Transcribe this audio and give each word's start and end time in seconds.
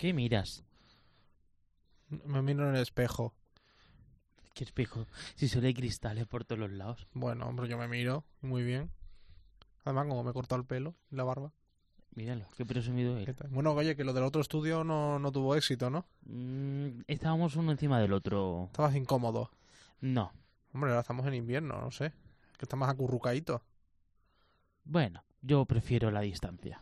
¿Qué 0.00 0.14
miras? 0.14 0.64
Me 2.08 2.40
miro 2.40 2.66
en 2.66 2.74
el 2.74 2.80
espejo. 2.80 3.34
¿Qué 4.54 4.64
espejo? 4.64 5.06
Si 5.34 5.46
solo 5.46 5.66
hay 5.66 5.74
cristales 5.74 6.26
por 6.26 6.42
todos 6.46 6.58
los 6.58 6.70
lados. 6.70 7.06
Bueno, 7.12 7.46
hombre, 7.46 7.68
yo 7.68 7.76
me 7.76 7.86
miro 7.86 8.24
muy 8.40 8.62
bien. 8.62 8.90
Además, 9.84 10.06
como 10.06 10.24
me 10.24 10.30
he 10.30 10.32
cortado 10.32 10.58
el 10.58 10.66
pelo 10.66 10.94
y 11.10 11.16
la 11.16 11.24
barba. 11.24 11.52
Míralo, 12.14 12.46
qué 12.56 12.64
presumido 12.64 13.14
¿Qué 13.22 13.32
es. 13.32 13.50
Bueno, 13.50 13.72
oye, 13.72 13.94
que 13.94 14.04
lo 14.04 14.14
del 14.14 14.24
otro 14.24 14.40
estudio 14.40 14.84
no, 14.84 15.18
no 15.18 15.32
tuvo 15.32 15.54
éxito, 15.54 15.90
¿no? 15.90 16.06
Mm, 16.22 17.02
estábamos 17.06 17.56
uno 17.56 17.70
encima 17.70 18.00
del 18.00 18.14
otro. 18.14 18.68
Estabas 18.70 18.96
incómodo. 18.96 19.50
No. 20.00 20.32
Hombre, 20.72 20.92
ahora 20.92 21.02
estamos 21.02 21.26
en 21.26 21.34
invierno, 21.34 21.78
no 21.78 21.90
sé. 21.90 22.14
Que 22.56 22.64
está 22.64 22.74
más 22.74 22.88
acurrucadito. 22.88 23.62
Bueno, 24.82 25.22
yo 25.42 25.66
prefiero 25.66 26.10
la 26.10 26.22
distancia. 26.22 26.80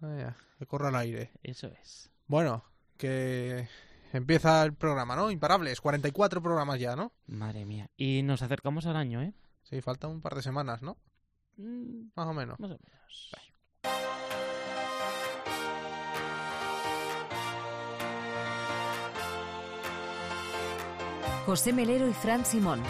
Ah, 0.00 0.14
ya, 0.16 0.36
que 0.56 0.66
corra 0.66 0.90
el 0.90 0.94
aire. 0.94 1.32
Eso 1.42 1.66
es. 1.66 2.12
Bueno, 2.30 2.62
que 2.96 3.66
empieza 4.12 4.62
el 4.62 4.72
programa, 4.72 5.16
¿no? 5.16 5.32
Imparables, 5.32 5.80
44 5.80 6.40
programas 6.40 6.78
ya, 6.78 6.94
¿no? 6.94 7.10
Madre 7.26 7.64
mía. 7.64 7.90
Y 7.96 8.22
nos 8.22 8.40
acercamos 8.42 8.86
al 8.86 8.94
año, 8.94 9.20
¿eh? 9.20 9.34
Sí, 9.64 9.80
falta 9.80 10.06
un 10.06 10.20
par 10.20 10.36
de 10.36 10.42
semanas, 10.42 10.80
¿no? 10.80 10.96
Mm, 11.56 12.10
Más 12.14 12.28
o 12.28 12.32
menos. 12.32 12.60
más 12.60 12.70
o 12.70 12.78
menos. 12.78 13.30
José 21.46 21.72
Melero 21.72 22.08
y 22.08 22.12
Fran 22.12 22.44
Simón. 22.44 22.80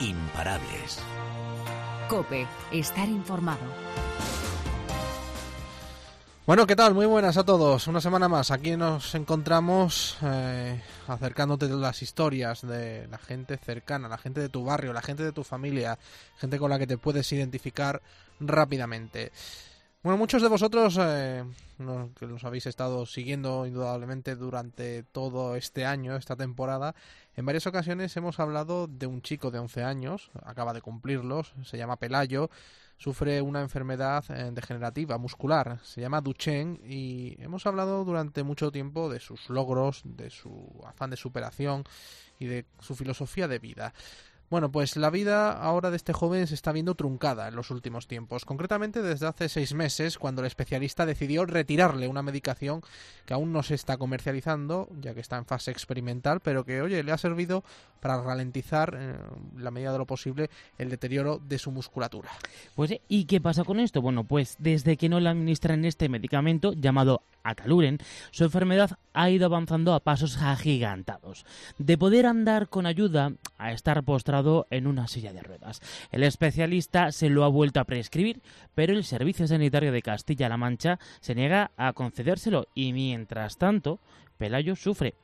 Imparables. 0.00 0.98
Cope, 2.08 2.46
estar 2.72 3.08
informado. 3.08 3.60
Bueno, 6.48 6.66
¿qué 6.66 6.76
tal? 6.76 6.94
Muy 6.94 7.04
buenas 7.04 7.36
a 7.36 7.44
todos. 7.44 7.88
Una 7.88 8.00
semana 8.00 8.26
más. 8.26 8.50
Aquí 8.50 8.74
nos 8.74 9.14
encontramos 9.14 10.16
eh, 10.22 10.80
acercándote 11.06 11.68
las 11.68 12.00
historias 12.00 12.66
de 12.66 13.06
la 13.08 13.18
gente 13.18 13.58
cercana, 13.58 14.08
la 14.08 14.16
gente 14.16 14.40
de 14.40 14.48
tu 14.48 14.64
barrio, 14.64 14.94
la 14.94 15.02
gente 15.02 15.22
de 15.22 15.32
tu 15.32 15.44
familia, 15.44 15.98
gente 16.38 16.58
con 16.58 16.70
la 16.70 16.78
que 16.78 16.86
te 16.86 16.96
puedes 16.96 17.30
identificar 17.32 18.00
rápidamente. 18.40 19.30
Bueno, 20.00 20.16
muchos 20.16 20.42
de 20.42 20.48
vosotros 20.48 20.96
eh, 21.00 21.44
que 22.16 22.26
nos 22.28 22.44
habéis 22.44 22.66
estado 22.66 23.04
siguiendo 23.04 23.66
indudablemente 23.66 24.36
durante 24.36 25.02
todo 25.02 25.56
este 25.56 25.86
año, 25.86 26.14
esta 26.14 26.36
temporada, 26.36 26.94
en 27.34 27.44
varias 27.44 27.66
ocasiones 27.66 28.16
hemos 28.16 28.38
hablado 28.38 28.86
de 28.86 29.08
un 29.08 29.22
chico 29.22 29.50
de 29.50 29.58
11 29.58 29.82
años, 29.82 30.30
acaba 30.44 30.72
de 30.72 30.82
cumplirlos, 30.82 31.52
se 31.64 31.78
llama 31.78 31.96
Pelayo, 31.96 32.48
sufre 32.96 33.42
una 33.42 33.60
enfermedad 33.60 34.24
eh, 34.28 34.52
degenerativa 34.52 35.18
muscular, 35.18 35.80
se 35.82 36.00
llama 36.00 36.20
Duchenne 36.20 36.78
y 36.86 37.36
hemos 37.42 37.66
hablado 37.66 38.04
durante 38.04 38.44
mucho 38.44 38.70
tiempo 38.70 39.10
de 39.10 39.18
sus 39.18 39.50
logros, 39.50 40.02
de 40.04 40.30
su 40.30 40.80
afán 40.86 41.10
de 41.10 41.16
superación 41.16 41.82
y 42.38 42.46
de 42.46 42.66
su 42.78 42.94
filosofía 42.94 43.48
de 43.48 43.58
vida. 43.58 43.92
Bueno, 44.50 44.72
pues 44.72 44.96
la 44.96 45.10
vida 45.10 45.52
ahora 45.52 45.90
de 45.90 45.96
este 45.96 46.14
joven 46.14 46.46
se 46.46 46.54
está 46.54 46.72
viendo 46.72 46.94
truncada 46.94 47.48
en 47.48 47.56
los 47.56 47.70
últimos 47.70 48.06
tiempos, 48.06 48.46
concretamente 48.46 49.02
desde 49.02 49.26
hace 49.26 49.48
seis 49.50 49.74
meses, 49.74 50.16
cuando 50.16 50.40
el 50.40 50.46
especialista 50.46 51.04
decidió 51.04 51.44
retirarle 51.44 52.08
una 52.08 52.22
medicación 52.22 52.80
que 53.26 53.34
aún 53.34 53.52
no 53.52 53.62
se 53.62 53.74
está 53.74 53.98
comercializando, 53.98 54.88
ya 55.00 55.12
que 55.12 55.20
está 55.20 55.36
en 55.36 55.44
fase 55.44 55.70
experimental, 55.70 56.40
pero 56.40 56.64
que, 56.64 56.80
oye, 56.80 57.02
le 57.02 57.12
ha 57.12 57.18
servido 57.18 57.62
para 58.00 58.22
ralentizar, 58.22 58.96
eh, 58.98 59.16
la 59.56 59.70
medida 59.70 59.92
de 59.92 59.98
lo 59.98 60.06
posible, 60.06 60.48
el 60.78 60.88
deterioro 60.88 61.38
de 61.38 61.58
su 61.58 61.70
musculatura. 61.70 62.30
Pues. 62.74 62.94
¿y 63.08 63.24
qué 63.24 63.40
pasa 63.40 63.64
con 63.64 63.80
esto? 63.80 64.00
Bueno, 64.00 64.24
pues 64.24 64.56
desde 64.58 64.96
que 64.96 65.08
no 65.08 65.20
le 65.20 65.28
administran 65.28 65.84
este 65.84 66.08
medicamento 66.08 66.72
llamado 66.72 67.22
Ataluren, 67.42 67.98
su 68.30 68.44
enfermedad 68.44 68.98
ha 69.12 69.30
ido 69.30 69.46
avanzando 69.46 69.94
a 69.94 70.00
pasos 70.00 70.36
agigantados. 70.38 71.44
De 71.78 71.98
poder 71.98 72.26
andar 72.26 72.68
con 72.68 72.86
ayuda 72.86 73.32
a 73.58 73.72
estar 73.72 74.02
postrado 74.04 74.37
en 74.70 74.86
una 74.86 75.08
silla 75.08 75.32
de 75.32 75.42
ruedas. 75.42 75.80
El 76.10 76.22
especialista 76.22 77.12
se 77.12 77.28
lo 77.28 77.44
ha 77.44 77.48
vuelto 77.48 77.80
a 77.80 77.84
prescribir, 77.84 78.40
pero 78.74 78.92
el 78.92 79.04
Servicio 79.04 79.46
Sanitario 79.46 79.92
de 79.92 80.02
Castilla-La 80.02 80.56
Mancha 80.56 80.98
se 81.20 81.34
niega 81.34 81.70
a 81.76 81.92
concedérselo 81.92 82.66
y 82.74 82.92
mientras 82.92 83.58
tanto, 83.58 83.98
Pelayo 84.36 84.76
sufre. 84.76 85.14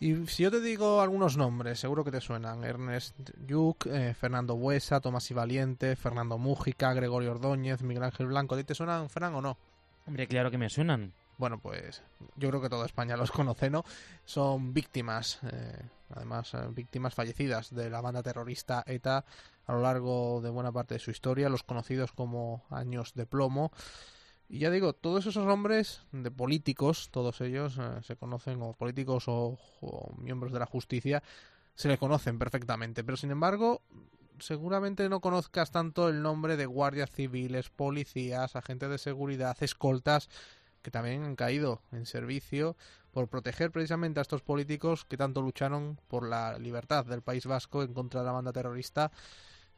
Y 0.00 0.26
si 0.26 0.42
yo 0.42 0.50
te 0.50 0.60
digo 0.60 1.00
algunos 1.00 1.36
nombres, 1.36 1.78
seguro 1.78 2.04
que 2.04 2.10
te 2.10 2.20
suenan. 2.20 2.64
Ernest 2.64 3.16
Lluc, 3.46 3.86
eh, 3.86 4.14
Fernando 4.14 4.56
Buesa, 4.56 5.00
Tomás 5.00 5.30
y 5.30 5.34
Valiente, 5.34 5.96
Fernando 5.96 6.36
Mújica, 6.36 6.92
Gregorio 6.92 7.30
Ordóñez, 7.30 7.82
Miguel 7.82 8.04
Ángel 8.04 8.26
Blanco. 8.26 8.54
¿A 8.54 8.58
ti 8.58 8.64
te 8.64 8.74
suenan, 8.74 9.08
Fran, 9.08 9.34
o 9.34 9.40
no? 9.40 9.56
Hombre, 10.06 10.26
claro 10.26 10.50
que 10.50 10.58
me 10.58 10.68
suenan. 10.68 11.12
Bueno, 11.36 11.58
pues 11.58 12.02
yo 12.36 12.48
creo 12.48 12.60
que 12.60 12.68
toda 12.68 12.86
España 12.86 13.16
los 13.16 13.32
conoce, 13.32 13.70
¿no? 13.70 13.84
Son 14.24 14.72
víctimas, 14.72 15.40
eh, 15.50 15.82
además 16.14 16.54
eh, 16.54 16.68
víctimas 16.70 17.14
fallecidas 17.14 17.74
de 17.74 17.90
la 17.90 18.00
banda 18.00 18.22
terrorista 18.22 18.84
ETA 18.86 19.24
a 19.66 19.72
lo 19.72 19.80
largo 19.80 20.40
de 20.42 20.50
buena 20.50 20.70
parte 20.70 20.94
de 20.94 21.00
su 21.00 21.10
historia, 21.10 21.48
los 21.48 21.64
conocidos 21.64 22.12
como 22.12 22.64
años 22.70 23.14
de 23.14 23.26
plomo. 23.26 23.72
Y 24.48 24.58
ya 24.58 24.70
digo, 24.70 24.92
todos 24.92 25.26
esos 25.26 25.46
hombres 25.46 26.02
de 26.12 26.30
políticos, 26.30 27.08
todos 27.10 27.40
ellos 27.40 27.78
eh, 27.78 28.02
se 28.02 28.16
conocen 28.16 28.58
como 28.58 28.74
políticos 28.74 29.24
o, 29.26 29.58
o 29.80 30.14
miembros 30.18 30.52
de 30.52 30.58
la 30.60 30.66
justicia, 30.66 31.22
se 31.74 31.88
le 31.88 31.98
conocen 31.98 32.38
perfectamente. 32.38 33.02
Pero 33.02 33.16
sin 33.16 33.32
embargo, 33.32 33.82
seguramente 34.38 35.08
no 35.08 35.20
conozcas 35.20 35.70
tanto 35.70 36.08
el 36.08 36.22
nombre 36.22 36.56
de 36.56 36.66
guardias 36.66 37.10
civiles, 37.10 37.70
policías, 37.70 38.54
agentes 38.54 38.90
de 38.90 38.98
seguridad, 38.98 39.56
escoltas, 39.60 40.28
que 40.84 40.90
también 40.90 41.24
han 41.24 41.34
caído 41.34 41.80
en 41.92 42.04
servicio 42.04 42.76
por 43.10 43.28
proteger 43.28 43.72
precisamente 43.72 44.20
a 44.20 44.22
estos 44.22 44.42
políticos 44.42 45.06
que 45.06 45.16
tanto 45.16 45.40
lucharon 45.40 45.98
por 46.08 46.28
la 46.28 46.58
libertad 46.58 47.06
del 47.06 47.22
País 47.22 47.46
Vasco 47.46 47.82
en 47.82 47.94
contra 47.94 48.20
de 48.20 48.26
la 48.26 48.32
banda 48.32 48.52
terrorista. 48.52 49.10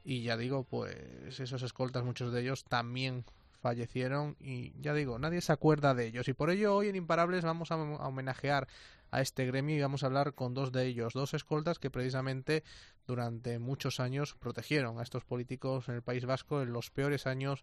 Y 0.04 0.22
ya 0.22 0.36
digo, 0.36 0.64
pues 0.64 0.96
esos 1.38 1.62
escoltas, 1.62 2.02
muchos 2.02 2.32
de 2.32 2.40
ellos 2.40 2.64
también 2.64 3.24
fallecieron 3.60 4.36
y 4.40 4.72
ya 4.80 4.94
digo, 4.94 5.18
nadie 5.20 5.40
se 5.40 5.52
acuerda 5.52 5.94
de 5.94 6.06
ellos. 6.06 6.26
Y 6.26 6.34
por 6.34 6.50
ello 6.50 6.74
hoy 6.74 6.88
en 6.88 6.96
Imparables 6.96 7.44
vamos 7.44 7.70
a, 7.70 7.76
homenajear 7.76 8.66
a 9.12 9.20
este 9.20 9.46
gremio 9.46 9.76
y 9.76 9.80
vamos 9.80 10.02
a 10.02 10.06
hablar 10.06 10.34
con 10.34 10.54
dos 10.54 10.72
de 10.72 10.86
ellos, 10.86 11.12
dos 11.12 11.32
escoltas 11.34 11.78
que 11.78 11.90
precisamente 11.90 12.64
durante 13.06 13.60
muchos 13.60 14.00
años 14.00 14.34
protegieron 14.34 14.98
a 14.98 15.04
estos 15.04 15.24
políticos 15.24 15.88
en 15.88 15.94
el 15.94 16.02
País 16.02 16.26
Vasco 16.26 16.62
en 16.62 16.72
los 16.72 16.90
peores 16.90 17.28
años 17.28 17.62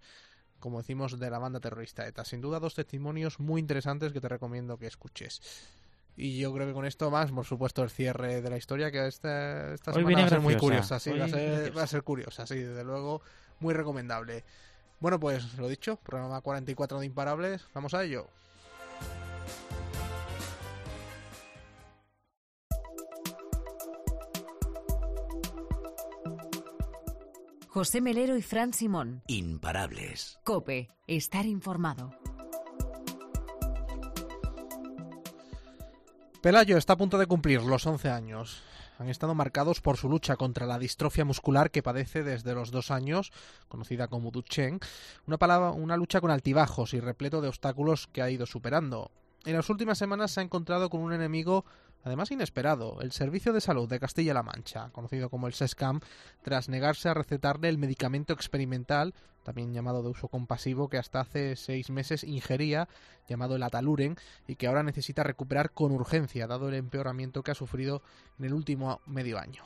como 0.64 0.78
decimos, 0.78 1.20
de 1.20 1.30
la 1.30 1.40
banda 1.40 1.60
terrorista 1.60 2.08
ETA. 2.08 2.24
Sin 2.24 2.40
duda, 2.40 2.62
dos 2.62 2.74
testimonios 2.74 3.42
muy 3.42 3.60
interesantes 3.60 4.14
que 4.14 4.22
te 4.22 4.30
recomiendo 4.30 4.78
que 4.78 4.88
escuches. 4.88 5.42
Y 6.16 6.40
yo 6.40 6.54
creo 6.54 6.66
que 6.66 6.72
con 6.72 6.86
esto 6.86 7.12
más, 7.12 7.34
por 7.34 7.44
supuesto, 7.44 7.84
el 7.84 7.90
cierre 7.90 8.42
de 8.42 8.50
la 8.50 8.56
historia, 8.56 8.90
que 8.90 9.06
esta, 9.06 9.74
esta 9.74 9.92
semana 9.92 10.20
va 10.20 10.26
a 10.26 10.30
ser 10.30 10.40
muy 10.40 10.56
curiosa, 10.56 11.02
sí, 11.02 11.12
va 11.12 11.26
a, 11.26 11.28
ser, 11.28 11.78
va 11.78 11.84
a 11.84 11.88
ser 11.88 12.04
curiosa, 12.04 12.48
sí, 12.48 12.56
desde 12.56 12.86
luego, 12.86 13.22
muy 13.60 13.74
recomendable. 13.74 14.46
Bueno, 15.02 15.20
pues 15.20 15.58
lo 15.58 15.68
dicho, 15.68 15.98
programa 15.98 16.40
44 16.40 17.02
de 17.02 17.06
Imparables, 17.08 17.66
vamos 17.74 17.94
a 17.94 18.06
ello. 18.06 18.30
José 27.74 28.02
Melero 28.02 28.38
y 28.38 28.44
Fran 28.44 28.72
Simón. 28.72 29.24
Imparables. 29.26 30.38
Cope, 30.44 30.90
estar 31.08 31.48
informado. 31.48 32.12
Pelayo 36.40 36.78
está 36.78 36.94
a 36.94 36.98
punto 36.98 37.18
de 37.18 37.26
cumplir 37.26 37.64
los 37.64 37.88
11 37.88 38.12
años. 38.12 38.62
Han 39.00 39.10
estado 39.10 39.34
marcados 39.34 39.82
por 39.82 39.98
su 39.98 40.08
lucha 40.08 40.36
contra 40.36 40.68
la 40.68 40.78
distrofia 40.78 41.26
muscular 41.26 41.72
que 41.72 41.82
padece 41.82 42.22
desde 42.22 42.54
los 42.54 42.70
dos 42.70 42.92
años, 42.92 43.32
conocida 43.70 44.08
como 44.08 44.30
Duchenne, 44.30 44.80
una, 45.26 45.40
palabra, 45.40 45.72
una 45.72 45.98
lucha 45.98 46.22
con 46.22 46.30
altibajos 46.30 46.94
y 46.94 47.00
repleto 47.00 47.42
de 47.42 47.48
obstáculos 47.48 48.06
que 48.06 48.22
ha 48.22 48.30
ido 48.30 48.46
superando. 48.46 49.10
En 49.46 49.56
las 49.56 49.72
últimas 49.72 49.98
semanas 49.98 50.30
se 50.30 50.42
ha 50.42 50.44
encontrado 50.44 50.92
con 50.92 51.02
un 51.02 51.12
enemigo 51.12 51.66
además 52.04 52.32
inesperado, 52.32 53.02
el 53.02 53.12
Servicio 53.12 53.54
de 53.54 53.62
Salud 53.62 53.90
de 53.90 54.00
Castilla-La 54.00 54.44
Mancha, 54.44 54.90
conocido 54.92 55.30
como 55.30 55.48
el 55.48 55.54
SESCAM, 55.54 56.00
tras 56.42 56.70
negarse 56.70 57.10
a 57.10 57.14
recetarle 57.14 57.70
el 57.70 57.78
medicamento 57.78 58.34
experimental, 58.34 59.14
también 59.44 59.74
llamado 59.74 60.02
de 60.02 60.10
uso 60.10 60.28
compasivo, 60.28 60.90
que 60.90 60.98
hasta 60.98 61.20
hace 61.20 61.56
seis 61.56 61.90
meses 61.90 62.24
ingería, 62.24 62.88
llamado 63.28 63.56
el 63.56 63.64
Ataluren, 63.64 64.18
y 64.48 64.56
que 64.56 64.68
ahora 64.68 64.84
necesita 64.84 65.24
recuperar 65.24 65.72
con 65.72 65.92
urgencia, 65.92 66.48
dado 66.48 66.70
el 66.70 66.76
empeoramiento 66.76 67.44
que 67.44 67.52
ha 67.52 67.56
sufrido 67.56 68.02
en 68.40 68.46
el 68.46 68.54
último 68.54 69.02
medio 69.06 69.40
año. 69.40 69.64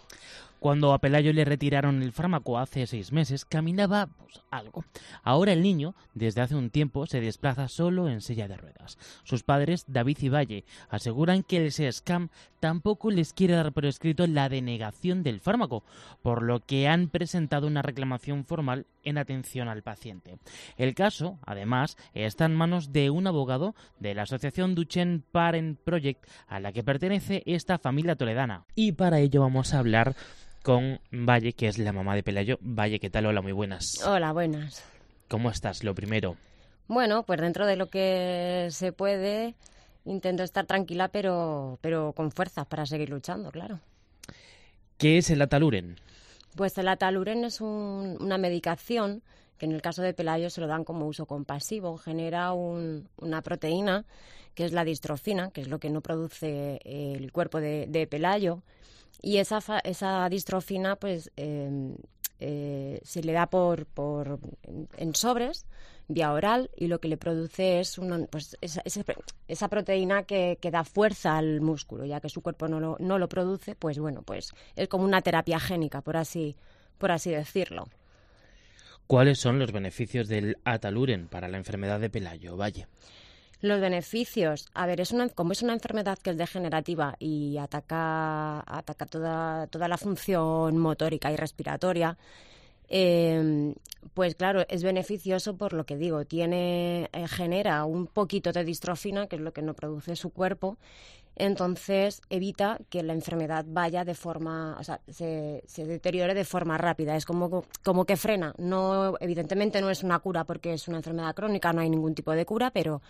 Cuando 0.60 0.92
a 0.92 0.98
Pelayo 0.98 1.34
le 1.34 1.46
retiraron 1.46 2.02
el 2.02 2.12
fármaco 2.12 2.58
hace 2.58 2.88
seis 2.88 3.12
meses, 3.12 3.46
caminaba 3.46 4.08
pues, 4.08 4.42
algo. 4.50 4.84
Ahora 5.22 5.54
el 5.54 5.62
niño, 5.62 5.94
desde 6.16 6.42
hace 6.42 6.56
un 6.56 6.72
tiempo, 6.72 7.06
se 7.06 7.22
desplaza 7.22 7.68
solo 7.68 8.10
en 8.10 8.22
silla 8.22 8.48
de 8.48 8.58
ruedas. 8.58 8.98
Sus 9.24 9.44
padres, 9.44 9.86
David 9.88 10.18
y 10.22 10.30
Valle, 10.30 10.66
aseguran 10.90 11.44
que 11.44 11.58
el 11.58 11.72
SESCAM 11.72 12.30
tampoco 12.60 13.12
les 13.12 13.34
quiere 13.34 13.54
dar 13.54 13.72
por 13.72 13.86
escrito 13.86 14.26
la 14.26 14.50
denegación 14.50 15.22
del 15.22 15.42
fármaco, 15.42 15.84
por 16.24 16.42
lo 16.42 16.60
que 16.60 16.88
han 16.88 17.10
presentado 17.10 17.68
una 17.68 17.84
reclamación 17.84 18.44
formal 18.44 18.88
en 19.04 19.20
atención 19.20 19.67
atención 19.68 19.78
al 19.78 19.84
paciente. 19.84 20.38
El 20.78 20.96
caso, 20.96 21.38
además, 21.46 21.98
está 22.14 22.46
en 22.46 22.56
manos 22.56 22.92
de 22.94 23.10
un 23.10 23.28
abogado 23.28 23.76
de 24.00 24.14
la 24.16 24.24
asociación 24.24 24.76
Duchen 24.76 25.24
Parent 25.32 25.80
Project 25.80 26.26
a 26.48 26.60
la 26.60 26.72
que 26.72 26.84
pertenece 26.84 27.44
esta 27.46 27.78
familia 27.78 28.16
toledana. 28.16 28.66
Y 28.76 28.94
para 28.94 29.20
ello 29.20 29.42
vamos 29.42 29.74
a 29.74 29.80
hablar 29.80 30.16
con 30.64 31.00
Valle, 31.12 31.54
que 31.54 31.68
es 31.68 31.78
la 31.78 31.94
mamá 31.94 32.16
de 32.16 32.24
Pelayo. 32.24 32.58
Valle, 32.62 33.00
¿qué 33.00 33.10
tal? 33.10 33.26
Hola, 33.26 33.42
muy 33.42 33.52
buenas. 33.54 34.02
Hola, 34.06 34.34
buenas. 34.34 34.84
¿Cómo 35.30 35.50
estás? 35.50 35.84
Lo 35.84 35.94
primero. 35.96 36.36
Bueno, 36.88 37.24
pues 37.24 37.40
dentro 37.42 37.66
de 37.66 37.76
lo 37.76 37.88
que 37.90 38.68
se 38.72 38.92
puede, 38.94 39.56
intento 40.06 40.44
estar 40.44 40.66
tranquila, 40.66 41.10
pero, 41.10 41.78
pero 41.82 42.14
con 42.14 42.32
fuerzas 42.32 42.66
para 42.66 42.86
seguir 42.86 43.10
luchando, 43.10 43.52
claro. 43.52 43.80
¿Qué 44.98 45.18
es 45.18 45.30
el 45.30 45.42
ataluren? 45.42 45.98
Pues 46.56 46.78
el 46.78 46.88
ataluren 46.88 47.44
es 47.46 47.62
un- 47.62 48.18
una 48.20 48.38
medicación 48.38 49.22
que 49.58 49.66
en 49.66 49.72
el 49.72 49.82
caso 49.82 50.02
de 50.02 50.14
Pelayo 50.14 50.50
se 50.50 50.62
lo 50.62 50.68
dan 50.68 50.84
como 50.84 51.08
uso 51.08 51.26
compasivo. 51.26 51.98
Genera 51.98 52.54
un- 52.54 53.08
una 53.18 53.42
proteína 53.42 54.06
que 54.56 54.66
es 54.66 54.72
la 54.72 54.84
distrofina, 54.84 55.52
que 55.52 55.62
es 55.62 55.68
lo 55.68 55.80
que 55.80 55.90
no 55.90 56.02
produce 56.02 56.80
eh, 56.84 57.14
el 57.18 57.32
cuerpo 57.32 57.60
de, 57.60 57.86
de 57.88 58.08
Pelayo. 58.08 58.62
Y 59.22 59.38
esa, 59.38 59.62
fa- 59.62 59.80
esa 59.80 60.28
distrofina 60.30 60.96
pues 60.96 61.32
eh, 61.38 61.96
eh, 62.40 63.00
se 63.04 63.24
le 63.24 63.34
da 63.34 63.48
por, 63.48 63.86
por 63.88 64.40
en- 64.64 64.88
en 64.98 65.16
sobres 65.16 65.66
vía 66.10 66.32
oral 66.32 66.70
y 66.78 66.88
lo 66.88 67.00
que 67.02 67.08
le 67.10 67.18
produce 67.18 67.80
es 67.82 67.98
una, 67.98 68.26
pues 68.28 68.56
esa, 68.62 68.82
esa- 68.86 69.04
esa 69.48 69.68
proteína 69.68 70.24
que, 70.24 70.58
que 70.62 70.72
da 70.72 70.84
fuerza 70.86 71.38
al 71.38 71.60
músculo, 71.62 72.06
ya 72.06 72.22
que 72.22 72.30
su 72.30 72.42
cuerpo 72.42 72.68
no 72.68 72.80
lo, 72.80 72.96
no 73.00 73.18
lo 73.20 73.28
produce, 73.28 73.76
pues 73.76 74.00
bueno, 74.00 74.22
pues 74.22 74.54
es 74.76 74.88
como 74.88 75.04
una 75.04 75.22
terapia 75.22 75.60
génica, 75.60 76.02
por 76.02 76.16
así, 76.16 76.56
por 76.98 77.12
así 77.12 77.32
decirlo. 77.32 77.86
¿Cuáles 79.08 79.40
son 79.40 79.58
los 79.58 79.72
beneficios 79.72 80.28
del 80.28 80.58
ataluren 80.66 81.30
para 81.30 81.48
la 81.48 81.58
enfermedad 81.58 82.02
de 82.02 82.10
Pelayo? 82.10 82.58
Valle. 82.58 82.88
Los 83.62 83.80
beneficios, 83.80 84.68
a 84.74 84.86
ver, 84.86 85.00
es 85.00 85.12
una, 85.12 85.30
como 85.30 85.54
es 85.54 85.64
una 85.64 85.74
enfermedad 85.74 86.20
que 86.20 86.32
es 86.32 86.38
degenerativa 86.38 87.16
y 87.18 87.58
ataca, 87.58 88.60
ataca 88.68 89.06
toda, 89.06 89.68
toda 89.68 89.88
la 89.88 89.98
función 89.98 90.78
motórica 90.78 91.32
y 91.32 91.38
respiratoria, 91.38 92.18
eh, 92.90 93.74
pues 94.14 94.36
claro, 94.36 94.66
es 94.70 94.84
beneficioso 94.84 95.58
por 95.58 95.74
lo 95.74 95.86
que 95.86 95.98
digo, 95.98 96.26
tiene, 96.26 97.10
eh, 97.14 97.28
genera 97.28 97.86
un 97.86 98.08
poquito 98.08 98.52
de 98.52 98.64
distrofina, 98.64 99.28
que 99.28 99.36
es 99.36 99.42
lo 99.42 99.54
que 99.54 99.62
no 99.62 99.74
produce 99.74 100.16
su 100.16 100.32
cuerpo, 100.32 100.78
entonces 101.36 102.22
evita 102.30 102.80
que 102.90 103.04
la 103.04 103.14
enfermedad 103.14 103.64
vaya 103.68 104.04
de 104.04 104.16
forma, 104.16 104.76
o 104.80 104.84
sea, 104.84 105.02
se, 105.08 105.64
se 105.68 105.86
deteriore 105.86 106.34
de 106.34 106.46
forma 106.46 106.80
rápida. 106.80 107.16
Es 107.16 107.26
como, 107.26 107.64
como 107.84 108.06
que 108.06 108.18
frena. 108.18 108.56
No, 108.58 109.16
evidentemente 109.20 109.80
no 109.80 109.92
es 109.92 110.04
una 110.04 110.18
cura 110.20 110.46
porque 110.46 110.74
es 110.74 110.88
una 110.88 110.98
enfermedad 110.98 111.36
crónica, 111.36 111.72
no 111.74 111.82
hay 111.82 111.92
ningún 111.92 112.16
tipo 112.16 112.32
de 112.32 112.46
cura, 112.46 112.72
pero, 112.72 113.04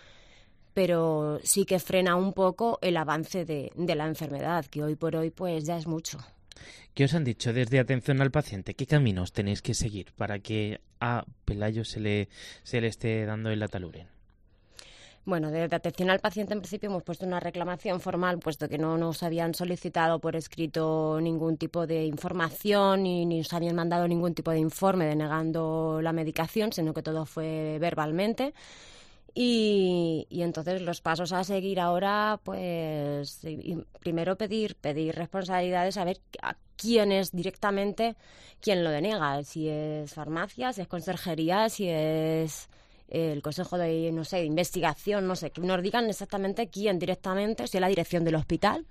pero 0.74 1.40
sí 1.44 1.64
que 1.66 1.80
frena 1.80 2.18
un 2.18 2.34
poco 2.34 2.80
el 2.82 2.98
avance 2.98 3.46
de, 3.46 3.72
de 3.76 3.96
la 3.96 4.08
enfermedad, 4.08 4.66
que 4.66 4.84
hoy 4.84 4.96
por 4.96 5.16
hoy 5.16 5.32
pues 5.32 5.66
ya 5.66 5.78
es 5.78 5.88
mucho. 5.88 6.18
¿Qué 6.94 7.06
os 7.06 7.14
han 7.14 7.24
dicho 7.24 7.54
desde 7.54 7.80
atención 7.80 8.22
al 8.22 8.32
paciente? 8.32 8.74
¿Qué 8.74 8.86
caminos 8.86 9.34
tenéis 9.34 9.62
que 9.62 9.74
seguir 9.74 10.14
para 10.14 10.40
que 10.40 10.82
a 11.00 11.26
Pelayo 11.46 11.86
se 11.86 12.00
le, 12.00 12.30
se 12.64 12.82
le 12.82 12.88
esté 12.88 13.26
dando 13.26 13.50
el 13.50 13.62
ataluren? 13.64 14.08
Bueno, 15.28 15.52
desde 15.52 15.76
atención 15.76 16.10
al 16.10 16.22
paciente 16.22 16.54
en 16.54 16.62
principio 16.62 16.90
hemos 16.90 17.04
puesto 17.04 17.26
una 17.26 17.42
reclamación 17.42 18.00
formal, 18.00 18.40
puesto 18.40 18.70
que 18.70 18.78
no 18.78 18.98
nos 18.98 19.24
habían 19.24 19.54
solicitado 19.54 20.20
por 20.20 20.38
escrito 20.38 21.20
ningún 21.22 21.58
tipo 21.58 21.86
de 21.86 22.06
información 22.06 23.06
y 23.06 23.26
ni 23.26 23.40
nos 23.40 23.52
habían 23.52 23.76
mandado 23.76 24.08
ningún 24.08 24.34
tipo 24.34 24.52
de 24.52 24.60
informe 24.60 25.06
denegando 25.06 26.00
la 26.02 26.14
medicación, 26.14 26.72
sino 26.72 26.94
que 26.94 27.04
todo 27.04 27.26
fue 27.26 27.78
verbalmente. 27.82 28.54
Y, 29.40 30.26
y 30.32 30.42
entonces 30.42 30.82
los 30.82 31.02
pasos 31.02 31.32
a 31.32 31.44
seguir 31.44 31.80
ahora, 31.80 32.40
pues 32.44 33.40
primero 34.00 34.36
pedir, 34.36 34.76
pedir 34.78 35.14
responsabilidades, 35.14 35.98
a 35.98 36.06
ver 36.06 36.20
a 36.42 36.56
quién 36.76 37.12
es 37.12 37.32
directamente 37.32 38.16
quien 38.60 38.84
lo 38.84 38.90
denega, 38.90 39.44
si 39.44 39.70
es 39.70 40.12
farmacia, 40.12 40.74
si 40.74 40.82
es 40.82 40.88
conserjería, 40.88 41.70
si 41.70 41.88
es 41.88 42.68
el 43.10 43.44
Consejo 43.44 43.78
de, 43.78 44.12
no 44.12 44.24
sé, 44.24 44.38
de 44.38 44.46
Investigación, 44.46 45.28
no 45.28 45.36
sé, 45.36 45.52
que 45.52 45.62
nos 45.62 45.84
digan 45.84 46.10
exactamente 46.10 46.70
quién 46.70 46.98
directamente, 46.98 47.68
si 47.68 47.78
es 47.78 47.82
la 47.82 47.90
dirección 47.90 48.24
del 48.24 48.38
hospital, 48.38 48.88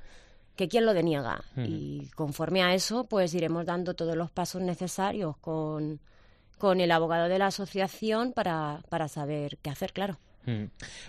que 0.55 0.69
quién 0.69 0.87
lo 0.87 0.95
deniega. 0.95 1.43
Y 1.57 2.09
conforme 2.15 2.63
a 2.63 2.73
eso, 2.73 3.03
pues 3.03 3.35
iremos 3.35 3.67
dando 3.67 3.95
todos 3.95 4.15
los 4.15 4.31
pasos 4.31 4.63
necesarios 4.63 5.37
con, 5.39 5.99
con 6.57 6.81
el 6.81 6.93
abogado 6.93 7.29
de 7.29 7.41
la 7.41 7.49
asociación 7.49 8.33
para, 8.33 8.85
para 8.89 9.09
saber 9.09 9.59
qué 9.59 9.71
hacer, 9.71 9.93
claro. 9.93 10.21
Mm. 10.47 10.65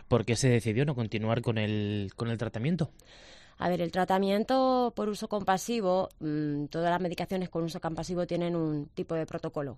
¿Por 0.07 0.25
qué 0.25 0.36
se 0.36 0.50
decidió 0.50 0.86
no 0.86 0.95
continuar 0.95 1.42
con 1.42 1.57
el, 1.57 2.12
con 2.16 2.30
el 2.30 2.38
tratamiento? 2.38 2.92
A 3.60 3.69
ver, 3.69 3.81
el 3.81 3.92
tratamiento 3.92 4.94
por 4.95 5.10
uso 5.10 5.30
compasivo, 5.30 6.10
mm, 6.19 6.66
todas 6.66 6.92
las 6.92 7.01
medicaciones 7.01 7.50
con 7.50 7.63
uso 7.63 7.80
compasivo 7.80 8.28
tienen 8.28 8.56
un 8.56 8.88
tipo 8.94 9.16
de 9.16 9.25
protocolo. 9.25 9.78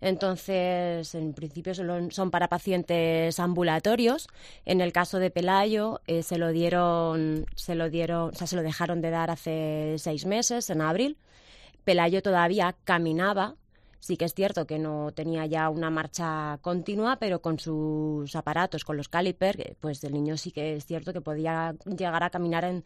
Entonces, 0.00 1.14
en 1.14 1.34
principio 1.34 1.74
solo 1.74 2.10
son 2.10 2.30
para 2.30 2.48
pacientes 2.48 3.38
ambulatorios. 3.38 4.28
En 4.64 4.80
el 4.80 4.92
caso 4.92 5.18
de 5.18 5.30
Pelayo, 5.30 6.00
eh, 6.06 6.22
se 6.22 6.38
lo 6.38 6.52
dieron, 6.52 7.44
se 7.54 7.74
lo 7.74 7.90
dieron, 7.90 8.30
o 8.30 8.34
sea, 8.34 8.46
se 8.46 8.56
lo 8.56 8.62
dejaron 8.62 9.02
de 9.02 9.10
dar 9.10 9.30
hace 9.30 9.96
seis 9.98 10.24
meses, 10.24 10.70
en 10.70 10.80
abril. 10.80 11.18
Pelayo 11.84 12.22
todavía 12.22 12.74
caminaba. 12.84 13.56
Sí 14.00 14.16
que 14.16 14.24
es 14.24 14.34
cierto 14.34 14.66
que 14.66 14.78
no 14.78 15.12
tenía 15.12 15.44
ya 15.46 15.68
una 15.68 15.90
marcha 15.90 16.58
continua, 16.62 17.16
pero 17.16 17.42
con 17.42 17.58
sus 17.58 18.34
aparatos, 18.34 18.84
con 18.84 18.96
los 18.96 19.08
caliper, 19.08 19.76
pues 19.78 20.02
el 20.04 20.14
niño 20.14 20.38
sí 20.38 20.52
que 20.52 20.74
es 20.74 20.86
cierto 20.86 21.12
que 21.12 21.20
podía 21.20 21.76
llegar 21.84 22.22
a 22.22 22.30
caminar 22.30 22.64
en 22.64 22.82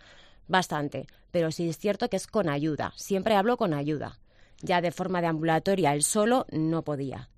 bastante. 0.48 1.06
Pero 1.30 1.52
sí 1.52 1.68
es 1.68 1.78
cierto 1.78 2.10
que 2.10 2.16
es 2.16 2.26
con 2.26 2.48
ayuda. 2.48 2.92
Siempre 2.96 3.36
hablo 3.36 3.56
con 3.56 3.74
ayuda. 3.74 4.18
Ya 4.60 4.80
de 4.80 4.90
forma 4.90 5.20
de 5.20 5.28
ambulatoria, 5.28 5.94
él 5.94 6.02
solo 6.02 6.46
no 6.50 6.82
podía. 6.82 7.30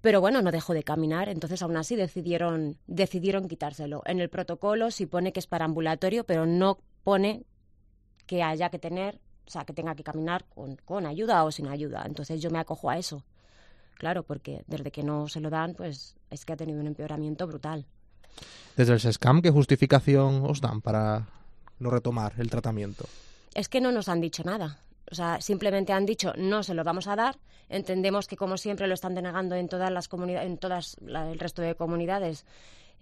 Pero 0.00 0.20
bueno, 0.20 0.42
no 0.42 0.52
dejó 0.52 0.74
de 0.74 0.84
caminar, 0.84 1.28
entonces 1.30 1.62
aún 1.62 1.76
así 1.76 1.96
decidieron, 1.96 2.78
decidieron 2.86 3.48
quitárselo. 3.48 4.02
En 4.04 4.20
el 4.20 4.28
protocolo 4.28 4.90
sí 4.90 5.06
pone 5.06 5.32
que 5.32 5.40
es 5.40 5.46
para 5.46 5.64
ambulatorio, 5.64 6.24
pero 6.24 6.46
no 6.46 6.78
pone 7.02 7.44
que 8.26 8.42
haya 8.42 8.68
que 8.68 8.78
tener, 8.78 9.20
o 9.46 9.50
sea, 9.50 9.64
que 9.64 9.72
tenga 9.72 9.94
que 9.94 10.02
caminar 10.04 10.44
con, 10.54 10.76
con 10.84 11.06
ayuda 11.06 11.44
o 11.44 11.50
sin 11.52 11.68
ayuda. 11.68 12.02
Entonces 12.06 12.40
yo 12.40 12.50
me 12.50 12.58
acojo 12.58 12.88
a 12.90 12.98
eso. 12.98 13.22
Claro, 13.98 14.22
porque 14.22 14.62
desde 14.66 14.90
que 14.90 15.02
no 15.02 15.28
se 15.28 15.40
lo 15.40 15.50
dan, 15.50 15.74
pues 15.74 16.16
es 16.30 16.44
que 16.44 16.52
ha 16.52 16.56
tenido 16.56 16.80
un 16.80 16.86
empeoramiento 16.86 17.46
brutal. 17.46 17.84
Desde 18.76 18.92
el 18.92 19.00
SESCAM, 19.00 19.40
¿qué 19.42 19.50
justificación 19.50 20.44
os 20.44 20.60
dan 20.60 20.80
para 20.80 21.28
no 21.78 21.90
retomar 21.90 22.32
el 22.38 22.50
tratamiento? 22.50 23.04
Es 23.54 23.68
que 23.68 23.80
no 23.80 23.92
nos 23.92 24.08
han 24.08 24.20
dicho 24.20 24.42
nada. 24.42 24.80
O 25.10 25.14
sea, 25.14 25.40
simplemente 25.40 25.92
han 25.92 26.06
dicho 26.06 26.32
no 26.36 26.62
se 26.62 26.74
lo 26.74 26.82
vamos 26.82 27.06
a 27.06 27.14
dar. 27.14 27.38
Entendemos 27.68 28.26
que 28.26 28.36
como 28.36 28.56
siempre 28.56 28.86
lo 28.88 28.94
están 28.94 29.14
denegando 29.14 29.54
en 29.54 29.68
todas 29.68 29.90
las 29.92 30.08
comunidades, 30.08 30.48
en 30.50 30.58
todas 30.58 30.96
la- 31.00 31.30
el 31.30 31.38
resto 31.38 31.62
de 31.62 31.74
comunidades. 31.76 32.44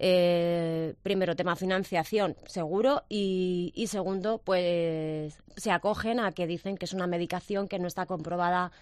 Eh, 0.05 0.97
primero 1.05 1.37
tema 1.37 1.55
financiación 1.55 2.35
seguro 2.47 3.05
y, 3.09 3.73
segundo 3.87 4.39
pues 4.39 5.39
se 5.57 5.71
acogen 5.71 6.19
a 6.19 6.33
que 6.33 6.49
dicen 6.49 6.77
que 6.77 6.87
es 6.87 6.93
una 6.93 7.07
medicación 7.07 7.69
que 7.69 7.79
no 7.79 7.87
está 7.87 8.05
comprobada 8.07 8.73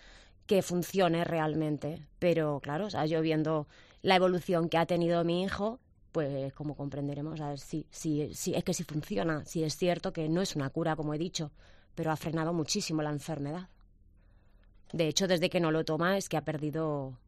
que 0.46 0.62
funcione 0.62 1.24
realmente. 1.24 2.06
Pero 2.18 2.60
claro, 2.62 2.86
o 2.86 2.90
sea, 2.90 3.04
yo 3.04 3.20
viendo 3.20 3.66
la 4.00 4.16
evolución 4.16 4.70
que 4.70 4.78
ha 4.78 4.86
tenido 4.86 5.22
mi 5.22 5.42
hijo, 5.42 5.78
pues 6.10 6.54
como 6.54 6.74
comprenderemos, 6.74 7.38
a 7.42 7.50
ver 7.50 7.58
si, 7.58 7.86
si 7.90 8.22
es 8.22 8.64
que 8.64 8.72
si 8.72 8.84
funciona, 8.84 9.44
si 9.44 9.62
es 9.62 9.76
cierto 9.76 10.14
que 10.14 10.26
no 10.30 10.40
es 10.40 10.56
una 10.56 10.70
cura, 10.70 10.96
como 10.96 11.12
he 11.12 11.18
dicho, 11.18 11.52
pero 11.94 12.12
ha 12.12 12.16
frenado 12.16 12.54
muchísimo 12.54 13.02
la 13.02 13.10
enfermedad. 13.10 13.68
De 14.94 15.06
hecho, 15.06 15.28
desde 15.28 15.50
que 15.50 15.60
no 15.60 15.70
lo 15.70 15.84
toma 15.84 16.16
es 16.16 16.30
que 16.30 16.38
ha 16.38 16.44
perdido 16.44 17.18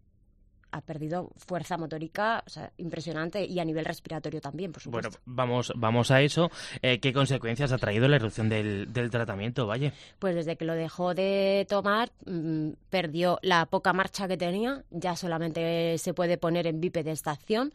ha 0.73 0.81
perdido 0.81 1.31
fuerza 1.37 1.76
motórica 1.76 2.43
o 2.47 2.50
sea, 2.50 2.73
impresionante 2.79 3.45
y 3.45 3.61
a 3.61 3.64
nivel 3.64 3.85
respiratorio 3.85 4.41
también, 4.41 4.73
por 4.73 4.83
Bueno, 4.85 5.09
supuesto. 5.11 5.23
vamos, 5.26 5.73
vamos 5.76 6.11
a 6.11 6.21
eso. 6.23 6.50
Eh, 6.83 6.99
¿Qué 6.99 7.12
consecuencias 7.12 7.71
ha 7.73 7.79
traído 7.79 8.09
la 8.09 8.17
erupción 8.17 8.49
del, 8.49 8.93
del 8.93 9.11
tratamiento, 9.11 9.67
Valle? 9.67 9.93
Pues 10.19 10.35
desde 10.35 10.57
que 10.57 10.64
lo 10.64 10.75
dejó 10.75 11.14
de 11.14 11.67
tomar, 11.69 12.11
mm, 12.26 12.71
perdió 12.91 13.38
la 13.43 13.67
poca 13.67 13.93
marcha 13.93 14.26
que 14.26 14.37
tenía, 14.37 14.83
ya 14.91 15.14
solamente 15.14 15.97
se 15.99 16.14
puede 16.14 16.38
poner 16.38 16.67
en 16.67 16.81
bipedestación 16.81 17.73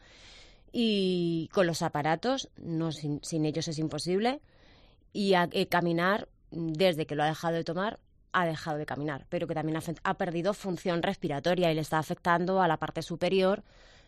y 0.71 1.49
con 1.53 1.65
los 1.67 1.81
aparatos, 1.81 2.49
no 2.57 2.91
sin, 2.91 3.23
sin 3.23 3.45
ellos 3.45 3.67
es 3.67 3.79
imposible, 3.79 4.41
y 5.13 5.33
a- 5.33 5.49
eh, 5.51 5.67
caminar, 5.67 6.27
desde 6.51 7.05
que 7.05 7.15
lo 7.15 7.23
ha 7.23 7.27
dejado 7.27 7.55
de 7.55 7.63
tomar, 7.63 7.99
ha 8.41 8.45
dejado 8.45 8.77
de 8.77 8.85
caminar, 8.85 9.25
pero 9.29 9.47
que 9.47 9.55
también 9.55 9.79
ha, 10.03 10.13
perdido 10.13 10.53
función 10.53 11.01
respiratoria 11.01 11.71
y 11.71 11.75
le 11.75 11.81
está 11.81 11.97
afectando 11.97 12.61
a 12.61 12.67
la 12.67 12.77
parte 12.77 13.01
superior 13.01 13.63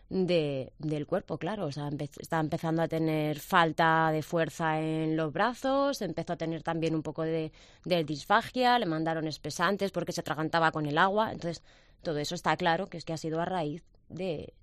de, 0.10 0.72
del 0.78 1.08
cuerpo, 1.08 1.38
claro. 1.38 1.66
O 1.66 1.72
sea, 1.72 1.90
empe- 1.90 2.10
está 2.20 2.40
empezando 2.40 2.82
a 2.82 2.88
tener 2.88 3.40
falta 3.40 4.12
de 4.12 4.22
fuerza 4.22 4.80
en 4.80 5.18
los 5.18 5.34
brazos, 5.34 6.02
empezó 6.02 6.34
a 6.34 6.38
tener 6.38 6.62
también 6.62 6.94
un 6.96 7.02
poco 7.02 7.24
de, 7.24 7.52
de 7.86 8.04
disfagia, 8.04 8.78
le 8.78 8.86
mandaron 8.86 9.28
espesantes 9.28 9.92
porque 9.92 10.12
se 10.12 10.22
atragantaba 10.22 10.72
con 10.72 10.86
el 10.86 10.98
agua. 10.98 11.32
Entonces, 11.32 11.64
todo 12.04 12.20
eso 12.20 12.36
está 12.36 12.56
claro 12.56 12.88
que 12.88 12.98
es 12.98 13.06
que 13.06 13.14
ha 13.14 13.18
sido 13.18 13.42
a 13.42 13.46
raíz 13.46 13.84
de, 14.10 14.54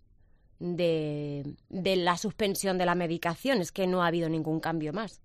de, 0.60 1.54
de 1.68 1.96
la 1.96 2.16
suspensión 2.16 2.78
de 2.78 2.86
la 2.86 2.94
medicación, 2.94 3.60
es 3.60 3.72
que 3.72 3.86
no 3.86 4.02
ha 4.02 4.06
habido 4.08 4.28
ningún 4.28 4.60
cambio 4.60 4.92
más. 4.92 5.20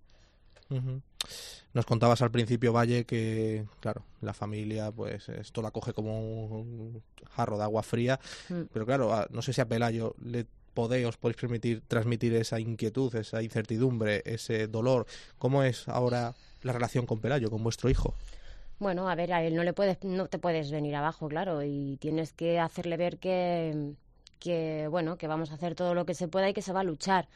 Nos 1.74 1.86
contabas 1.86 2.22
al 2.22 2.32
principio, 2.32 2.74
Valle, 2.74 3.06
que, 3.06 3.66
claro, 3.80 4.04
la 4.22 4.34
familia, 4.34 4.92
pues 4.92 5.30
esto 5.30 5.62
la 5.62 5.72
coge 5.72 5.94
como 5.94 6.20
un 6.60 7.01
jarro 7.32 7.58
de 7.58 7.63
agua 7.63 7.84
fría, 7.84 8.20
Mm. 8.50 8.62
pero 8.74 8.86
claro, 8.86 9.13
a- 9.13 9.28
no 9.32 9.42
sé 9.42 9.54
si 9.54 9.62
a 9.62 9.68
Pelayo 9.68 10.16
le 10.24 10.46
podéis, 10.74 11.06
os 11.06 11.18
podéis 11.18 11.38
permitir 11.38 11.82
transmitir 11.88 12.34
esa 12.36 12.60
inquietud, 12.60 13.13
esa 13.16 13.42
incertidumbre, 13.42 14.22
ese 14.25 14.68
dolor. 14.68 15.06
¿Cómo 15.38 15.63
es 15.63 15.88
ahora 15.88 16.34
la 16.63 16.74
relación 16.74 17.06
con 17.06 17.20
Pelayo, 17.20 17.50
con 17.50 17.63
vuestro 17.63 17.90
hijo? 17.90 18.13
Bueno, 18.80 19.08
a 19.10 19.16
ver, 19.16 19.32
a 19.34 19.44
él 19.44 19.56
no 19.56 19.63
le 19.63 19.74
puedes, 19.74 20.04
no 20.04 20.28
te 20.28 20.40
puedes 20.40 20.72
venir 20.72 20.96
abajo, 20.96 21.28
claro, 21.30 21.62
y 21.63 21.98
tienes 21.98 22.34
que 22.34 22.60
hacerle 22.60 22.98
ver 22.98 23.18
que, 23.20 23.94
que, 24.40 24.88
bueno, 24.90 25.18
que 25.18 25.28
vamos 25.28 25.51
a 25.51 25.54
hacer 25.54 25.75
todo 25.75 25.94
lo 25.94 26.06
que 26.06 26.16
se 26.16 26.28
pueda 26.28 26.50
y 26.50 26.54
que 26.54 26.62
se 26.63 26.74
va 26.74 26.80
a 26.80 26.84
luchar. 26.84 27.28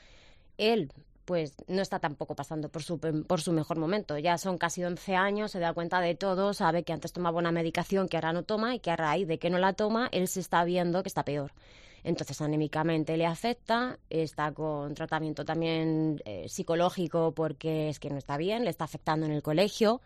Él, 0.58 0.92
pues, 1.26 1.56
no 1.68 1.82
está 1.82 2.00
tampoco 2.00 2.36
pasando 2.36 2.70
por 2.70 2.84
su, 2.84 3.00
por 3.00 3.42
su 3.42 3.52
mejor 3.52 3.78
momento. 3.78 4.18
Ya 4.18 4.38
son 4.38 4.58
casi 4.58 4.84
11 4.84 5.16
años, 5.16 5.52
se 5.52 5.60
da 5.60 5.74
cuenta 5.74 6.00
de 6.00 6.16
todo, 6.16 6.54
sabe 6.54 6.84
que 6.84 6.94
antes 6.94 7.12
tomaba 7.12 7.40
una 7.40 7.52
medicación 7.52 8.08
que 8.08 8.18
ahora 8.18 8.34
no 8.34 8.44
toma 8.44 8.76
y 8.76 8.80
que 8.80 8.92
a 8.92 8.96
raíz 8.96 9.28
de 9.28 9.40
que 9.40 9.50
no 9.50 9.58
la 9.58 9.74
toma, 9.74 10.08
él 10.12 10.28
se 10.28 10.40
está 10.40 10.64
viendo 10.64 11.04
que 11.04 11.10
está 11.10 11.24
peor. 11.24 11.52
Entonces, 12.04 12.40
anímicamente 12.42 13.18
le 13.18 13.26
afecta, 13.26 13.98
está 14.12 14.52
con 14.52 14.94
tratamiento 14.94 15.44
también 15.44 16.22
eh, 16.26 16.48
psicológico 16.48 17.32
porque 17.32 17.90
es 17.90 18.00
que 18.00 18.12
no 18.12 18.18
está 18.18 18.38
bien, 18.38 18.64
le 18.64 18.70
está 18.70 18.84
afectando 18.84 19.26
en 19.26 19.32
el 19.32 19.42
colegio. 19.42 20.02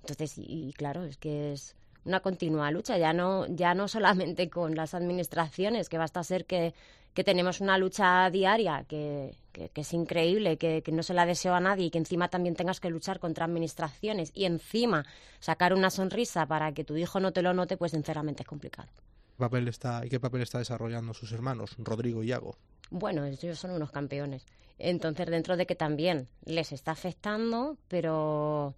Entonces, 0.00 0.38
y, 0.38 0.68
y 0.68 0.72
claro, 0.72 1.04
es 1.04 1.18
que 1.18 1.52
es 1.52 1.76
una 2.04 2.20
continua 2.20 2.70
lucha, 2.70 2.98
ya 2.98 3.12
no, 3.12 3.46
ya 3.46 3.74
no 3.74 3.88
solamente 3.88 4.48
con 4.48 4.74
las 4.74 4.94
administraciones, 4.94 5.88
que 5.88 5.98
basta 5.98 6.22
ser 6.24 6.46
que, 6.46 6.74
que 7.14 7.24
tenemos 7.24 7.60
una 7.60 7.78
lucha 7.78 8.28
diaria 8.30 8.84
que, 8.88 9.36
que, 9.52 9.68
que 9.68 9.80
es 9.80 9.92
increíble, 9.92 10.58
que, 10.58 10.82
que 10.82 10.92
no 10.92 11.02
se 11.02 11.14
la 11.14 11.26
deseo 11.26 11.54
a 11.54 11.60
nadie 11.60 11.86
y 11.86 11.90
que 11.90 11.98
encima 11.98 12.28
también 12.28 12.56
tengas 12.56 12.80
que 12.80 12.90
luchar 12.90 13.20
contra 13.20 13.44
administraciones 13.44 14.32
y 14.34 14.44
encima 14.44 15.06
sacar 15.40 15.72
una 15.72 15.90
sonrisa 15.90 16.46
para 16.46 16.72
que 16.72 16.84
tu 16.84 16.96
hijo 16.96 17.20
no 17.20 17.32
te 17.32 17.42
lo 17.42 17.54
note, 17.54 17.76
pues 17.76 17.92
sinceramente 17.92 18.42
es 18.42 18.48
complicado. 18.48 18.88
¿Qué 19.36 19.38
papel 19.38 19.68
está, 19.68 20.04
¿Y 20.04 20.08
qué 20.08 20.20
papel 20.20 20.42
está 20.42 20.58
desarrollando 20.58 21.14
sus 21.14 21.32
hermanos, 21.32 21.74
Rodrigo 21.78 22.22
y 22.22 22.28
Iago? 22.28 22.56
Bueno, 22.90 23.24
ellos 23.24 23.58
son 23.58 23.70
unos 23.70 23.90
campeones. 23.90 24.44
Entonces, 24.78 25.26
dentro 25.26 25.56
de 25.56 25.66
que 25.66 25.74
también 25.74 26.28
les 26.44 26.72
está 26.72 26.92
afectando, 26.92 27.76
pero 27.88 28.74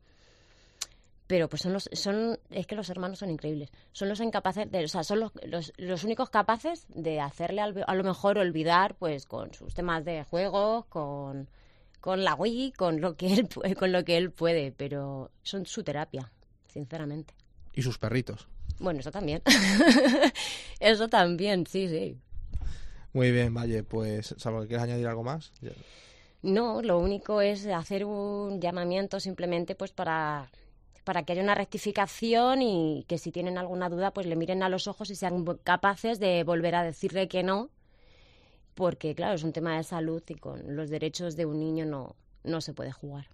pero 1.27 1.49
pues 1.49 1.63
son 1.63 1.73
los 1.73 1.89
son 1.93 2.39
es 2.51 2.67
que 2.67 2.75
los 2.77 2.89
hermanos 2.91 3.19
son 3.19 3.31
increíbles 3.31 3.71
son 3.93 4.09
los 4.09 4.21
incapaces 4.21 4.71
de, 4.71 4.85
o 4.85 4.89
sea 4.89 5.03
son 5.05 5.21
los, 5.21 5.33
los, 5.45 5.73
los 5.77 6.05
únicos 6.05 6.31
capaces 6.31 6.87
de 6.89 7.21
hacerle 7.21 7.61
al- 7.61 7.85
a 7.87 7.95
lo 7.95 8.05
mejor 8.05 8.39
olvidar 8.39 8.95
pues 8.97 9.27
con 9.27 9.53
sus 9.55 9.75
temas 9.75 10.05
de 10.05 10.25
juego 10.25 10.87
con 10.89 11.49
con 12.01 12.23
la 12.25 12.35
Wii 12.35 12.73
con 12.73 13.01
lo 13.01 13.17
que 13.17 13.33
él 13.35 13.49
con 13.79 13.93
lo 13.93 14.05
que 14.05 14.17
él 14.17 14.31
puede 14.31 14.73
pero 14.73 15.31
son 15.43 15.67
su 15.67 15.83
terapia 15.83 16.31
sinceramente 16.69 17.35
Y 17.75 17.83
sus 17.83 17.99
perritos. 17.99 18.47
bueno 18.79 19.01
eso 19.01 19.11
también 19.11 19.43
eso 20.81 21.09
también 21.09 21.67
sí 21.67 21.89
sí 21.89 22.17
Muy 23.13 23.33
bien, 23.33 23.55
Valle, 23.55 23.83
pues, 23.83 24.35
salvo 24.39 24.61
que 24.61 24.67
quieras 24.69 24.85
añadir 24.85 25.07
algo 25.07 25.23
más. 25.25 25.51
No, 26.43 26.83
lo 26.83 26.99
único 26.99 27.41
es 27.41 27.67
hacer 27.67 28.05
un 28.05 28.61
llamamiento 28.61 29.19
simplemente 29.21 29.75
pues 29.75 29.91
para, 29.93 30.51
para 31.07 31.23
que 31.23 31.33
haya 31.33 31.43
una 31.43 31.55
rectificación 31.55 32.63
y 32.63 33.05
que 33.07 33.17
si 33.17 33.31
tienen 33.31 33.59
alguna 33.59 33.89
duda 33.89 34.11
pues 34.11 34.27
le 34.27 34.35
miren 34.35 34.65
a 34.65 34.69
los 34.69 34.89
ojos 34.89 35.09
y 35.11 35.15
sean 35.15 35.45
capaces 35.63 36.19
de 36.19 36.43
volver 36.43 36.75
a 36.75 36.83
decirle 36.83 37.29
que 37.29 37.45
no, 37.45 37.71
porque 38.75 39.15
claro, 39.15 39.37
es 39.37 39.45
un 39.45 39.53
tema 39.53 39.77
de 39.77 39.85
salud 39.85 40.21
y 40.27 40.35
con 40.35 40.75
los 40.75 40.91
derechos 40.91 41.37
de 41.37 41.47
un 41.47 41.61
niño 41.61 41.87
no, 41.87 42.17
no 42.43 42.61
se 42.61 42.75
puede 42.75 42.91
jugar. 42.91 43.29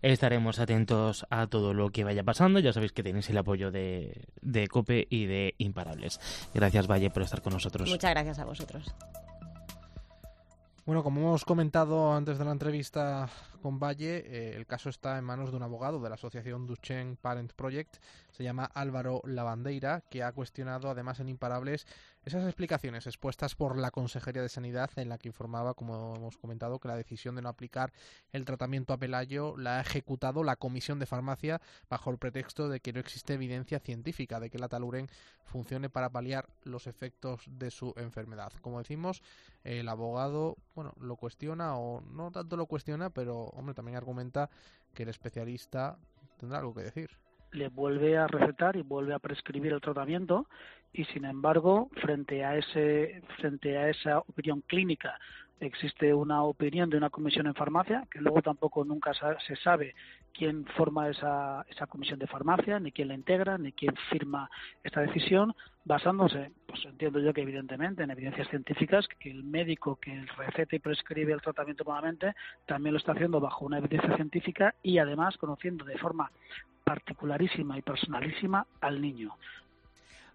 Estaremos 0.00 0.60
atentos 0.60 1.26
a 1.28 1.48
todo 1.48 1.74
lo 1.74 1.90
que 1.90 2.04
vaya 2.04 2.22
pasando. 2.22 2.60
Ya 2.60 2.72
sabéis 2.72 2.92
que 2.92 3.02
tenéis 3.02 3.28
el 3.30 3.38
apoyo 3.38 3.72
de, 3.72 4.28
de 4.40 4.68
COPE 4.68 5.08
y 5.10 5.26
de 5.26 5.56
Imparables. 5.58 6.20
Gracias, 6.54 6.86
Valle, 6.86 7.10
por 7.10 7.24
estar 7.24 7.42
con 7.42 7.52
nosotros. 7.52 7.90
Muchas 7.90 8.12
gracias 8.12 8.38
a 8.38 8.44
vosotros. 8.44 8.94
Bueno, 10.86 11.02
como 11.02 11.20
hemos 11.20 11.44
comentado 11.44 12.14
antes 12.14 12.38
de 12.38 12.44
la 12.44 12.52
entrevista 12.52 13.28
con 13.58 13.78
Valle, 13.78 14.24
eh, 14.26 14.56
el 14.56 14.66
caso 14.66 14.88
está 14.88 15.18
en 15.18 15.24
manos 15.24 15.50
de 15.50 15.56
un 15.56 15.62
abogado 15.62 16.00
de 16.00 16.08
la 16.08 16.14
asociación 16.14 16.66
Duchenne 16.66 17.16
Parent 17.16 17.52
Project, 17.52 17.96
se 18.30 18.44
llama 18.44 18.70
Álvaro 18.74 19.20
Lavandeira, 19.24 20.02
que 20.10 20.22
ha 20.22 20.32
cuestionado 20.32 20.90
además 20.90 21.20
en 21.20 21.28
Imparables 21.28 21.86
esas 22.24 22.44
explicaciones 22.44 23.06
expuestas 23.06 23.54
por 23.54 23.78
la 23.78 23.90
Consejería 23.90 24.42
de 24.42 24.48
Sanidad 24.48 24.90
en 24.96 25.08
la 25.08 25.18
que 25.18 25.28
informaba, 25.28 25.74
como 25.74 26.14
hemos 26.16 26.36
comentado, 26.36 26.78
que 26.78 26.88
la 26.88 26.96
decisión 26.96 27.34
de 27.34 27.42
no 27.42 27.48
aplicar 27.48 27.92
el 28.32 28.44
tratamiento 28.44 28.92
a 28.92 28.98
Pelayo 28.98 29.56
la 29.56 29.78
ha 29.78 29.80
ejecutado 29.80 30.44
la 30.44 30.56
Comisión 30.56 30.98
de 30.98 31.06
Farmacia 31.06 31.60
bajo 31.88 32.10
el 32.10 32.18
pretexto 32.18 32.68
de 32.68 32.80
que 32.80 32.92
no 32.92 33.00
existe 33.00 33.34
evidencia 33.34 33.78
científica 33.80 34.40
de 34.40 34.50
que 34.50 34.58
la 34.58 34.68
taluren 34.68 35.08
funcione 35.44 35.88
para 35.88 36.10
paliar 36.10 36.48
los 36.64 36.86
efectos 36.86 37.44
de 37.46 37.70
su 37.70 37.94
enfermedad. 37.96 38.52
Como 38.60 38.78
decimos, 38.78 39.22
el 39.64 39.88
abogado, 39.88 40.56
bueno, 40.74 40.92
lo 41.00 41.16
cuestiona 41.16 41.78
o 41.78 42.02
no 42.02 42.30
tanto 42.30 42.56
lo 42.56 42.66
cuestiona, 42.66 43.10
pero 43.10 43.47
hombre, 43.54 43.74
también 43.74 43.96
argumenta 43.96 44.48
que 44.94 45.02
el 45.04 45.08
especialista 45.08 45.96
tendrá 46.38 46.58
algo 46.58 46.74
que 46.74 46.82
decir. 46.82 47.10
le 47.52 47.68
vuelve 47.68 48.18
a 48.18 48.26
recetar 48.26 48.76
y 48.76 48.82
vuelve 48.82 49.14
a 49.14 49.18
prescribir 49.18 49.72
el 49.72 49.80
tratamiento 49.80 50.46
y 50.92 51.04
sin 51.06 51.24
embargo 51.24 51.90
frente 52.02 52.44
a 52.44 52.56
ese 52.56 53.22
frente 53.38 53.76
a 53.78 53.88
esa 53.88 54.18
opinión 54.18 54.60
clínica 54.62 55.18
existe 55.60 56.12
una 56.14 56.42
opinión 56.42 56.90
de 56.90 56.96
una 56.96 57.10
comisión 57.10 57.46
en 57.46 57.54
farmacia 57.54 58.06
que 58.10 58.20
luego 58.20 58.42
tampoco 58.42 58.84
nunca 58.84 59.12
se 59.46 59.56
sabe 59.56 59.94
quién 60.32 60.64
forma 60.76 61.08
esa, 61.08 61.64
esa 61.68 61.86
comisión 61.86 62.18
de 62.18 62.26
farmacia 62.26 62.78
ni 62.78 62.92
quién 62.92 63.08
la 63.08 63.14
integra 63.14 63.58
ni 63.58 63.72
quién 63.72 63.94
firma 64.10 64.50
esta 64.82 65.00
decisión 65.00 65.54
basándose 65.84 66.52
pues 66.66 66.84
entiendo 66.84 67.18
yo 67.18 67.32
que 67.32 67.42
evidentemente 67.42 68.02
en 68.02 68.10
evidencias 68.10 68.48
científicas 68.48 69.06
que 69.18 69.30
el 69.30 69.42
médico 69.44 69.96
que 69.96 70.26
receta 70.36 70.76
y 70.76 70.78
prescribe 70.78 71.32
el 71.32 71.42
tratamiento 71.42 71.84
nuevamente 71.84 72.34
también 72.66 72.92
lo 72.92 72.98
está 72.98 73.12
haciendo 73.12 73.40
bajo 73.40 73.64
una 73.64 73.78
evidencia 73.78 74.14
científica 74.16 74.74
y 74.82 74.98
además 74.98 75.36
conociendo 75.36 75.84
de 75.84 75.98
forma 75.98 76.30
particularísima 76.84 77.76
y 77.76 77.82
personalísima 77.82 78.66
al 78.80 79.00
niño. 79.02 79.34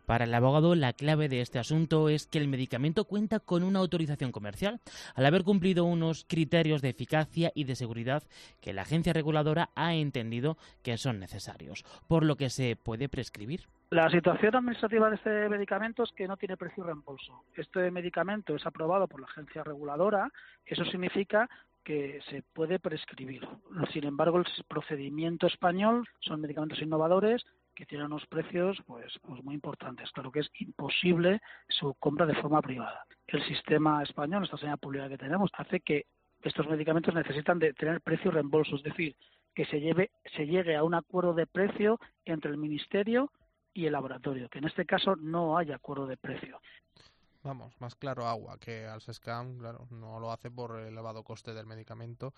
Para 0.06 0.26
el 0.26 0.34
abogado, 0.34 0.76
la 0.76 0.92
clave 0.92 1.30
de 1.30 1.40
este 1.40 1.60
asunto 1.60 2.10
es 2.10 2.28
que 2.28 2.38
el 2.38 2.50
medicamento 2.50 3.06
cuenta 3.06 3.40
con 3.40 3.64
una 3.64 3.80
autorización 3.80 4.32
comercial, 4.32 4.82
al 5.16 5.26
haber 5.26 5.44
cumplido 5.44 5.86
unos 5.86 6.26
criterios 6.28 6.82
de 6.82 6.90
eficacia 6.90 7.52
y 7.56 7.64
de 7.64 7.76
seguridad 7.76 8.24
que 8.62 8.74
la 8.74 8.82
agencia 8.82 9.14
reguladora 9.14 9.70
ha 9.76 9.94
entendido 9.94 10.58
que 10.84 10.98
son 10.98 11.20
necesarios, 11.20 11.86
por 12.08 12.26
lo 12.26 12.36
que 12.36 12.50
se 12.50 12.76
puede 12.76 13.08
prescribir. 13.08 13.62
La 13.92 14.10
situación 14.10 14.56
administrativa 14.56 15.10
de 15.10 15.16
este 15.16 15.50
medicamento 15.50 16.04
es 16.04 16.12
que 16.12 16.28
no 16.28 16.36
tiene 16.36 16.58
precio 16.58 16.84
y 16.84 16.88
reembolso. 16.88 17.44
Este 17.56 17.92
medicamento 17.92 18.56
es 18.56 18.66
aprobado 18.66 19.08
por 19.08 19.22
la 19.22 19.28
agencia 19.28 19.64
reguladora, 19.64 20.32
eso 20.66 20.84
significa 20.86 21.50
que 21.84 22.20
se 22.30 22.42
puede 22.54 22.80
prescribir. 22.80 23.48
Sin 23.92 24.06
embargo, 24.06 24.40
el 24.40 24.46
procedimiento 24.68 25.48
español 25.48 26.08
son 26.22 26.42
medicamentos 26.42 26.82
innovadores 26.82 27.46
que 27.74 27.86
tienen 27.86 28.08
unos 28.08 28.26
precios 28.28 28.78
pues, 28.86 29.12
pues 29.22 29.44
muy 29.44 29.56
importantes. 29.56 30.12
Claro 30.12 30.32
que 30.32 30.42
es 30.42 30.50
imposible 30.60 31.42
su 31.68 31.94
compra 31.96 32.26
de 32.26 32.36
forma 32.36 32.62
privada. 32.62 33.06
El 33.28 33.44
sistema 33.46 34.04
español, 34.04 34.44
esta 34.44 34.58
señal 34.58 34.78
pública 34.78 35.10
que 35.10 35.18
tenemos, 35.18 35.50
hace 35.54 35.80
que 35.80 36.06
estos 36.42 36.68
medicamentos 36.68 37.14
necesitan 37.16 37.60
de 37.60 37.74
tener 37.74 38.02
precio 38.02 38.32
reembolso, 38.32 38.76
es 38.76 38.84
decir, 38.84 39.16
que 39.56 39.66
se, 39.66 39.80
lleve, 39.80 40.12
se 40.36 40.46
llegue 40.46 40.76
a 40.76 40.84
un 40.84 40.94
acuerdo 40.94 41.34
de 41.34 41.48
precio 41.48 42.00
entre 42.26 42.52
el 42.52 42.58
Ministerio 42.58 43.32
y 43.74 43.86
el 43.86 43.94
laboratorio, 43.94 44.50
que 44.50 44.60
en 44.60 44.66
este 44.66 44.86
caso 44.86 45.16
no 45.16 45.58
hay 45.58 45.72
acuerdo 45.72 46.06
de 46.06 46.18
precio. 46.18 46.60
Vamos, 47.44 47.76
más 47.82 47.96
claro 47.96 48.26
agua 48.26 48.58
que 48.58 48.88
al 48.88 49.02
SESCAM, 49.02 49.58
claro, 49.58 49.86
no 49.92 50.18
lo 50.22 50.32
hace 50.32 50.50
por 50.50 50.80
el 50.80 50.88
elevado 50.88 51.26
coste 51.26 51.54
del 51.54 51.66
medicamento 51.66 52.34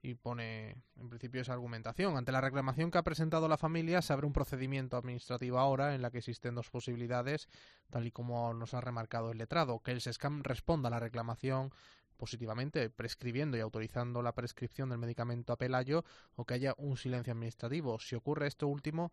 y 0.00 0.14
pone 0.14 0.82
en 0.96 1.10
principio 1.10 1.42
esa 1.42 1.52
argumentación. 1.52 2.16
Ante 2.16 2.32
la 2.32 2.40
reclamación 2.40 2.90
que 2.90 2.96
ha 2.96 3.02
presentado 3.02 3.48
la 3.48 3.58
familia, 3.58 4.00
se 4.00 4.14
abre 4.14 4.26
un 4.26 4.32
procedimiento 4.32 4.96
administrativo 4.96 5.58
ahora 5.58 5.94
en 5.94 6.00
la 6.00 6.10
que 6.10 6.18
existen 6.18 6.54
dos 6.54 6.70
posibilidades, 6.70 7.50
tal 7.90 8.06
y 8.06 8.12
como 8.12 8.54
nos 8.54 8.72
ha 8.72 8.80
remarcado 8.80 9.30
el 9.30 9.36
letrado, 9.36 9.80
que 9.80 9.90
el 9.90 10.00
SESCAM 10.00 10.42
responda 10.42 10.88
a 10.88 10.90
la 10.90 11.00
reclamación 11.00 11.70
positivamente, 12.16 12.88
prescribiendo 12.88 13.58
y 13.58 13.60
autorizando 13.60 14.22
la 14.22 14.34
prescripción 14.34 14.88
del 14.88 14.98
medicamento 14.98 15.52
a 15.52 15.58
Pelayo, 15.58 16.02
o 16.34 16.46
que 16.46 16.54
haya 16.54 16.74
un 16.78 16.96
silencio 16.96 17.34
administrativo. 17.34 17.98
Si 18.00 18.14
ocurre 18.14 18.46
esto 18.46 18.68
último, 18.68 19.12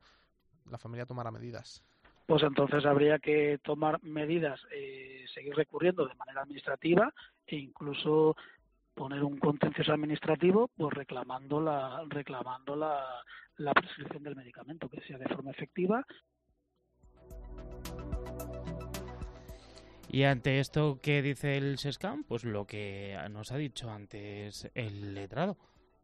la 0.69 0.77
familia 0.77 1.05
tomará 1.05 1.31
medidas 1.31 1.83
pues 2.25 2.44
entonces 2.44 2.86
habría 2.86 3.20
que 3.20 3.60
tomar 3.63 4.01
medidas, 4.03 4.60
eh, 4.72 5.25
seguir 5.34 5.56
recurriendo 5.56 6.08
de 6.08 6.15
manera 6.15 6.42
administrativa 6.42 7.13
e 7.46 7.58
incluso 7.58 8.36
poner 8.94 9.24
un 9.24 9.38
contencioso 9.38 9.92
administrativo 9.92 10.70
pues 10.77 10.94
reclamando 10.94 11.60
la 11.60 12.03
reclamando 12.08 12.75
la, 12.75 13.03
la 13.58 13.74
prescripción 13.74 14.24
del 14.24 14.36
medicamento 14.36 14.88
que 14.88 15.01
sea 15.01 15.18
de 15.18 15.27
forma 15.27 15.51
efectiva 15.51 16.06
Y 20.13 20.25
ante 20.25 20.60
esto, 20.60 21.00
¿qué 21.01 21.24
dice 21.24 21.58
el 21.58 21.80
SESCAM? 21.80 22.24
Pues 22.24 22.44
lo 22.44 22.68
que 22.68 23.18
nos 23.32 23.51
ha 23.51 23.58
dicho 23.58 23.89
antes 23.89 24.70
el 24.75 25.15
letrado. 25.15 25.58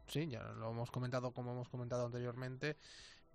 Sí, 0.08 0.28
ya 0.28 0.42
lo 0.42 0.72
hemos 0.72 0.90
comentado 0.90 1.32
como 1.32 1.52
hemos 1.52 1.70
comentado 1.70 2.08
anteriormente, 2.08 2.76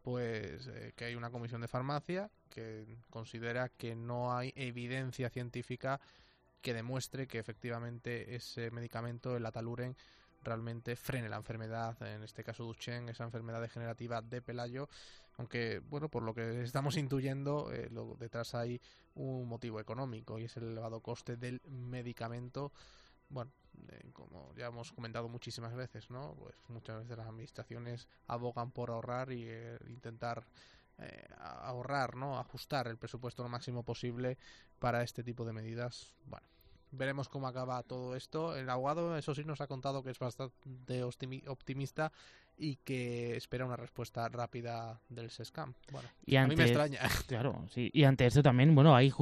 pues 0.04 0.66
eh, 0.66 0.92
que 0.94 1.06
hay 1.06 1.14
una 1.14 1.30
comisión 1.30 1.62
de 1.62 1.66
farmacia 1.66 2.30
que 2.50 2.98
considera 3.08 3.70
que 3.70 3.96
no 3.96 4.36
hay 4.36 4.52
evidencia 4.54 5.30
científica 5.30 5.98
que 6.60 6.74
demuestre 6.74 7.26
que 7.26 7.38
efectivamente 7.38 8.34
ese 8.34 8.70
medicamento, 8.70 9.34
el 9.34 9.46
ataluren, 9.46 9.96
realmente 10.42 10.94
frene 10.94 11.30
la 11.30 11.36
enfermedad, 11.36 11.96
en 12.02 12.22
este 12.22 12.44
caso 12.44 12.64
Duchenne, 12.64 13.12
esa 13.12 13.24
enfermedad 13.24 13.62
degenerativa 13.62 14.20
de 14.20 14.42
Pelayo, 14.42 14.90
aunque, 15.38 15.78
bueno, 15.78 16.10
por 16.10 16.22
lo 16.22 16.34
que 16.34 16.62
estamos 16.62 16.98
intuyendo, 16.98 17.72
eh, 17.72 17.88
detrás 18.18 18.54
hay 18.54 18.78
un 19.14 19.48
motivo 19.48 19.80
económico 19.80 20.38
y 20.38 20.44
es 20.44 20.56
el 20.58 20.64
elevado 20.64 21.00
coste 21.00 21.38
del 21.38 21.62
medicamento. 21.66 22.72
Bueno, 23.28 23.52
eh, 23.88 24.10
como 24.12 24.54
ya 24.54 24.66
hemos 24.66 24.92
comentado 24.92 25.28
muchísimas 25.28 25.74
veces, 25.74 26.10
¿no? 26.10 26.34
Pues 26.38 26.54
muchas 26.68 26.98
veces 27.00 27.16
las 27.16 27.26
administraciones 27.26 28.08
abogan 28.26 28.70
por 28.70 28.90
ahorrar 28.90 29.32
y 29.32 29.44
eh, 29.46 29.78
intentar 29.88 30.46
ahorrar, 31.38 32.14
¿no? 32.14 32.38
Ajustar 32.38 32.86
el 32.86 32.98
presupuesto 32.98 33.42
lo 33.42 33.48
máximo 33.48 33.82
posible 33.82 34.38
para 34.78 35.02
este 35.02 35.24
tipo 35.24 35.44
de 35.44 35.52
medidas. 35.52 36.14
Bueno, 36.24 36.46
veremos 36.92 37.28
cómo 37.28 37.48
acaba 37.48 37.82
todo 37.82 38.14
esto. 38.16 38.56
El 38.56 38.70
Aguado, 38.70 39.16
eso 39.16 39.34
sí, 39.34 39.44
nos 39.44 39.60
ha 39.60 39.66
contado 39.66 40.02
que 40.02 40.10
es 40.10 40.18
bastante 40.18 41.02
optimista 41.02 42.12
y 42.56 42.76
que 42.76 43.36
espera 43.36 43.64
una 43.66 43.76
respuesta 43.76 44.28
rápida 44.28 45.00
del 45.08 45.30
SESCAM. 45.30 45.74
Bueno, 45.90 46.08
y 46.24 46.36
a 46.36 46.46
mí 46.46 46.56
me 46.56 46.64
extraña. 46.64 47.00
Claro, 47.26 47.66
sí. 47.70 47.90
Y 47.92 48.04
ante 48.04 48.26
esto 48.26 48.42
también, 48.42 48.74
bueno, 48.74 48.94
hay, 48.94 49.12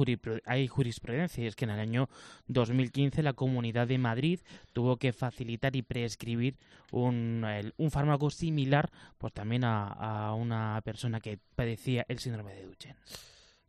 hay 0.45 0.67
jurisprudencia. 0.67 1.43
Y 1.43 1.47
es 1.47 1.55
que 1.55 1.65
en 1.65 1.71
el 1.71 1.79
año 1.79 2.09
2015 2.47 3.23
la 3.23 3.33
Comunidad 3.33 3.87
de 3.87 3.97
Madrid 3.97 4.39
tuvo 4.73 4.97
que 4.97 5.13
facilitar 5.13 5.75
y 5.75 5.81
prescribir 5.81 6.57
un, 6.91 7.45
un 7.77 7.91
fármaco 7.91 8.29
similar 8.29 8.91
pues 9.17 9.33
también 9.33 9.63
a, 9.63 9.87
a 9.87 10.33
una 10.33 10.81
persona 10.83 11.19
que 11.19 11.39
padecía 11.55 12.05
el 12.07 12.19
síndrome 12.19 12.53
de 12.53 12.65
Duchenne. 12.65 12.99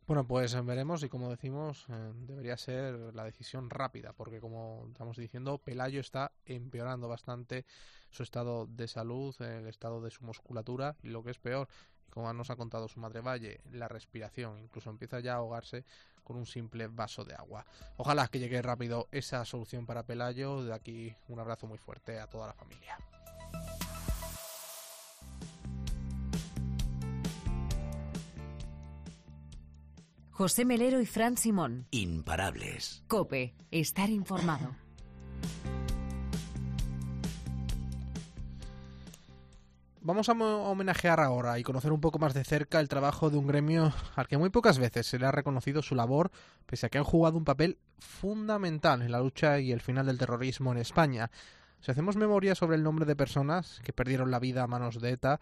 Bueno, 0.07 0.27
pues 0.27 0.53
veremos 0.63 1.01
y 1.01 1.09
como 1.09 1.31
decimos, 1.31 1.87
eh, 1.89 2.11
debería 2.27 2.57
ser 2.57 2.93
la 3.15 3.23
decisión 3.23 3.71
rápida, 3.71 4.13
porque 4.13 4.39
como 4.39 4.85
estamos 4.91 5.17
diciendo, 5.17 5.57
Pelayo 5.57 5.99
está 5.99 6.31
empeorando 6.45 7.07
bastante 7.07 7.65
su 8.11 8.21
estado 8.21 8.67
de 8.67 8.87
salud, 8.87 9.35
el 9.41 9.65
estado 9.67 10.01
de 10.01 10.11
su 10.11 10.23
musculatura 10.23 10.95
y 11.01 11.07
lo 11.07 11.23
que 11.23 11.31
es 11.31 11.39
peor, 11.39 11.67
como 12.11 12.31
nos 12.33 12.51
ha 12.51 12.55
contado 12.55 12.87
su 12.87 12.99
madre 12.99 13.21
Valle, 13.21 13.61
la 13.71 13.87
respiración, 13.87 14.59
incluso 14.59 14.91
empieza 14.91 15.21
ya 15.21 15.33
a 15.33 15.37
ahogarse 15.37 15.85
con 16.23 16.37
un 16.37 16.45
simple 16.45 16.85
vaso 16.85 17.25
de 17.25 17.33
agua. 17.33 17.65
Ojalá 17.97 18.27
que 18.27 18.37
llegue 18.37 18.61
rápido 18.61 19.07
esa 19.11 19.43
solución 19.43 19.87
para 19.87 20.05
Pelayo, 20.05 20.63
de 20.63 20.73
aquí 20.75 21.15
un 21.29 21.39
abrazo 21.39 21.65
muy 21.65 21.79
fuerte 21.79 22.19
a 22.19 22.27
toda 22.27 22.45
la 22.45 22.53
familia. 22.53 22.95
José 30.37 30.65
Melero 30.65 30.99
y 30.99 31.05
Fran 31.05 31.37
Simón. 31.37 31.87
Imparables. 31.91 33.05
Cope, 33.07 33.55
estar 33.71 34.09
informado. 34.09 34.75
Vamos 40.01 40.27
a 40.27 40.33
homenajear 40.33 41.21
ahora 41.21 41.57
y 41.57 41.63
conocer 41.63 41.93
un 41.93 42.01
poco 42.01 42.19
más 42.19 42.33
de 42.33 42.43
cerca 42.43 42.81
el 42.81 42.89
trabajo 42.89 43.29
de 43.29 43.37
un 43.37 43.47
gremio 43.47 43.93
al 44.17 44.27
que 44.27 44.37
muy 44.37 44.49
pocas 44.49 44.77
veces 44.77 45.07
se 45.07 45.19
le 45.19 45.25
ha 45.25 45.31
reconocido 45.31 45.81
su 45.81 45.95
labor, 45.95 46.31
pese 46.65 46.87
a 46.87 46.89
que 46.89 46.97
han 46.97 47.05
jugado 47.05 47.37
un 47.37 47.45
papel 47.45 47.77
fundamental 47.97 49.03
en 49.03 49.13
la 49.13 49.21
lucha 49.21 49.61
y 49.61 49.71
el 49.71 49.79
final 49.79 50.05
del 50.05 50.17
terrorismo 50.17 50.73
en 50.73 50.79
España. 50.79 51.31
Si 51.79 51.91
hacemos 51.91 52.17
memoria 52.17 52.55
sobre 52.55 52.75
el 52.75 52.83
nombre 52.83 53.05
de 53.05 53.15
personas 53.15 53.79
que 53.85 53.93
perdieron 53.93 54.31
la 54.31 54.39
vida 54.39 54.63
a 54.63 54.67
manos 54.67 54.99
de 54.99 55.11
ETA, 55.11 55.39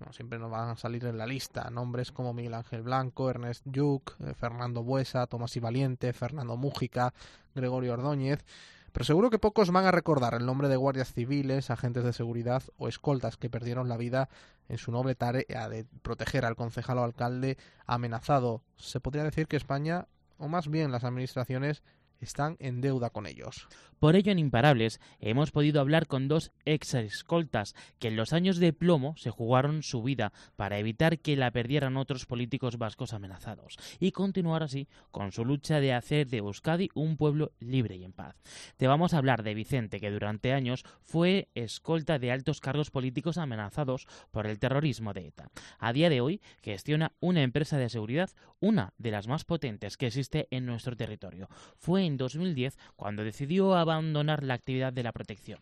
no, 0.00 0.12
siempre 0.12 0.38
nos 0.38 0.50
van 0.50 0.70
a 0.70 0.76
salir 0.76 1.04
en 1.04 1.18
la 1.18 1.26
lista 1.26 1.70
nombres 1.70 2.12
como 2.12 2.32
Miguel 2.34 2.54
Ángel 2.54 2.82
Blanco, 2.82 3.30
Ernest 3.30 3.66
Lluc, 3.66 4.14
eh, 4.20 4.34
Fernando 4.34 4.82
Buesa, 4.82 5.26
Tomás 5.26 5.56
y 5.56 5.60
Valiente, 5.60 6.12
Fernando 6.12 6.56
Mújica, 6.56 7.14
Gregorio 7.54 7.92
Ordóñez. 7.94 8.44
Pero 8.92 9.04
seguro 9.04 9.30
que 9.30 9.38
pocos 9.38 9.70
van 9.70 9.86
a 9.86 9.92
recordar 9.92 10.34
el 10.34 10.46
nombre 10.46 10.68
de 10.68 10.76
guardias 10.76 11.12
civiles, 11.12 11.70
agentes 11.70 12.02
de 12.02 12.12
seguridad 12.12 12.62
o 12.76 12.88
escoltas 12.88 13.36
que 13.36 13.48
perdieron 13.48 13.88
la 13.88 13.96
vida 13.96 14.28
en 14.68 14.78
su 14.78 14.90
noble 14.90 15.14
tarea 15.14 15.68
de 15.68 15.86
proteger 16.02 16.44
al 16.44 16.56
concejal 16.56 16.98
o 16.98 17.04
alcalde 17.04 17.56
amenazado. 17.86 18.62
Se 18.76 18.98
podría 18.98 19.22
decir 19.22 19.46
que 19.46 19.56
España, 19.56 20.08
o 20.38 20.48
más 20.48 20.68
bien 20.68 20.90
las 20.90 21.04
administraciones, 21.04 21.82
están 22.20 22.56
en 22.58 22.80
deuda 22.80 23.10
con 23.10 23.26
ellos. 23.26 23.68
Por 23.98 24.16
ello, 24.16 24.32
en 24.32 24.38
Imparables 24.38 24.98
hemos 25.20 25.50
podido 25.50 25.78
hablar 25.80 26.06
con 26.06 26.26
dos 26.26 26.52
ex 26.64 26.94
escoltas 26.94 27.74
que 27.98 28.08
en 28.08 28.16
los 28.16 28.32
años 28.32 28.56
de 28.56 28.72
plomo 28.72 29.14
se 29.18 29.30
jugaron 29.30 29.82
su 29.82 30.02
vida 30.02 30.32
para 30.56 30.78
evitar 30.78 31.18
que 31.18 31.36
la 31.36 31.50
perdieran 31.50 31.98
otros 31.98 32.24
políticos 32.24 32.78
vascos 32.78 33.12
amenazados 33.12 33.76
y 33.98 34.12
continuar 34.12 34.62
así 34.62 34.88
con 35.10 35.32
su 35.32 35.44
lucha 35.44 35.80
de 35.80 35.92
hacer 35.92 36.28
de 36.28 36.38
Euskadi 36.38 36.88
un 36.94 37.18
pueblo 37.18 37.52
libre 37.60 37.96
y 37.96 38.04
en 38.04 38.12
paz. 38.12 38.36
Te 38.78 38.86
vamos 38.86 39.12
a 39.12 39.18
hablar 39.18 39.42
de 39.42 39.54
Vicente, 39.54 40.00
que 40.00 40.10
durante 40.10 40.54
años 40.54 40.84
fue 41.02 41.48
escolta 41.54 42.18
de 42.18 42.32
altos 42.32 42.60
cargos 42.60 42.90
políticos 42.90 43.36
amenazados 43.36 44.06
por 44.30 44.46
el 44.46 44.58
terrorismo 44.58 45.12
de 45.12 45.26
ETA. 45.26 45.50
A 45.78 45.92
día 45.92 46.08
de 46.08 46.22
hoy 46.22 46.40
gestiona 46.62 47.12
una 47.20 47.42
empresa 47.42 47.76
de 47.76 47.90
seguridad, 47.90 48.30
una 48.60 48.94
de 48.96 49.10
las 49.10 49.28
más 49.28 49.44
potentes 49.44 49.96
que 49.96 50.06
existe 50.06 50.48
en 50.50 50.64
nuestro 50.64 50.96
territorio. 50.96 51.48
Fue 51.76 52.04
en 52.10 52.16
2010 52.16 52.76
cuando 52.96 53.24
decidió 53.24 53.74
abandonar 53.74 54.42
la 54.42 54.54
actividad 54.54 54.92
de 54.92 55.02
la 55.02 55.12
protección. 55.12 55.60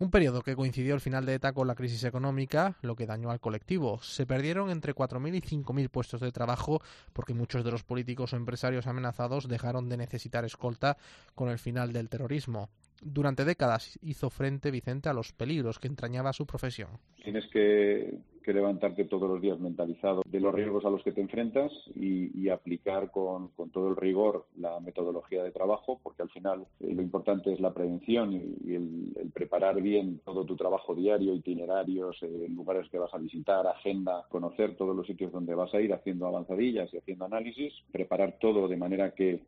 Un 0.00 0.12
periodo 0.12 0.42
que 0.42 0.54
coincidió 0.54 0.94
al 0.94 1.00
final 1.00 1.26
de 1.26 1.34
ETA 1.34 1.52
con 1.52 1.66
la 1.66 1.74
crisis 1.74 2.04
económica, 2.04 2.76
lo 2.82 2.94
que 2.94 3.04
dañó 3.04 3.32
al 3.32 3.40
colectivo. 3.40 4.00
Se 4.00 4.26
perdieron 4.26 4.70
entre 4.70 4.94
4.000 4.94 5.34
y 5.34 5.40
5.000 5.40 5.88
puestos 5.90 6.20
de 6.20 6.30
trabajo 6.30 6.80
porque 7.12 7.34
muchos 7.34 7.64
de 7.64 7.72
los 7.72 7.82
políticos 7.82 8.32
o 8.32 8.36
empresarios 8.36 8.86
amenazados 8.86 9.48
dejaron 9.48 9.88
de 9.88 9.96
necesitar 9.96 10.44
escolta 10.44 10.96
con 11.34 11.48
el 11.48 11.58
final 11.58 11.92
del 11.92 12.08
terrorismo. 12.08 12.70
Durante 13.02 13.44
décadas 13.44 13.98
hizo 14.02 14.30
frente 14.30 14.70
Vicente 14.70 15.08
a 15.08 15.12
los 15.12 15.32
peligros 15.32 15.78
que 15.78 15.88
entrañaba 15.88 16.32
su 16.32 16.46
profesión. 16.46 16.90
Tienes 17.22 17.46
que 17.48 18.18
levantarte 18.52 19.04
todos 19.04 19.28
los 19.28 19.40
días 19.40 19.58
mentalizado 19.58 20.22
de 20.26 20.40
los 20.40 20.54
riesgos 20.54 20.84
a 20.84 20.90
los 20.90 21.02
que 21.02 21.12
te 21.12 21.20
enfrentas 21.20 21.72
y, 21.94 22.48
aplicar 22.48 23.10
con, 23.10 23.50
todo 23.72 23.90
el 23.90 23.96
rigor 23.96 24.46
la 24.56 24.80
metodología 24.80 25.42
de 25.42 25.50
trabajo, 25.50 26.00
porque 26.02 26.22
al 26.22 26.30
final 26.30 26.66
eh, 26.80 26.94
lo 26.94 27.02
importante 27.02 27.52
es 27.52 27.60
la 27.60 27.74
prevención 27.74 28.32
y, 28.32 28.74
el, 28.74 29.30
preparar 29.34 29.80
bien 29.82 30.20
todo 30.24 30.46
tu 30.46 30.56
trabajo 30.56 30.94
diario, 30.94 31.34
itinerarios, 31.34 32.16
eh, 32.22 32.46
lugares 32.48 32.88
que 32.90 32.98
vas 32.98 33.12
a 33.12 33.18
visitar, 33.18 33.66
agenda, 33.66 34.24
conocer 34.30 34.76
todos 34.76 34.96
los 34.96 35.06
sitios 35.06 35.30
donde 35.30 35.54
vas 35.54 35.72
a 35.74 35.80
ir 35.80 35.92
haciendo 35.92 36.26
avanzadillas 36.26 36.92
y 36.94 36.96
haciendo 36.96 37.26
análisis, 37.26 37.74
preparar 37.92 38.38
todo 38.40 38.66
de 38.66 38.76
manera 38.76 39.10
que 39.14 39.42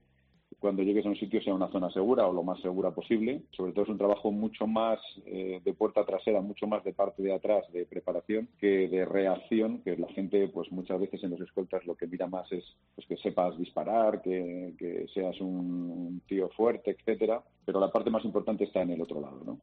cuando 0.59 0.83
llegues 0.83 1.07
a 1.07 1.09
un 1.09 1.17
sitio 1.17 1.41
sea 1.43 1.55
una 1.55 1.71
zona 1.71 1.91
segura 1.91 2.27
o 2.27 2.33
lo 2.33 2.43
más 2.43 2.61
segura 2.61 2.91
posible. 2.91 3.43
Sobre 3.53 3.73
todo 3.73 3.85
es 3.85 3.91
un 3.91 3.99
trabajo 3.99 4.31
mucho 4.31 4.67
más 4.67 4.99
eh, 5.27 5.61
de 5.65 5.75
puerta 5.75 6.05
trasera, 6.05 6.41
mucho 6.41 6.67
más 6.67 6.85
de 6.85 6.93
parte 6.93 7.23
de 7.23 7.33
atrás 7.33 7.65
de 7.73 7.87
preparación 7.87 8.49
que 8.59 8.89
de 8.89 9.05
reacción, 9.05 9.83
que 9.83 9.97
la 9.97 10.09
gente 10.09 10.49
pues 10.49 10.71
muchas 10.73 11.01
veces 11.01 11.23
en 11.23 11.31
los 11.31 11.41
escoltas 11.41 11.87
lo 11.87 11.95
que 11.95 12.07
mira 12.07 12.27
más 12.27 12.51
es 12.53 12.65
pues, 12.95 13.07
que 13.07 13.17
sepas 13.17 13.57
disparar, 13.59 14.21
que, 14.23 14.75
que 14.79 15.07
seas 15.15 15.41
un 15.41 16.23
tío 16.27 16.49
fuerte, 16.51 16.97
etcétera, 16.99 17.43
pero 17.64 17.81
la 17.81 17.90
parte 17.90 18.11
más 18.11 18.25
importante 18.25 18.64
está 18.64 18.83
en 18.83 18.90
el 18.90 19.03
otro 19.03 19.20
lado, 19.20 19.42
¿no? 19.44 19.61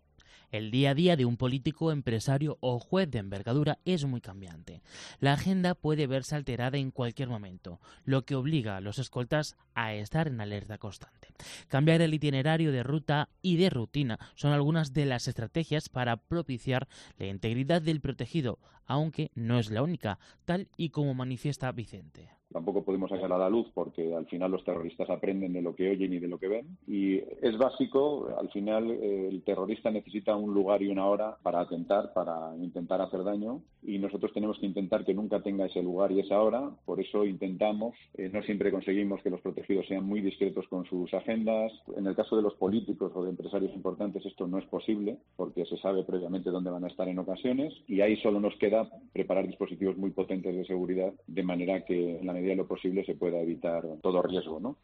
El 0.49 0.71
día 0.71 0.91
a 0.91 0.93
día 0.93 1.17
de 1.17 1.25
un 1.25 1.35
político, 1.35 1.91
empresario 1.91 2.57
o 2.61 2.79
juez 2.79 3.11
de 3.11 3.19
envergadura 3.19 3.79
es 3.83 4.05
muy 4.05 4.21
cambiante. 4.21 4.81
La 5.19 5.33
agenda 5.33 5.75
puede 5.75 6.07
verse 6.07 6.35
alterada 6.35 6.77
en 6.77 6.91
cualquier 6.91 7.27
momento, 7.27 7.81
lo 8.05 8.23
que 8.23 8.35
obliga 8.35 8.77
a 8.77 8.81
los 8.81 8.97
escoltas 8.97 9.57
a 9.75 9.93
estar 9.93 10.29
en 10.29 10.39
alerta 10.39 10.77
constante. 10.77 11.33
Cambiar 11.67 12.01
el 12.01 12.13
itinerario 12.13 12.71
de 12.71 12.83
ruta 12.83 13.27
y 13.41 13.57
de 13.57 13.69
rutina 13.69 14.19
son 14.35 14.53
algunas 14.53 14.93
de 14.93 15.05
las 15.05 15.27
estrategias 15.27 15.89
para 15.89 16.15
propiciar 16.15 16.87
la 17.17 17.27
integridad 17.27 17.81
del 17.81 17.99
protegido, 17.99 18.57
aunque 18.85 19.31
no 19.35 19.59
es 19.59 19.69
la 19.69 19.83
única, 19.83 20.17
tal 20.45 20.69
y 20.77 20.91
como 20.91 21.13
manifiesta 21.13 21.73
Vicente 21.73 22.36
tampoco 22.51 22.83
podemos 22.83 23.09
sacar 23.09 23.31
a 23.31 23.37
la 23.37 23.49
luz 23.49 23.67
porque 23.73 24.15
al 24.15 24.25
final 24.27 24.51
los 24.51 24.63
terroristas 24.63 25.09
aprenden 25.09 25.53
de 25.53 25.61
lo 25.61 25.75
que 25.75 25.89
oyen 25.89 26.13
y 26.13 26.19
de 26.19 26.27
lo 26.27 26.39
que 26.39 26.47
ven. 26.47 26.77
Y 26.87 27.17
es 27.17 27.57
básico, 27.57 28.29
al 28.37 28.49
final 28.49 28.89
eh, 28.91 29.27
el 29.29 29.43
terrorista 29.43 29.91
necesita 29.91 30.35
un 30.35 30.53
lugar 30.53 30.81
y 30.81 30.87
una 30.87 31.05
hora 31.05 31.37
para 31.41 31.61
atentar, 31.61 32.13
para 32.13 32.55
intentar 32.57 33.01
hacer 33.01 33.23
daño 33.23 33.61
y 33.83 33.99
nosotros 33.99 34.33
tenemos 34.33 34.57
que 34.59 34.65
intentar 34.65 35.05
que 35.05 35.13
nunca 35.13 35.41
tenga 35.41 35.65
ese 35.65 35.81
lugar 35.81 36.11
y 36.11 36.19
esa 36.19 36.41
hora. 36.41 36.69
Por 36.85 36.99
eso 36.99 37.25
intentamos, 37.25 37.95
eh, 38.15 38.29
no 38.31 38.41
siempre 38.43 38.71
conseguimos 38.71 39.21
que 39.21 39.29
los 39.29 39.41
protegidos 39.41 39.87
sean 39.87 40.05
muy 40.05 40.21
discretos 40.21 40.67
con 40.67 40.85
sus 40.85 41.13
agendas. 41.13 41.71
En 41.95 42.07
el 42.07 42.15
caso 42.15 42.35
de 42.35 42.41
los 42.41 42.55
políticos 42.55 43.11
o 43.15 43.23
de 43.23 43.29
empresarios 43.29 43.73
importantes 43.73 44.25
esto 44.25 44.47
no 44.47 44.57
es 44.57 44.65
posible 44.65 45.17
porque 45.35 45.65
se 45.65 45.77
sabe 45.77 46.03
previamente 46.03 46.49
dónde 46.49 46.69
van 46.69 46.83
a 46.83 46.87
estar 46.87 47.07
en 47.07 47.19
ocasiones 47.19 47.73
y 47.87 48.01
ahí 48.01 48.17
solo 48.17 48.39
nos 48.39 48.55
queda 48.55 48.89
preparar 49.13 49.47
dispositivos 49.47 49.97
muy 49.97 50.11
potentes 50.11 50.55
de 50.55 50.65
seguridad 50.65 51.13
de 51.27 51.43
manera 51.43 51.85
que 51.85 52.19
en 52.19 52.27
la 52.27 52.33
medida 52.37 52.51
de 52.51 52.57
lo 52.57 52.67
posible 52.67 53.05
se 53.05 53.15
pueda 53.15 53.39
evitar 53.39 53.83
todo 54.01 54.21
riesgo, 54.21 54.59
¿no? 54.59 54.77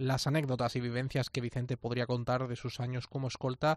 las 0.00 0.26
anécdotas 0.26 0.76
y 0.76 0.80
vivencias 0.80 1.28
que 1.28 1.42
Vicente 1.42 1.76
podría 1.76 2.06
contar 2.06 2.48
de 2.48 2.56
sus 2.56 2.80
años 2.80 3.06
como 3.06 3.28
escolta, 3.28 3.76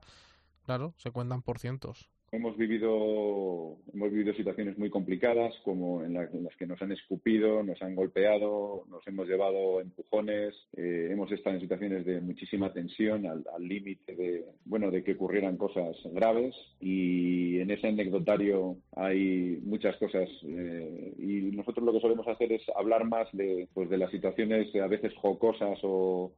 claro, 0.63 0.93
se 0.95 1.11
cuentan 1.11 1.41
por 1.41 1.59
cientos. 1.59 2.09
Hemos 2.33 2.57
vivido, 2.57 3.77
hemos 3.93 4.11
vivido 4.11 4.33
situaciones 4.33 4.75
muy 4.79 4.89
complicadas, 4.89 5.53
como 5.63 6.03
en, 6.03 6.15
las 6.15 6.55
que 6.57 6.65
nos 6.65 6.81
han 6.81 6.91
escupido, 6.91 7.61
nos 7.61 7.79
han 7.83 7.93
golpeado, 7.93 8.85
nos 8.89 9.05
hemos 9.05 9.27
llevado 9.27 9.79
empujones, 9.79 10.55
eh, 10.75 11.09
hemos 11.11 11.31
estado 11.31 11.57
en 11.57 11.61
situaciones 11.61 12.03
de 12.07 12.21
muchísima 12.21 12.73
tensión, 12.73 13.27
al 13.27 13.43
límite 13.59 14.15
de, 14.15 14.45
bueno, 14.65 14.89
de 14.89 15.03
que 15.03 15.13
ocurrieran 15.13 15.57
cosas 15.57 15.95
graves. 16.05 16.55
Y 16.81 17.59
en 17.59 17.69
ese 17.69 17.89
anecdotario 17.89 18.77
hay 18.95 19.59
muchas 19.63 19.95
cosas. 19.97 20.27
Eh, 20.41 21.13
y 21.19 21.55
nosotros 21.55 21.85
lo 21.85 21.93
que 21.93 21.99
solemos 21.99 22.27
hacer 22.27 22.51
es 22.51 22.63
hablar 22.75 23.05
más 23.05 23.27
de, 23.33 23.67
pues, 23.75 23.91
de 23.91 23.99
las 23.99 24.09
situaciones 24.09 24.75
a 24.75 24.87
veces 24.87 25.13
jocosas 25.21 25.77
o, 25.83 26.31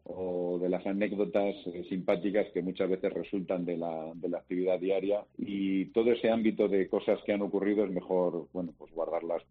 de 0.62 0.68
las 0.68 0.86
anécdotas 0.86 1.56
eh, 1.68 1.86
simpáticas 1.88 2.48
que 2.54 2.62
muchas 2.62 2.90
veces 2.90 3.14
resultan 3.14 3.64
de 3.64 3.78
la, 3.78 4.12
de 4.16 4.28
la 4.28 4.40
actividad 4.40 4.78
diaria. 4.78 5.24
Y 5.38 5.85
todo 5.94 6.12
ese 6.12 6.30
ámbito 6.30 6.68
de 6.68 6.88
cosas 6.88 7.20
que 7.26 7.34
han 7.34 7.42
ocurrido 7.42 7.86
es 7.86 7.92
mejor, 7.92 8.48
bueno, 8.54 8.74
pues 8.78 8.92
guardarlas. 8.94 9.44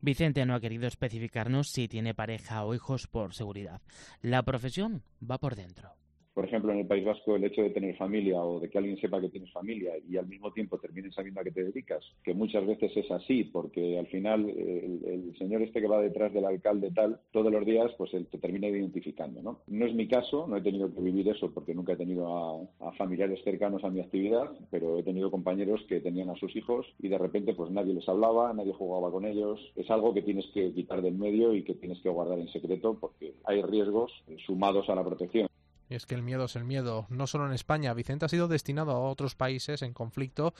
Vicente 0.00 0.44
no 0.44 0.54
ha 0.54 0.60
querido 0.60 0.86
especificarnos 0.86 1.70
si 1.70 1.88
tiene 1.88 2.14
pareja 2.14 2.64
o 2.64 2.74
hijos 2.74 3.06
por 3.06 3.34
seguridad. 3.34 3.80
La 4.20 4.42
profesión 4.42 5.02
va 5.28 5.38
por 5.38 5.54
dentro 5.54 5.94
por 6.34 6.44
ejemplo, 6.44 6.72
en 6.72 6.80
el 6.80 6.86
País 6.86 7.04
Vasco, 7.04 7.36
el 7.36 7.44
hecho 7.44 7.62
de 7.62 7.70
tener 7.70 7.96
familia 7.96 8.42
o 8.42 8.58
de 8.58 8.68
que 8.68 8.78
alguien 8.78 8.98
sepa 8.98 9.20
que 9.20 9.28
tienes 9.28 9.52
familia 9.52 9.92
y 10.08 10.16
al 10.16 10.26
mismo 10.26 10.52
tiempo 10.52 10.78
terminen 10.78 11.12
sabiendo 11.12 11.40
a 11.40 11.44
qué 11.44 11.52
te 11.52 11.62
dedicas, 11.62 12.04
que 12.24 12.34
muchas 12.34 12.66
veces 12.66 12.90
es 12.96 13.08
así, 13.12 13.44
porque 13.44 13.98
al 13.98 14.08
final 14.08 14.50
el, 14.50 15.32
señor 15.38 15.62
este 15.62 15.80
que 15.80 15.86
va 15.86 16.00
detrás 16.00 16.32
del 16.32 16.44
alcalde 16.44 16.90
tal, 16.90 17.20
todos 17.30 17.52
los 17.52 17.64
días, 17.64 17.92
pues 17.96 18.12
él 18.14 18.26
te 18.26 18.38
termina 18.38 18.66
identificando, 18.66 19.42
¿no? 19.42 19.60
No 19.68 19.86
es 19.86 19.94
mi 19.94 20.08
caso, 20.08 20.46
no 20.48 20.56
he 20.56 20.62
tenido 20.62 20.92
que 20.92 21.00
vivir 21.00 21.28
eso 21.28 21.52
porque 21.52 21.74
nunca 21.74 21.92
he 21.92 21.96
tenido 21.96 22.68
a, 22.80 22.92
familiares 22.92 23.40
cercanos 23.44 23.84
a 23.84 23.90
mi 23.90 24.00
actividad, 24.00 24.50
pero 24.70 24.98
he 24.98 25.02
tenido 25.04 25.30
compañeros 25.30 25.84
que 25.88 26.00
tenían 26.00 26.30
a 26.30 26.36
sus 26.36 26.54
hijos 26.56 26.86
y 26.98 27.08
de 27.08 27.18
repente 27.18 27.54
pues 27.54 27.70
nadie 27.70 27.94
les 27.94 28.08
hablaba, 28.08 28.52
nadie 28.52 28.72
jugaba 28.72 29.10
con 29.12 29.24
ellos. 29.24 29.60
Es 29.76 29.90
algo 29.90 30.12
que 30.12 30.22
tienes 30.22 30.46
que 30.52 30.72
quitar 30.72 31.00
del 31.00 31.14
medio 31.14 31.54
y 31.54 31.62
que 31.62 31.74
tienes 31.74 32.00
que 32.00 32.08
guardar 32.08 32.38
en 32.38 32.48
secreto 32.48 32.96
porque 33.00 33.34
hay 33.44 33.62
riesgos 33.62 34.12
sumados 34.46 34.88
a 34.88 34.94
la 34.94 35.04
protección. 35.04 35.48
Es 35.94 36.06
que 36.06 36.14
el 36.14 36.22
miedo 36.22 36.44
es 36.44 36.56
el 36.56 36.64
miedo, 36.64 37.06
no 37.08 37.26
solo 37.26 37.46
en 37.46 37.52
España. 37.52 37.94
Vicente 37.94 38.24
ha 38.24 38.28
sido 38.28 38.48
destinado 38.48 38.92
a 38.92 39.08
otros 39.08 39.34
países 39.34 39.82
en 39.82 39.92
conflicto, 39.92 40.52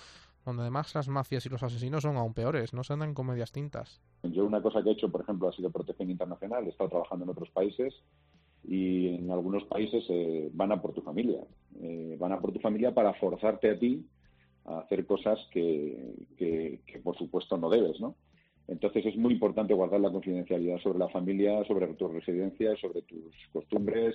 donde 0.44 0.62
además 0.62 0.94
las 0.94 1.08
mafias 1.08 1.44
y 1.46 1.48
los 1.48 1.62
asesinos 1.62 2.02
son 2.02 2.16
aún 2.16 2.34
peores, 2.34 2.72
no 2.72 2.84
se 2.84 2.92
andan 2.92 3.14
con 3.14 3.26
medias 3.26 3.50
tintas. 3.50 4.00
Yo 4.22 4.44
una 4.44 4.62
cosa 4.62 4.82
que 4.82 4.90
he 4.90 4.92
hecho, 4.92 5.10
por 5.10 5.22
ejemplo, 5.22 5.48
ha 5.48 5.52
sido 5.52 5.70
protección 5.70 6.10
internacional. 6.10 6.64
He 6.66 6.70
estado 6.70 6.90
trabajando 6.90 7.24
en 7.24 7.30
otros 7.30 7.50
países 7.50 7.94
y 8.62 9.16
en 9.16 9.30
algunos 9.30 9.64
países 9.64 10.04
eh, 10.08 10.50
van 10.52 10.72
a 10.72 10.80
por 10.80 10.92
tu 10.94 11.02
familia. 11.02 11.40
Eh, 11.80 12.16
van 12.18 12.32
a 12.32 12.40
por 12.40 12.52
tu 12.52 12.60
familia 12.60 12.94
para 12.94 13.14
forzarte 13.14 13.70
a 13.70 13.78
ti 13.78 14.06
a 14.66 14.78
hacer 14.78 15.04
cosas 15.04 15.38
que, 15.52 16.80
por 17.02 17.16
supuesto 17.18 17.58
no 17.58 17.68
debes. 17.68 17.98
Entonces 18.66 19.04
es 19.04 19.16
muy 19.16 19.34
importante 19.34 19.74
guardar 19.74 20.00
la 20.00 20.10
confidencialidad 20.10 20.78
sobre 20.78 20.98
la 20.98 21.08
familia, 21.08 21.64
sobre 21.64 21.86
tu 21.94 22.08
residencia, 22.08 22.74
sobre 22.76 23.02
tus 23.02 23.34
costumbres, 23.52 24.14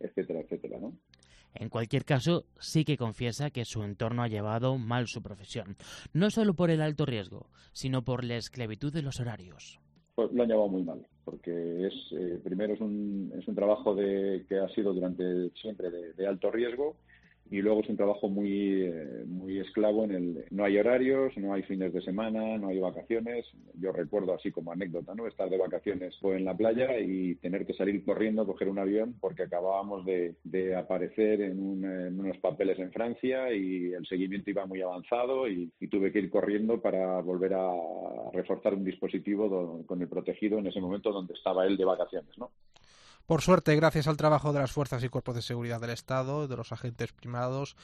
etcétera, 0.00 0.40
etcétera, 0.40 0.78
¿no? 0.80 0.94
En 1.54 1.68
cualquier 1.68 2.04
caso, 2.04 2.44
sí 2.58 2.84
que 2.84 2.96
confiesa 2.96 3.50
que 3.50 3.64
su 3.64 3.82
entorno 3.82 4.22
ha 4.22 4.28
llevado 4.28 4.78
mal 4.78 5.08
su 5.08 5.20
profesión, 5.20 5.76
no 6.12 6.30
solo 6.30 6.54
por 6.54 6.70
el 6.70 6.80
alto 6.80 7.06
riesgo, 7.06 7.46
sino 7.72 8.02
por 8.02 8.24
la 8.24 8.36
esclavitud 8.36 8.92
de 8.92 9.02
los 9.02 9.20
horarios. 9.20 9.80
Pues 10.14 10.32
lo 10.32 10.42
han 10.42 10.48
llevado 10.48 10.68
muy 10.68 10.82
mal, 10.82 11.06
porque 11.24 11.86
es 11.86 11.94
eh, 12.12 12.40
primero 12.42 12.74
es 12.74 12.80
un, 12.80 13.32
es 13.36 13.46
un 13.48 13.54
trabajo 13.54 13.94
de, 13.94 14.44
que 14.48 14.58
ha 14.58 14.68
sido 14.68 14.92
durante 14.92 15.50
siempre 15.60 15.90
de 15.90 16.26
alto 16.26 16.50
riesgo 16.50 16.96
y 17.50 17.62
luego 17.62 17.80
es 17.80 17.88
un 17.88 17.96
trabajo 17.96 18.28
muy, 18.28 18.84
eh, 18.84 19.24
muy 19.26 19.58
esclavo 19.58 20.04
en 20.04 20.12
el 20.12 20.44
no 20.50 20.64
hay 20.64 20.78
horarios, 20.78 21.36
no 21.36 21.52
hay 21.52 21.62
fines 21.64 21.92
de 21.92 22.00
semana, 22.00 22.56
no 22.58 22.68
hay 22.68 22.78
vacaciones. 22.78 23.44
Yo 23.74 23.90
recuerdo 23.92 24.34
así 24.34 24.52
como 24.52 24.70
anécdota, 24.70 25.14
¿no? 25.16 25.26
Estar 25.26 25.50
de 25.50 25.58
vacaciones 25.58 26.14
o 26.22 26.32
en 26.32 26.44
la 26.44 26.56
playa 26.56 26.98
y 27.00 27.34
tener 27.36 27.66
que 27.66 27.74
salir 27.74 28.04
corriendo, 28.04 28.46
coger 28.46 28.68
un 28.68 28.78
avión 28.78 29.16
porque 29.20 29.42
acabábamos 29.42 30.06
de, 30.06 30.36
de 30.44 30.76
aparecer 30.76 31.40
en, 31.40 31.58
unos 31.60 32.38
papeles 32.38 32.78
en 32.78 32.92
Francia 32.92 33.52
y 33.52 33.92
el 33.92 34.06
seguimiento 34.06 34.50
iba 34.50 34.66
muy 34.66 34.80
avanzado 34.80 35.48
y, 35.48 35.70
tuve 35.90 36.12
que 36.12 36.20
ir 36.20 36.30
corriendo 36.30 36.80
para 36.80 37.20
volver 37.20 37.52
a 37.54 37.68
reforzar 38.32 38.74
un 38.74 38.84
dispositivo 38.84 39.82
con 39.86 40.00
el 40.00 40.06
protegido 40.06 40.60
en 40.60 40.68
ese 40.68 40.80
momento 40.80 41.10
donde 41.10 41.34
estaba 41.34 41.66
él 41.66 41.76
de 41.76 41.84
vacaciones, 41.84 42.38
¿no? 42.38 42.52
Por 43.30 43.42
suerte, 43.42 43.76
gracias 43.76 44.08
al 44.08 44.16
trabajo 44.16 44.52
de 44.52 44.58
las 44.58 44.72
fuerzas 44.72 45.04
y 45.04 45.08
cuerpos 45.08 45.36
de 45.36 45.42
seguridad 45.42 45.80
del 45.80 45.90
Estado, 45.90 46.48
de 46.48 46.56
los 46.56 46.72
agentes 46.72 47.12
primados 47.12 47.76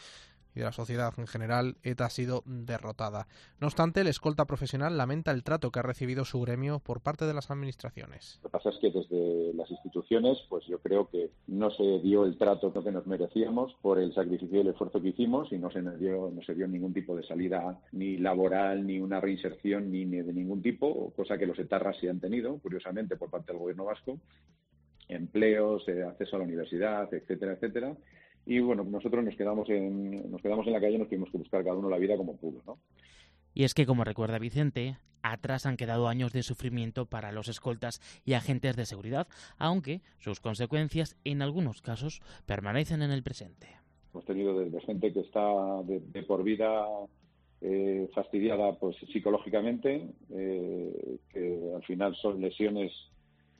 y 0.56 0.58
de 0.58 0.64
la 0.64 0.72
sociedad 0.72 1.14
en 1.18 1.28
general, 1.28 1.76
ETA 1.84 2.06
ha 2.06 2.10
sido 2.10 2.42
derrotada. 2.46 3.28
No 3.60 3.68
obstante, 3.68 4.00
el 4.00 4.08
escolta 4.08 4.46
profesional 4.46 4.98
lamenta 4.98 5.30
el 5.30 5.44
trato 5.44 5.70
que 5.70 5.78
ha 5.78 5.84
recibido 5.84 6.24
su 6.24 6.40
gremio 6.40 6.80
por 6.80 7.00
parte 7.00 7.26
de 7.26 7.34
las 7.34 7.52
administraciones. 7.52 8.40
Lo 8.42 8.48
que 8.48 8.52
pasa 8.54 8.70
es 8.70 8.78
que 8.80 8.90
desde 8.90 9.54
las 9.54 9.70
instituciones, 9.70 10.36
pues 10.48 10.66
yo 10.66 10.80
creo 10.80 11.08
que 11.08 11.30
no 11.46 11.70
se 11.70 12.00
dio 12.00 12.24
el 12.24 12.36
trato 12.38 12.72
que 12.72 12.90
nos 12.90 13.06
merecíamos 13.06 13.72
por 13.82 14.00
el 14.00 14.12
sacrificio 14.14 14.58
y 14.58 14.62
el 14.62 14.70
esfuerzo 14.70 15.00
que 15.00 15.10
hicimos 15.10 15.52
y 15.52 15.58
no 15.58 15.70
se 15.70 15.80
dio, 15.80 16.28
no 16.34 16.42
se 16.42 16.56
dio 16.56 16.66
ningún 16.66 16.92
tipo 16.92 17.14
de 17.14 17.22
salida 17.22 17.78
ni 17.92 18.16
laboral, 18.16 18.84
ni 18.84 18.98
una 18.98 19.20
reinserción, 19.20 19.92
ni, 19.92 20.06
ni 20.06 20.22
de 20.22 20.32
ningún 20.32 20.60
tipo, 20.60 21.12
cosa 21.14 21.38
que 21.38 21.46
los 21.46 21.60
etarras 21.60 21.96
sí 22.00 22.08
han 22.08 22.18
tenido, 22.18 22.58
curiosamente, 22.58 23.14
por 23.14 23.30
parte 23.30 23.52
del 23.52 23.60
gobierno 23.60 23.84
vasco 23.84 24.18
empleos, 25.08 25.86
eh, 25.88 26.02
acceso 26.02 26.36
a 26.36 26.38
la 26.40 26.44
universidad, 26.44 27.12
etcétera, 27.12 27.52
etcétera. 27.52 27.96
Y 28.44 28.60
bueno, 28.60 28.84
nosotros 28.84 29.24
nos 29.24 29.36
quedamos 29.36 29.68
en, 29.70 30.30
nos 30.30 30.40
quedamos 30.40 30.66
en 30.66 30.72
la 30.72 30.80
calle 30.80 30.94
y 30.94 30.98
nos 30.98 31.08
tuvimos 31.08 31.30
que 31.30 31.38
buscar 31.38 31.64
cada 31.64 31.76
uno 31.76 31.88
la 31.88 31.98
vida 31.98 32.16
como 32.16 32.36
pudo, 32.36 32.62
¿no? 32.66 32.78
Y 33.54 33.64
es 33.64 33.74
que, 33.74 33.86
como 33.86 34.04
recuerda 34.04 34.38
Vicente, 34.38 34.98
atrás 35.22 35.66
han 35.66 35.76
quedado 35.76 36.08
años 36.08 36.32
de 36.32 36.42
sufrimiento 36.42 37.06
para 37.06 37.32
los 37.32 37.48
escoltas 37.48 38.00
y 38.24 38.34
agentes 38.34 38.76
de 38.76 38.86
seguridad, 38.86 39.26
aunque 39.58 40.02
sus 40.18 40.40
consecuencias, 40.40 41.16
en 41.24 41.42
algunos 41.42 41.82
casos, 41.82 42.20
permanecen 42.46 43.02
en 43.02 43.10
el 43.10 43.22
presente. 43.22 43.68
Hemos 44.12 44.24
tenido 44.26 44.58
desde 44.58 44.80
gente 44.82 45.12
que 45.12 45.20
está 45.20 45.82
de, 45.84 46.22
por 46.22 46.42
vida 46.42 46.86
eh, 47.60 48.08
fastidiada 48.14 48.78
pues 48.78 48.96
psicológicamente, 49.12 50.08
eh, 50.30 51.18
que 51.30 51.72
al 51.74 51.82
final 51.82 52.14
son 52.16 52.40
lesiones 52.40 52.92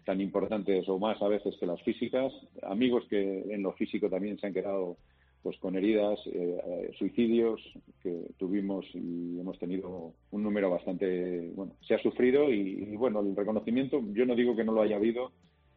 tan 0.07 0.21
importantes 0.21 0.89
o 0.89 0.99
más 0.99 1.21
a 1.21 1.29
veces 1.29 1.57
que 1.59 1.67
las 1.67 1.83
físicas, 1.83 2.33
amigos 2.63 3.05
que 3.11 3.43
en 3.51 3.63
lo 3.63 3.73
físico 3.73 4.09
también 4.09 4.39
se 4.39 4.47
han 4.47 4.55
quedado 4.55 4.97
pues 5.43 5.59
con 5.59 5.77
heridas, 5.77 6.19
eh, 6.27 6.61
eh, 6.67 6.91
suicidios 6.99 7.61
que 8.03 8.31
tuvimos 8.39 8.85
y 8.95 9.39
hemos 9.39 9.59
tenido 9.59 10.13
un 10.31 10.43
número 10.43 10.71
bastante, 10.71 11.51
bueno, 11.55 11.73
se 11.87 11.95
ha 11.95 11.99
sufrido 11.99 12.53
y, 12.53 12.89
y, 12.91 12.97
bueno, 12.97 13.21
el 13.21 13.37
reconocimiento, 13.37 14.01
yo 14.13 14.27
no 14.27 14.35
digo 14.35 14.57
que 14.57 14.65
no 14.65 14.73
lo 14.73 14.83
haya 14.83 14.97
habido, 14.97 15.33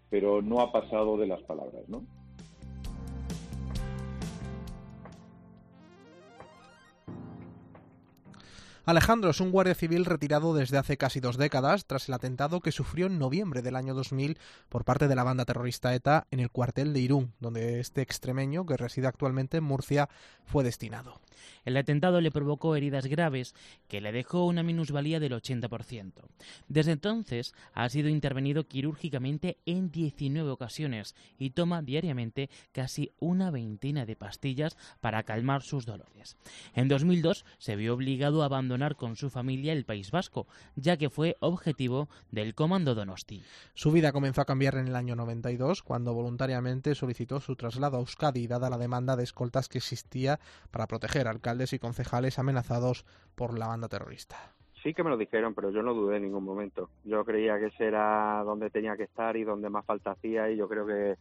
pero 0.10 0.42
no 0.42 0.62
ha 0.62 0.72
pasado 0.72 1.18
de 1.18 1.28
las 1.28 1.42
palabras, 1.44 1.88
¿no? 1.88 2.04
Alejandro 8.86 9.32
es 9.32 9.42
un 9.42 9.52
guardia 9.52 9.76
civil 9.76 10.06
retirado 10.06 10.54
desde 10.54 10.78
hace 10.78 10.98
casi 10.98 11.20
dos 11.20 11.38
décadas 11.38 11.86
tras 11.86 12.08
el 12.08 12.14
atentado 12.14 12.62
que 12.62 12.72
sufrió 12.72 13.08
en 13.08 13.20
noviembre 13.20 13.62
del 13.62 13.76
año 13.76 13.94
2000 13.94 14.38
por 14.70 14.86
parte 14.86 15.08
de 15.08 15.16
la 15.16 15.24
banda 15.24 15.46
terrorista 15.46 15.94
ETA 15.94 16.28
en 16.32 16.40
el 16.40 16.50
cuartel 16.50 16.94
de 16.94 17.02
Irún, 17.02 17.34
donde 17.40 17.80
este 17.80 18.02
extremeño, 18.02 18.66
que 18.66 18.78
reside 18.78 19.08
actualmente 19.08 19.58
en 19.58 19.66
Murcia, 19.66 20.10
fue 20.46 20.64
destinado. 20.64 21.20
El 21.66 21.78
atentado 21.78 22.20
le 22.20 22.32
provocó 22.32 22.76
heridas 22.76 23.06
graves 23.06 23.54
que 23.88 24.02
le 24.02 24.12
dejó 24.12 24.46
una 24.46 24.64
minusvalía 24.64 25.20
del 25.20 25.34
80%. 25.34 26.12
Desde 26.68 26.92
entonces 26.92 27.54
ha 27.74 27.88
sido 27.90 28.10
intervenido 28.10 28.68
quirúrgicamente 28.68 29.58
en 29.66 29.92
19 29.92 30.50
ocasiones 30.50 31.16
y 31.38 31.52
toma 31.52 31.82
diariamente 31.82 32.50
casi 32.72 33.12
una 33.20 33.52
veintena 33.52 34.06
de 34.06 34.16
pastillas 34.16 34.78
para 35.00 35.24
calmar 35.24 35.62
sus 35.62 35.86
dolores. 35.86 36.38
En 36.74 36.88
2002 36.88 37.46
se 37.58 37.76
vio 37.76 37.94
obligado 37.94 38.42
a 38.42 38.46
abandonar 38.46 38.69
con 38.96 39.16
su 39.16 39.32
familia 39.32 39.74
el 39.74 39.84
País 39.84 40.12
Vasco, 40.12 40.46
ya 40.76 40.96
que 40.96 41.10
fue 41.10 41.38
objetivo 41.40 42.08
del 42.30 42.54
Comando 42.54 42.94
Donosti. 42.94 43.42
Su 43.74 43.92
vida 43.92 44.12
comenzó 44.12 44.42
a 44.42 44.46
cambiar 44.46 44.76
en 44.76 44.88
el 44.88 44.96
año 44.96 45.16
92, 45.16 45.82
cuando 45.82 46.14
voluntariamente 46.14 46.94
solicitó 46.94 47.40
su 47.40 47.56
traslado 47.56 47.98
a 47.98 48.00
Euskadi, 48.02 48.46
dada 48.46 48.70
la 48.70 48.78
demanda 48.78 49.16
de 49.16 49.24
escoltas 49.24 49.70
que 49.70 49.80
existía 49.80 50.40
para 50.70 50.86
proteger 50.86 51.28
alcaldes 51.28 51.74
y 51.74 51.80
concejales 51.80 52.38
amenazados 52.38 53.06
por 53.36 53.58
la 53.58 53.68
banda 53.68 53.88
terrorista. 53.88 54.54
Sí 54.84 54.94
que 54.94 55.04
me 55.04 55.10
lo 55.10 55.18
dijeron, 55.18 55.56
pero 55.56 55.72
yo 55.72 55.82
no 55.82 55.96
dudé 55.96 56.18
en 56.18 56.24
ningún 56.24 56.44
momento. 56.44 56.90
Yo 57.06 57.26
creía 57.26 57.58
que 57.58 57.66
ese 57.66 57.86
era 57.86 58.44
donde 58.46 58.70
tenía 58.70 58.96
que 58.96 59.04
estar 59.04 59.36
y 59.36 59.44
donde 59.44 59.70
más 59.70 59.84
falta 59.84 60.12
hacía 60.12 60.50
y 60.52 60.58
yo 60.58 60.70
creo 60.70 60.86
que, 60.86 61.18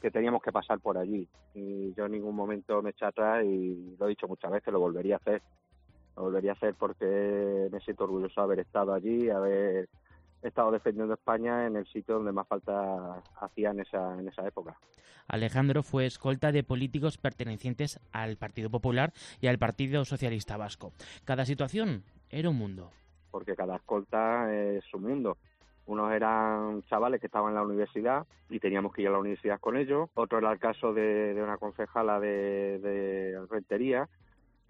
que 0.00 0.10
teníamos 0.10 0.42
que 0.42 0.52
pasar 0.52 0.80
por 0.80 0.98
allí. 0.98 1.26
Y 1.54 1.94
yo 1.94 2.06
en 2.06 2.12
ningún 2.12 2.36
momento 2.36 2.82
me 2.82 2.90
eché 2.90 3.06
atrás 3.06 3.42
y 3.44 3.96
lo 3.98 4.06
he 4.06 4.10
dicho 4.10 4.28
muchas 4.28 4.50
veces, 4.50 4.72
lo 4.72 4.80
volvería 4.80 5.14
a 5.14 5.18
hacer. 5.18 5.42
Lo 6.16 6.24
volvería 6.24 6.52
a 6.52 6.54
hacer 6.54 6.74
porque 6.74 7.68
me 7.70 7.80
siento 7.80 8.04
orgulloso 8.04 8.40
de 8.40 8.44
haber 8.44 8.58
estado 8.60 8.92
allí, 8.92 9.30
haber 9.30 9.88
estado 10.42 10.70
defendiendo 10.70 11.14
España 11.14 11.66
en 11.66 11.76
el 11.76 11.86
sitio 11.86 12.16
donde 12.16 12.32
más 12.32 12.46
falta 12.48 13.22
hacía 13.40 13.70
en 13.70 13.80
esa, 13.80 14.18
en 14.18 14.28
esa 14.28 14.46
época. 14.46 14.76
Alejandro 15.28 15.82
fue 15.82 16.06
escolta 16.06 16.50
de 16.50 16.64
políticos 16.64 17.18
pertenecientes 17.18 18.00
al 18.12 18.36
Partido 18.36 18.68
Popular 18.70 19.12
y 19.40 19.46
al 19.46 19.58
Partido 19.58 20.04
Socialista 20.04 20.56
Vasco. 20.56 20.92
Cada 21.24 21.44
situación 21.44 22.02
era 22.30 22.50
un 22.50 22.56
mundo. 22.56 22.90
Porque 23.30 23.54
cada 23.54 23.76
escolta 23.76 24.52
es 24.52 24.84
su 24.84 24.98
mundo. 24.98 25.36
Unos 25.86 26.12
eran 26.12 26.82
chavales 26.84 27.20
que 27.20 27.26
estaban 27.26 27.50
en 27.50 27.56
la 27.56 27.62
universidad 27.62 28.26
y 28.48 28.58
teníamos 28.58 28.92
que 28.92 29.02
ir 29.02 29.08
a 29.08 29.12
la 29.12 29.18
universidad 29.18 29.60
con 29.60 29.76
ellos. 29.76 30.08
Otro 30.14 30.38
era 30.38 30.52
el 30.52 30.58
caso 30.58 30.92
de, 30.92 31.38
una 31.40 31.58
concejala 31.58 32.18
de, 32.20 32.78
de 32.80 33.46
rentería, 33.48 34.08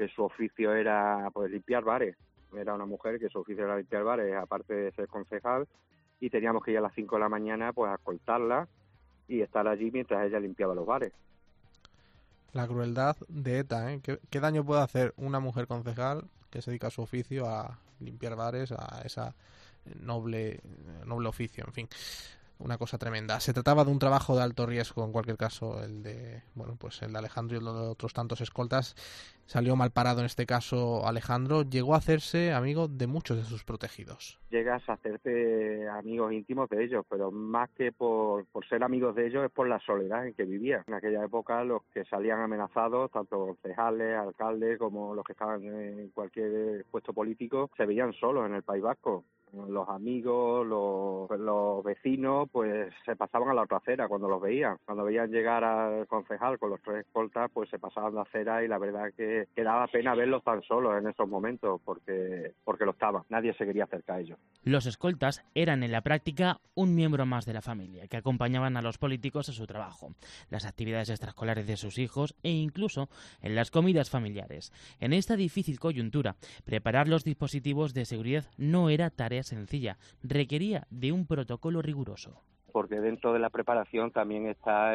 que 0.01 0.09
su 0.09 0.25
oficio 0.25 0.73
era 0.73 1.29
pues 1.35 1.51
limpiar 1.51 1.85
bares 1.85 2.17
era 2.57 2.75
una 2.75 2.87
mujer 2.87 3.19
que 3.19 3.29
su 3.29 3.41
oficio 3.41 3.65
era 3.65 3.77
limpiar 3.77 4.05
bares, 4.05 4.35
aparte 4.35 4.75
de 4.75 4.93
ser 4.93 5.09
concejal, 5.09 5.69
y 6.21 6.31
teníamos 6.31 6.65
que 6.65 6.73
ir 6.73 6.79
a 6.79 6.83
las 6.83 6.95
5 6.95 7.17
de 7.17 7.21
la 7.21 7.29
mañana 7.29 7.73
pues 7.73 7.91
a 7.91 7.95
escoltarla 7.95 8.69
y 9.29 9.41
estar 9.41 9.67
allí 9.69 9.91
mientras 9.91 10.27
ella 10.27 10.41
limpiaba 10.41 10.75
los 10.75 10.87
bares. 10.87 11.13
La 12.53 12.67
crueldad 12.67 13.17
de 13.29 13.61
ETA, 13.61 13.93
¿eh? 13.93 14.01
¿Qué, 14.03 14.41
daño 14.41 14.65
puede 14.65 14.83
hacer 14.83 15.15
una 15.17 15.39
mujer 15.39 15.69
concejal 15.69 16.25
que 16.51 16.61
se 16.63 16.71
dedica 16.71 16.89
a 16.89 16.91
su 16.91 17.03
oficio 17.03 17.47
a 17.47 17.79
limpiar 18.01 18.35
bares, 18.35 18.73
a 18.73 19.03
esa 19.05 19.37
noble, 20.01 20.61
noble 21.07 21.29
oficio, 21.29 21.65
en 21.67 21.73
fin 21.73 21.89
una 22.61 22.79
cosa 22.79 22.99
tremenda. 22.99 23.41
Se 23.41 23.53
trataba 23.53 23.85
de 23.85 23.91
un 23.91 23.99
trabajo 23.99 24.37
de 24.37 24.43
alto 24.43 24.67
riesgo, 24.67 25.05
en 25.05 25.13
cualquier 25.13 25.37
caso, 25.37 25.83
el 25.83 26.03
de, 26.03 26.43
bueno, 26.55 26.77
pues 26.79 27.03
el 27.03 27.13
de 27.13 27.19
Alejandro 27.19 27.57
y 27.57 27.59
el 27.59 27.65
de 27.65 27.71
otros 27.71 28.13
tantos 28.13 28.41
escoltas. 28.41 28.95
Salió 29.47 29.75
mal 29.75 29.91
parado 29.91 30.21
en 30.21 30.27
este 30.27 30.47
caso 30.47 31.07
Alejandro. 31.07 31.63
Llegó 31.63 31.95
a 31.95 31.99
hacerse 31.99 32.53
amigo 32.53 32.87
de 32.87 33.09
muchos 33.09 33.37
de 33.37 33.43
sus 33.43 33.65
protegidos. 33.65 34.39
Llegas 34.51 34.89
a 34.89 34.93
hacerte 34.93 35.89
amigos 35.89 36.33
íntimos 36.33 36.69
de 36.71 36.85
ellos, 36.85 37.05
pero 37.09 37.33
más 37.33 37.69
que 37.71 37.91
por, 37.91 38.47
por 38.47 38.65
ser 38.69 38.85
amigos 38.85 39.17
de 39.17 39.27
ellos 39.27 39.45
es 39.45 39.51
por 39.51 39.69
la 39.69 39.81
soledad 39.81 40.27
en 40.27 40.35
que 40.35 40.45
vivían. 40.45 40.85
En 40.87 40.95
aquella 40.95 41.25
época 41.25 41.65
los 41.65 41.83
que 41.93 42.05
salían 42.05 42.41
amenazados, 42.41 43.11
tanto 43.11 43.47
concejales, 43.47 44.17
alcaldes, 44.17 44.79
como 44.79 45.15
los 45.15 45.25
que 45.25 45.33
estaban 45.33 45.65
en 45.65 46.11
cualquier 46.11 46.85
puesto 46.91 47.13
político, 47.13 47.71
se 47.77 47.87
veían 47.87 48.13
solos 48.13 48.47
en 48.47 48.55
el 48.55 48.63
País 48.63 48.83
Vasco 48.83 49.25
los 49.53 49.89
amigos, 49.89 50.67
los, 50.67 51.31
los, 51.39 51.85
vecinos, 51.85 52.49
pues 52.53 52.93
se 53.05 53.17
pasaban 53.17 53.51
a 53.51 53.55
la 53.55 53.63
otra 53.63 53.79
acera 53.79 54.09
cuando 54.09 54.29
los 54.29 54.41
veían. 54.41 54.79
Cuando 54.85 55.05
veían 55.05 55.31
llegar 55.31 55.65
al 55.65 56.07
concejal 56.07 56.59
con 56.59 56.71
los 56.71 56.81
tres 56.83 57.07
escoltas, 57.07 57.51
pues 57.53 57.69
se 57.71 57.79
pasaban 57.79 58.15
la 58.15 58.23
acera 58.23 58.65
y 58.65 58.69
la 58.69 58.79
verdad 58.79 59.13
que, 59.17 59.49
que 59.55 59.63
daba 59.63 59.87
pena 59.89 60.15
verlos 60.15 60.45
tan 60.45 60.63
solos 60.63 60.97
en 60.99 61.09
esos 61.09 61.29
momentos 61.29 61.81
porque, 61.85 62.53
porque 62.65 62.85
lo 62.85 62.93
estaban. 62.93 63.23
Nadie 63.29 63.55
se 63.55 63.65
quería 63.65 63.85
acercar 63.85 64.17
a 64.17 64.21
ellos. 64.21 64.39
Los 64.63 64.87
escoltas 64.87 65.45
eran 65.55 65.83
en 65.83 65.93
la 65.93 66.03
práctica 66.03 66.61
un 66.75 66.95
miembro 66.95 67.27
más 67.27 67.45
de 67.45 67.55
la 67.55 67.63
familia 67.63 68.07
que 68.07 68.17
acompañaban 68.17 68.77
a 68.77 68.83
los 68.83 68.99
políticos 68.99 69.49
a 69.49 69.53
su 69.53 69.67
trabajo, 69.67 70.15
las 70.49 70.65
actividades 70.65 71.11
extraescolares 71.11 71.67
de 71.67 71.77
sus 71.77 71.99
hijos 71.99 72.35
e 72.43 72.51
incluso 72.51 73.09
en 73.41 73.55
las 73.55 73.71
comidas 73.71 74.11
familiares. 74.11 74.73
En 75.01 75.13
esta 75.13 75.37
difícil 75.37 75.79
coyuntura, 75.79 76.37
preparar 76.65 77.09
los 77.09 77.25
dispositivos 77.25 77.95
de 77.95 78.05
seguridad 78.05 78.45
no 78.57 78.91
era 78.91 79.11
tarea 79.11 79.40
sencilla, 79.43 79.99
requería 80.23 80.87
de 80.91 81.13
un 81.13 81.27
protocolo 81.27 81.83
riguroso 81.83 82.43
porque 82.71 83.01
dentro 83.01 83.33
de 83.33 83.39
la 83.39 83.51
preparación 83.51 84.11
también 84.11 84.47
está, 84.47 84.93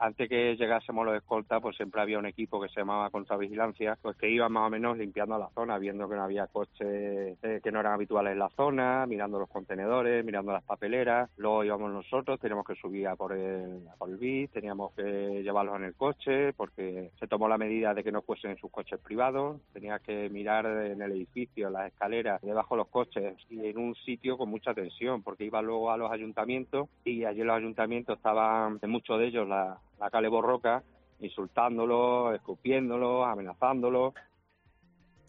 antes 0.00 0.28
que 0.28 0.56
llegásemos 0.56 1.04
los 1.04 1.16
escoltas, 1.16 1.60
pues 1.60 1.76
siempre 1.76 2.00
había 2.00 2.18
un 2.18 2.26
equipo 2.26 2.60
que 2.60 2.68
se 2.68 2.80
llamaba 2.80 3.10
contravigilancia, 3.10 3.98
pues 4.00 4.16
que 4.16 4.30
iba 4.30 4.48
más 4.48 4.66
o 4.66 4.70
menos 4.70 4.96
limpiando 4.96 5.38
la 5.38 5.50
zona, 5.50 5.78
viendo 5.78 6.08
que 6.08 6.16
no 6.16 6.22
había 6.22 6.46
coches 6.46 7.38
eh, 7.42 7.60
que 7.62 7.72
no 7.72 7.80
eran 7.80 7.94
habituales 7.94 8.32
en 8.32 8.38
la 8.38 8.48
zona, 8.50 9.06
mirando 9.06 9.38
los 9.38 9.48
contenedores, 9.48 10.24
mirando 10.24 10.52
las 10.52 10.64
papeleras, 10.64 11.30
luego 11.36 11.64
íbamos 11.64 11.92
nosotros, 11.92 12.40
teníamos 12.40 12.66
que 12.66 12.74
subir 12.76 13.08
a 13.08 13.16
por 13.16 13.32
el, 13.32 13.80
por 13.98 14.08
el 14.08 14.16
BIS, 14.16 14.50
teníamos 14.50 14.92
que 14.94 15.42
llevarlos 15.42 15.76
en 15.76 15.84
el 15.84 15.94
coche, 15.94 16.52
porque 16.54 17.10
se 17.18 17.26
tomó 17.26 17.48
la 17.48 17.58
medida 17.58 17.94
de 17.94 18.04
que 18.04 18.12
no 18.12 18.22
fuesen 18.22 18.52
en 18.52 18.58
sus 18.58 18.70
coches 18.70 18.98
privados, 19.00 19.60
tenía 19.72 19.98
que 19.98 20.28
mirar 20.30 20.66
en 20.66 21.02
el 21.02 21.12
edificio, 21.12 21.70
las 21.70 21.88
escaleras, 21.88 22.40
debajo 22.42 22.74
de 22.74 22.78
los 22.78 22.88
coches 22.88 23.36
y 23.50 23.66
en 23.66 23.78
un 23.78 23.94
sitio 23.94 24.36
con 24.36 24.48
mucha 24.48 24.74
tensión, 24.74 25.22
porque 25.22 25.44
iba 25.44 25.62
luego 25.62 25.90
a 25.90 25.96
los 25.96 26.10
ayuntamientos 26.10 26.67
y 27.04 27.24
allí 27.24 27.42
los 27.42 27.56
ayuntamientos 27.56 28.16
estaban, 28.16 28.78
en 28.82 28.90
muchos 28.90 29.18
de 29.18 29.28
ellos, 29.28 29.48
la, 29.48 29.78
la 29.98 30.10
Cale 30.10 30.28
Borroca, 30.28 30.82
insultándolo, 31.20 32.34
escupiéndolo, 32.34 33.24
amenazándolo. 33.24 34.14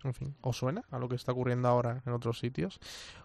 En 0.03 0.13
fin, 0.13 0.35
¿os 0.41 0.57
suena 0.57 0.83
a 0.91 0.99
lo 0.99 1.09
que 1.09 1.15
está 1.15 1.33
ocurriendo 1.33 1.67
ahora 1.67 2.01
en 2.05 2.13
otros 2.13 2.39
sitios? 2.39 2.79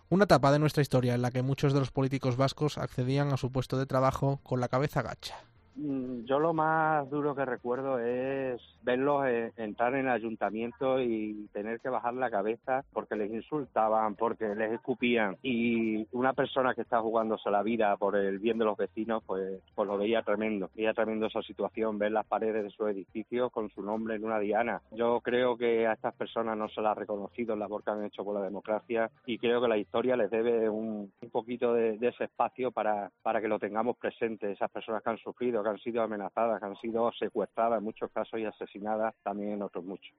Una 0.08 0.24
etapa 0.24 0.50
de 0.50 0.58
nuestra 0.58 0.82
historia 0.82 1.14
en 1.14 1.22
la 1.22 1.30
que 1.30 1.42
muchos 1.42 1.72
de 1.72 1.78
los 1.78 1.92
políticos 1.92 2.36
vascos 2.36 2.78
accedían 2.78 3.32
a 3.32 3.36
su 3.36 3.52
puesto 3.52 3.78
de 3.78 3.86
trabajo 3.86 4.40
con 4.42 4.60
la 4.60 4.68
cabeza 4.68 5.02
gacha. 5.02 5.36
Mm, 5.76 6.24
yo 6.24 6.38
lo 6.38 6.52
más 6.52 7.08
duro 7.10 7.34
que 7.34 7.44
recuerdo 7.44 7.98
es 7.98 8.60
verlos 8.82 9.26
eh, 9.26 9.52
entrar 9.56 9.94
en 9.94 10.06
el 10.06 10.12
ayuntamiento 10.12 11.00
y 11.00 11.48
tener 11.52 11.80
que 11.80 11.88
bajar 11.88 12.14
la 12.14 12.30
cabeza 12.30 12.84
porque 12.92 13.16
les 13.16 13.32
insultaban, 13.32 14.14
porque 14.14 14.54
les 14.54 14.72
escupían. 14.72 15.36
Y 15.42 16.06
una 16.12 16.32
persona 16.32 16.74
que 16.74 16.82
está 16.82 17.00
jugándose 17.00 17.50
la 17.50 17.62
vida 17.62 17.96
por 17.96 18.16
el 18.16 18.38
bien 18.38 18.58
de 18.58 18.64
los 18.64 18.76
vecinos, 18.76 19.22
pues, 19.26 19.60
pues 19.74 19.88
lo 19.88 19.98
veía 19.98 20.22
tremendo, 20.22 20.70
veía 20.74 20.94
tremendo 20.94 21.26
esa 21.26 21.42
situación, 21.42 21.98
ver 21.98 22.12
las 22.12 22.26
paredes 22.26 22.64
de 22.64 22.70
su 22.70 22.86
edificio 22.86 23.50
con 23.50 23.70
su 23.70 23.82
nombre 23.82 24.16
en 24.16 24.24
una 24.24 24.38
diana. 24.38 24.80
Yo 24.92 25.20
creo 25.20 25.56
que 25.56 25.86
a 25.86 25.94
estas 25.94 26.14
personas 26.14 26.56
no 26.56 26.68
se 26.68 26.80
las 26.80 26.92
ha 26.92 27.00
reconocido 27.00 27.56
la 27.56 27.64
labor 27.64 27.82
que 27.82 27.90
han 27.90 28.04
hecho 28.04 28.24
por 28.24 28.34
la 28.34 28.44
democracia 28.44 29.10
y 29.26 29.38
creo 29.38 29.60
que 29.60 29.68
la 29.68 29.78
historia 29.78 30.16
les 30.16 30.30
debe 30.30 30.68
un, 30.68 31.10
un 31.20 31.30
poquito 31.30 31.72
de, 31.72 31.98
de 31.98 32.08
ese 32.08 32.24
espacio 32.24 32.70
para, 32.70 33.10
para 33.22 33.40
que 33.40 33.48
lo 33.48 33.58
tengamos 33.58 33.96
presente, 33.96 34.52
esas 34.52 34.70
personas 34.70 35.02
que 35.02 35.10
han 35.10 35.18
sufrido 35.18 35.63
que 35.64 35.70
han 35.70 35.78
sido 35.78 36.02
amenazadas, 36.02 36.60
que 36.60 36.66
han 36.66 36.76
sido 36.76 37.10
secuestradas 37.12 37.78
en 37.78 37.84
muchos 37.84 38.10
casos 38.12 38.38
y 38.38 38.44
asesinadas 38.44 39.14
también 39.22 39.54
en 39.54 39.62
otros 39.62 39.84
muchos. 39.84 40.14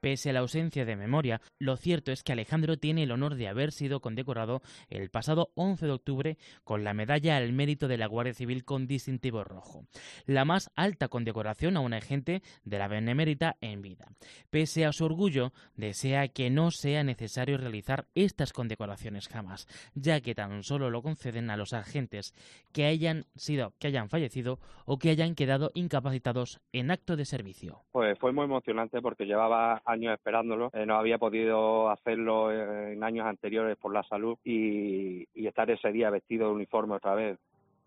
Pese 0.00 0.30
a 0.30 0.32
la 0.32 0.40
ausencia 0.40 0.84
de 0.84 0.96
memoria, 0.96 1.42
lo 1.58 1.76
cierto 1.76 2.10
es 2.10 2.22
que 2.22 2.32
Alejandro 2.32 2.78
tiene 2.78 3.02
el 3.02 3.12
honor 3.12 3.34
de 3.34 3.48
haber 3.48 3.70
sido 3.70 4.00
condecorado 4.00 4.62
el 4.88 5.10
pasado 5.10 5.50
11 5.56 5.86
de 5.86 5.92
octubre 5.92 6.38
con 6.64 6.84
la 6.84 6.94
medalla 6.94 7.36
al 7.36 7.52
mérito 7.52 7.86
de 7.86 7.98
la 7.98 8.06
Guardia 8.06 8.32
Civil 8.32 8.64
con 8.64 8.86
distintivo 8.86 9.44
rojo, 9.44 9.84
la 10.24 10.46
más 10.46 10.70
alta 10.74 11.08
condecoración 11.08 11.76
a 11.76 11.80
un 11.80 11.92
agente 11.92 12.42
de 12.64 12.78
la 12.78 12.88
Benemérita 12.88 13.56
en 13.60 13.82
vida. 13.82 14.06
Pese 14.48 14.86
a 14.86 14.92
su 14.92 15.04
orgullo, 15.04 15.52
desea 15.76 16.28
que 16.28 16.48
no 16.48 16.70
sea 16.70 17.04
necesario 17.04 17.58
realizar 17.58 18.06
estas 18.14 18.52
condecoraciones 18.52 19.28
jamás, 19.28 19.66
ya 19.94 20.20
que 20.20 20.34
tan 20.34 20.62
solo 20.62 20.88
lo 20.88 21.02
conceden 21.02 21.50
a 21.50 21.56
los 21.56 21.74
agentes 21.74 22.34
que 22.72 22.86
hayan 22.86 23.26
sido, 23.36 23.74
que 23.78 23.88
hayan 23.88 24.08
fallecido 24.08 24.58
o 24.86 24.98
que 24.98 25.10
hayan 25.10 25.34
quedado 25.34 25.70
incapacitados 25.74 26.60
en 26.72 26.90
acto 26.90 27.16
de 27.16 27.24
servicio. 27.24 27.82
Pues 27.92 28.18
fue 28.18 28.32
muy 28.32 28.44
emocionante 28.44 29.02
porque 29.02 29.26
llevaba 29.26 29.82
años 29.90 30.14
esperándolo. 30.14 30.70
Eh, 30.72 30.86
no 30.86 30.96
había 30.96 31.18
podido 31.18 31.90
hacerlo 31.90 32.52
en 32.52 33.02
años 33.04 33.26
anteriores 33.26 33.76
por 33.76 33.92
la 33.92 34.02
salud 34.04 34.38
y, 34.44 35.26
estar 35.34 35.70
ese 35.70 35.90
día 35.90 36.10
vestido 36.10 36.46
de 36.46 36.54
uniforme 36.54 36.94
otra 36.94 37.14
vez 37.14 37.36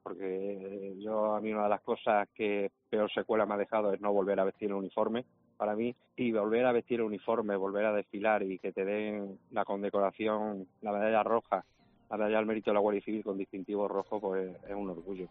porque 0.03 0.95
yo 0.99 1.33
a 1.33 1.39
mí 1.39 1.53
una 1.53 1.63
de 1.63 1.69
las 1.69 1.81
cosas 1.81 2.27
que 2.35 2.69
peor 2.89 3.09
secuela 3.09 3.45
me 3.45 3.53
ha 3.53 3.57
dejado 3.57 3.93
es 3.93 4.01
no 4.01 4.11
volver 4.11 4.37
a 4.37 4.43
vestir 4.43 4.67
el 4.67 4.73
uniforme 4.73 5.23
para 5.55 5.77
mí 5.77 5.95
y 6.17 6.33
volver 6.33 6.65
a 6.65 6.73
vestir 6.73 6.99
el 6.99 7.05
uniforme, 7.05 7.55
volver 7.55 7.85
a 7.85 7.93
desfilar 7.93 8.43
y 8.43 8.59
que 8.59 8.73
te 8.73 8.83
den 8.83 9.39
la 9.51 9.63
condecoración, 9.63 10.67
la 10.81 10.91
medalla 10.91 11.23
roja, 11.23 11.63
la 12.09 12.17
medalla 12.17 12.39
al 12.39 12.45
mérito 12.45 12.69
de 12.69 12.73
la 12.73 12.81
Guardia 12.81 13.01
Civil 13.01 13.23
con 13.23 13.37
distintivo 13.37 13.87
rojo, 13.87 14.19
pues 14.19 14.53
es 14.67 14.75
un 14.75 14.89
orgullo. 14.89 15.29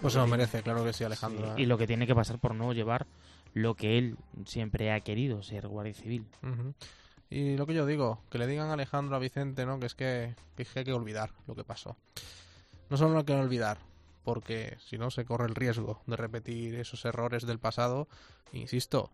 Pues 0.00 0.12
se 0.12 0.18
lo 0.18 0.26
merece, 0.26 0.62
claro 0.62 0.84
que 0.84 0.92
sí, 0.92 1.02
Alejandro. 1.02 1.48
¿eh? 1.48 1.62
Y 1.62 1.66
lo 1.66 1.78
que 1.78 1.86
tiene 1.86 2.06
que 2.06 2.14
pasar 2.14 2.38
por 2.38 2.54
no 2.54 2.72
llevar 2.72 3.06
lo 3.54 3.76
que 3.76 3.98
él 3.98 4.16
siempre 4.44 4.92
ha 4.92 5.00
querido, 5.00 5.42
ser 5.42 5.68
guardia 5.68 5.94
civil. 5.94 6.26
Y 7.30 7.56
lo 7.56 7.66
que 7.66 7.74
yo 7.74 7.86
digo, 7.86 8.20
que 8.30 8.38
le 8.38 8.46
digan 8.46 8.68
a 8.68 8.74
Alejandro 8.74 9.16
a 9.16 9.20
Vicente, 9.20 9.64
¿no? 9.64 9.80
Que 9.80 9.86
es 9.86 9.94
que, 9.94 10.34
que 10.56 10.66
hay 10.74 10.84
que 10.84 10.92
olvidar 10.92 11.30
lo 11.46 11.54
que 11.54 11.64
pasó. 11.64 11.96
No 12.90 12.96
solo 12.96 13.18
hay 13.18 13.24
que 13.24 13.32
olvidar, 13.32 13.78
porque 14.24 14.76
si 14.84 14.98
no 14.98 15.10
se 15.10 15.24
corre 15.24 15.46
el 15.46 15.54
riesgo 15.54 16.02
de 16.06 16.16
repetir 16.16 16.74
esos 16.74 17.04
errores 17.04 17.46
del 17.46 17.58
pasado. 17.58 18.08
Insisto, 18.52 19.10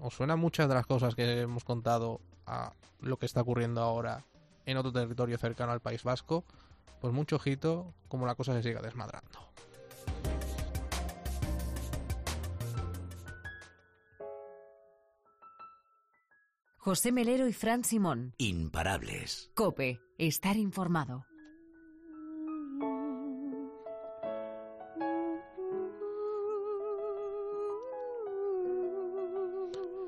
¿os 0.00 0.14
suenan 0.14 0.40
muchas 0.40 0.68
de 0.68 0.74
las 0.74 0.86
cosas 0.86 1.14
que 1.14 1.40
hemos 1.40 1.64
contado 1.64 2.20
a 2.46 2.72
lo 3.00 3.18
que 3.18 3.26
está 3.26 3.42
ocurriendo 3.42 3.82
ahora 3.82 4.24
en 4.66 4.76
otro 4.76 4.92
territorio 4.92 5.38
cercano 5.38 5.72
al 5.72 5.80
País 5.80 6.02
Vasco? 6.02 6.44
Pues 7.00 7.12
mucho 7.12 7.36
ojito 7.36 7.94
como 8.08 8.26
la 8.26 8.34
cosa 8.34 8.52
se 8.52 8.62
siga 8.62 8.82
desmadrando. 8.82 9.46
José 16.86 17.10
Melero 17.10 17.48
y 17.48 17.52
Fran 17.52 17.82
Simón. 17.82 18.32
Imparables. 18.38 19.50
Cope, 19.54 20.00
estar 20.18 20.56
informado. 20.56 21.26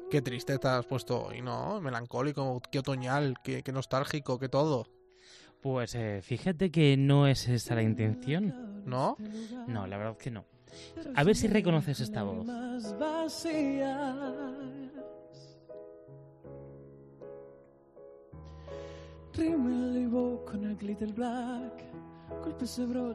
Qué 0.08 0.22
triste 0.22 0.56
te 0.60 0.68
has 0.68 0.86
puesto 0.86 1.20
hoy, 1.20 1.42
¿no? 1.42 1.80
Melancólico, 1.80 2.62
qué 2.70 2.78
otoñal, 2.78 3.34
qué, 3.42 3.64
qué 3.64 3.72
nostálgico, 3.72 4.38
qué 4.38 4.48
todo. 4.48 4.86
Pues 5.60 5.96
eh, 5.96 6.20
fíjate 6.22 6.70
que 6.70 6.96
no 6.96 7.26
es 7.26 7.48
esa 7.48 7.74
la 7.74 7.82
intención. 7.82 8.84
¿No? 8.86 9.16
No, 9.66 9.88
la 9.88 9.96
verdad 9.96 10.16
que 10.16 10.30
no. 10.30 10.44
A 11.16 11.24
ver 11.24 11.34
si 11.34 11.48
reconoces 11.48 11.98
esta 11.98 12.22
voz. 12.22 12.46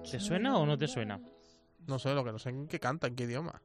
¿Te 0.09 0.19
suena 0.19 0.57
o 0.57 0.65
no 0.65 0.77
te 0.77 0.87
suena? 0.87 1.19
No 1.87 1.99
sé, 1.99 2.13
lo 2.13 2.23
que 2.23 2.31
no 2.31 2.39
sé 2.39 2.49
en 2.49 2.67
qué 2.67 2.79
canta, 2.79 3.07
en 3.07 3.15
qué 3.15 3.25
idioma. 3.25 3.61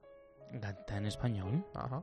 Canta 0.61 0.97
en 0.97 1.07
español. 1.07 1.64
Ajá. 1.75 2.03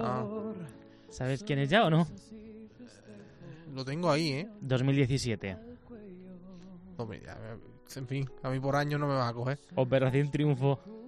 Ah. 0.00 0.52
¿Sabes 1.10 1.42
quién 1.44 1.58
es 1.58 1.68
ya 1.68 1.84
o 1.84 1.90
no? 1.90 2.06
Lo 3.74 3.84
tengo 3.84 4.10
ahí, 4.10 4.32
¿eh? 4.32 4.50
2017. 4.60 5.56
Hombre, 6.96 7.22
ya, 7.24 7.38
en 7.96 8.06
fin, 8.06 8.30
a 8.42 8.50
mí 8.50 8.60
por 8.60 8.76
año 8.76 8.98
no 8.98 9.06
me 9.06 9.14
va 9.14 9.28
a 9.28 9.32
coger. 9.34 9.58
Operación 9.74 10.30
Triunfo. 10.30 11.01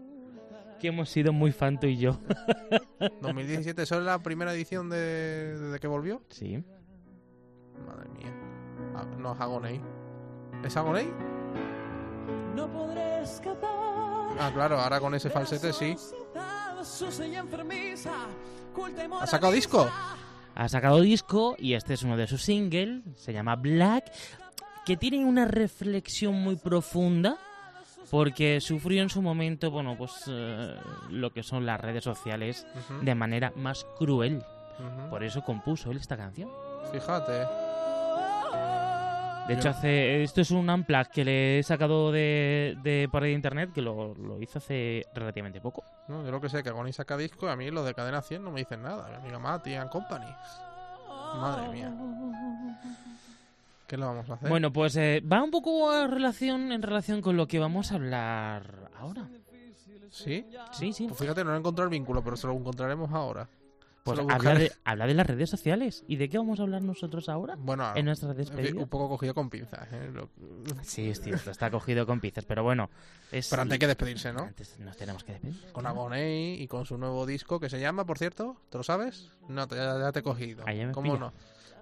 Que 0.81 0.89
hemos 0.89 1.09
sido 1.09 1.33
muy 1.33 1.53
fan 1.53 1.79
tú 1.81 1.87
y 1.87 1.97
yo. 1.97 2.19
2017, 3.23 3.83
¿eso 3.83 3.99
es 3.99 4.05
la 4.05 4.23
primera 4.23 4.53
edición 4.53 4.91
de, 4.91 5.59
desde 5.59 5.79
que 5.79 5.87
volvió? 5.87 6.23
Sí. 6.31 6.63
Madre 7.87 8.09
mía. 8.11 8.33
Ah, 8.95 9.05
no 9.19 9.35
es 9.35 9.41
Agoney. 9.41 9.81
¿Es 10.65 10.77
Agoney? 10.77 11.11
No 12.55 12.71
podré 12.71 13.23
escapar. 13.23 13.71
Ah, 14.39 14.51
claro, 14.53 14.79
ahora 14.79 15.01
con 15.01 15.15
ese 15.15 15.31
falsete 15.31 15.73
sí. 15.73 15.97
¿Ha 19.21 19.27
sacado 19.27 19.53
disco? 19.53 19.89
Ha 20.55 20.69
sacado 20.69 21.01
disco 21.01 21.57
y 21.59 21.75
este 21.75 21.95
es 21.95 22.03
uno 22.03 22.17
de 22.17 22.27
sus 22.27 22.43
singles, 22.43 23.03
se 23.17 23.33
llama 23.33 23.57
Black, 23.57 24.13
que 24.85 24.97
tiene 24.97 25.25
una 25.25 25.47
reflexión 25.47 26.35
muy 26.35 26.57
profunda 26.57 27.39
porque 28.11 28.61
sufrió 28.61 29.03
en 29.03 29.09
su 29.09 29.23
momento, 29.23 29.71
bueno, 29.71 29.97
pues 29.97 30.25
eh, 30.29 30.75
lo 31.11 31.31
que 31.33 31.43
son 31.43 31.67
las 31.67 31.81
redes 31.81 32.05
sociales 32.05 32.67
de 33.03 33.14
manera 33.14 33.53
más 33.57 33.85
cruel. 33.99 34.43
Por 35.11 35.23
eso 35.23 35.43
compuso 35.43 35.90
él 35.90 35.99
esta 35.99 36.17
canción. 36.17 36.51
Fíjate. 36.93 37.47
De 39.47 39.55
hecho, 39.55 39.69
hace 39.69 40.23
esto 40.23 40.40
es 40.40 40.51
un 40.51 40.71
unplug 40.71 41.09
que 41.09 41.23
le 41.23 41.59
he 41.59 41.62
sacado 41.62 42.11
de, 42.11 42.79
de 42.83 43.09
por 43.12 43.23
ahí 43.23 43.31
de 43.31 43.35
internet, 43.37 43.71
que 43.75 43.83
lo, 43.83 44.14
lo 44.14 44.40
hizo 44.40 44.59
hace 44.59 45.05
relativamente 45.14 45.61
poco. 45.61 45.85
No, 46.09 46.25
yo 46.25 46.31
lo 46.31 46.40
que 46.40 46.49
sé 46.49 46.62
que 46.62 46.71
Agoney 46.71 46.95
saca 46.95 47.17
disco 47.19 47.47
y 47.47 47.51
a 47.51 47.57
mí 47.57 47.71
los 47.71 47.85
de 47.85 47.93
Cadena 47.93 48.23
100 48.23 48.43
no 48.43 48.51
me 48.51 48.61
dicen 48.61 48.83
nada. 48.83 49.07
Mi 49.11 49.17
amiga 49.17 49.38
Mati 49.38 49.75
and 49.75 49.90
Company. 49.90 50.35
Madre 51.37 51.69
mía. 51.69 51.93
¿Qué 53.87 53.97
le 53.97 54.05
vamos 54.05 54.29
a 54.31 54.35
hacer? 54.35 54.49
Bueno, 54.49 54.73
pues 54.73 54.97
eh, 54.97 55.20
va 55.20 55.42
un 55.42 55.51
poco 55.51 55.90
a 55.90 56.07
relación 56.07 56.73
en 56.73 56.83
relación 56.83 57.20
con 57.20 57.37
lo 57.37 57.47
que 57.47 57.59
vamos 57.59 57.92
a 57.92 57.97
hablar 57.97 58.90
ahora. 58.99 59.29
¿Sí? 60.11 60.47
Sí, 60.73 60.92
sí. 60.92 61.07
Pues 61.09 61.18
fíjate, 61.20 61.44
no 61.44 61.55
he 61.55 61.59
encontrado 61.59 61.87
el 61.88 61.90
vínculo, 61.90 62.23
pero 62.23 62.37
se 62.37 62.47
lo 62.47 62.53
encontraremos 62.55 63.11
ahora. 63.12 63.49
Pues 64.05 64.18
lo 64.18 64.31
habla 64.31 64.55
de, 64.55 64.70
habla 64.85 65.07
de 65.07 65.14
las 65.14 65.27
redes 65.27 65.49
sociales. 65.49 66.05
¿Y 66.07 66.16
de 66.16 66.29
qué 66.29 66.37
vamos 66.37 66.61
a 66.61 66.64
hablar 66.64 66.83
nosotros 66.83 67.29
ahora? 67.31 67.57
Bueno, 67.59 67.90
En 67.97 68.05
nuestra 68.05 68.29
en 68.31 68.37
fin, 68.37 68.44
despedida. 68.44 68.83
un 68.83 68.88
poco 68.88 69.09
cogido 69.09 69.33
con 69.35 69.49
pinzas. 69.49 69.88
¿eh? 69.92 70.11
Lo- 70.12 70.29
Sí, 70.83 71.09
es 71.09 71.23
cierto, 71.23 71.51
está 71.51 71.70
cogido 71.70 72.05
con 72.07 72.20
pizzas, 72.20 72.44
pero 72.44 72.62
bueno. 72.62 72.90
Es, 73.33 73.49
Pero 73.49 73.62
antes 73.62 73.73
hay 73.75 73.79
que 73.79 73.87
despedirse, 73.87 74.33
¿no? 74.33 74.40
Antes 74.42 74.79
nos 74.79 74.97
tenemos 74.99 75.25
que 75.25 75.33
despedir. 75.33 75.73
Con 75.73 75.87
Agoney 75.87 76.61
y 76.62 76.68
con 76.68 76.85
su 76.85 76.99
nuevo 76.99 77.25
disco 77.25 77.59
que 77.59 77.70
se 77.70 77.81
llama, 77.81 78.05
por 78.05 78.18
cierto, 78.18 78.57
¿te 78.68 78.77
lo 78.77 78.85
sabes? 78.85 79.31
No, 79.49 79.66
te- 79.66 79.77
ya, 79.77 79.99
ya 79.99 80.12
te 80.12 80.18
he 80.18 80.23
cogido. 80.23 80.64
¿Cómo 80.92 81.16
no? 81.16 81.33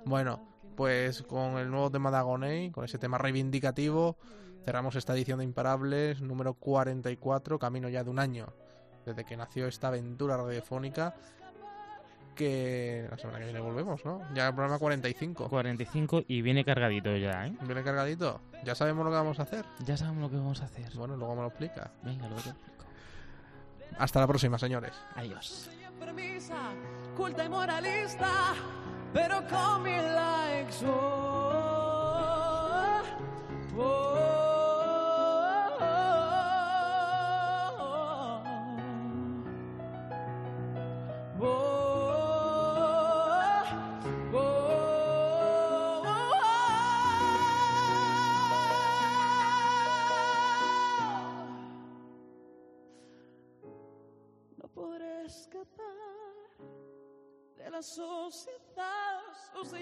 Bueno, 0.04 0.40
pues 0.76 1.22
con 1.22 1.58
el 1.58 1.70
nuevo 1.70 1.90
tema 1.90 2.10
de 2.10 2.16
Agoney, 2.16 2.70
con 2.70 2.84
ese 2.84 2.98
tema 2.98 3.18
reivindicativo, 3.18 4.16
cerramos 4.64 4.96
esta 4.96 5.14
edición 5.14 5.38
de 5.38 5.44
Imparables, 5.44 6.20
número 6.20 6.54
44, 6.54 7.58
camino 7.58 7.88
ya 7.88 8.04
de 8.04 8.10
un 8.10 8.18
año 8.18 8.52
desde 9.04 9.24
que 9.24 9.36
nació 9.36 9.66
esta 9.66 9.88
aventura 9.88 10.36
radiofónica. 10.36 11.14
Que 12.34 13.06
la 13.10 13.18
semana 13.18 13.40
que 13.40 13.44
viene 13.44 13.60
volvemos, 13.60 14.02
¿no? 14.06 14.22
Ya 14.34 14.48
el 14.48 14.54
programa 14.54 14.78
45. 14.78 15.50
45 15.50 16.22
y 16.26 16.40
viene 16.40 16.64
cargadito 16.64 17.14
ya, 17.14 17.46
¿eh? 17.46 17.54
¿Viene 17.60 17.82
cargadito? 17.82 18.40
¿Ya 18.64 18.74
sabemos 18.74 19.04
lo 19.04 19.10
que 19.10 19.16
vamos 19.16 19.38
a 19.38 19.42
hacer? 19.42 19.66
Ya 19.84 19.98
sabemos 19.98 20.22
lo 20.22 20.30
que 20.30 20.36
vamos 20.36 20.62
a 20.62 20.64
hacer. 20.64 20.90
Bueno, 20.94 21.14
luego 21.16 21.34
me 21.34 21.42
lo 21.42 21.48
explica. 21.48 21.92
Venga, 22.02 22.28
luego 22.28 22.42
te 22.42 22.48
explico. 22.48 22.84
Hasta 23.98 24.20
la 24.20 24.26
próxima, 24.26 24.58
señores. 24.58 24.92
Adiós. 25.14 25.68
culta 27.14 27.44
y 27.44 27.48
moralista, 27.50 28.54
pero 29.12 29.42
con 29.48 29.82
mil 29.82 30.02
likes. 30.14 30.84
Oh, 30.86 30.92
oh, 33.78 34.21
sucia 57.82 58.52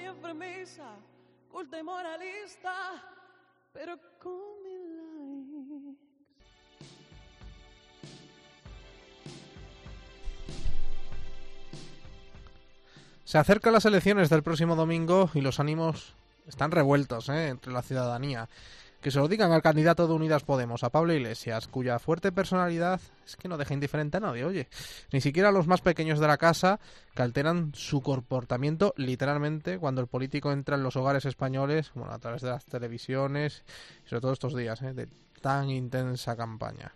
enfermiza, 0.07 0.97
culta 1.51 1.79
y 1.79 1.83
moralista, 1.83 3.03
pero. 3.73 3.99
Se 13.31 13.39
acercan 13.39 13.73
las 13.73 13.85
elecciones 13.85 14.29
del 14.29 14.43
próximo 14.43 14.75
domingo 14.75 15.31
y 15.35 15.41
los 15.41 15.61
ánimos 15.61 16.15
están 16.49 16.73
revueltos 16.73 17.29
¿eh? 17.29 17.47
entre 17.47 17.73
la 17.73 17.81
ciudadanía. 17.81 18.49
Que 19.01 19.11
se 19.11 19.19
lo 19.19 19.29
digan 19.29 19.53
al 19.53 19.63
candidato 19.63 20.07
de 20.07 20.13
Unidas 20.13 20.45
Podemos, 20.45 20.85
a 20.85 20.91
Pablo 20.91 21.15
Iglesias, 21.15 21.69
cuya 21.69 21.99
fuerte 21.99 22.33
personalidad 22.33 23.01
es 23.25 23.37
que 23.37 23.49
no 23.49 23.57
deja 23.57 23.73
indiferente 23.73 24.19
a 24.19 24.21
nadie, 24.21 24.45
oye. 24.45 24.69
Ni 25.13 25.21
siquiera 25.21 25.49
a 25.49 25.53
los 25.53 25.67
más 25.67 25.81
pequeños 25.81 26.19
de 26.19 26.27
la 26.27 26.37
casa, 26.37 26.81
que 27.15 27.23
alteran 27.23 27.73
su 27.75 28.03
comportamiento 28.03 28.93
literalmente 28.97 29.79
cuando 29.79 30.03
el 30.03 30.07
político 30.07 30.53
entra 30.53 30.77
en 30.77 30.83
los 30.83 30.97
hogares 30.97 31.25
españoles, 31.25 31.93
bueno, 31.95 32.13
a 32.13 32.19
través 32.19 32.43
de 32.43 32.51
las 32.51 32.67
televisiones, 32.67 33.65
sobre 34.05 34.21
todo 34.21 34.33
estos 34.33 34.55
días, 34.55 34.83
¿eh? 34.83 34.93
de 34.93 35.09
tan 35.41 35.71
intensa 35.71 36.37
campaña. 36.37 36.93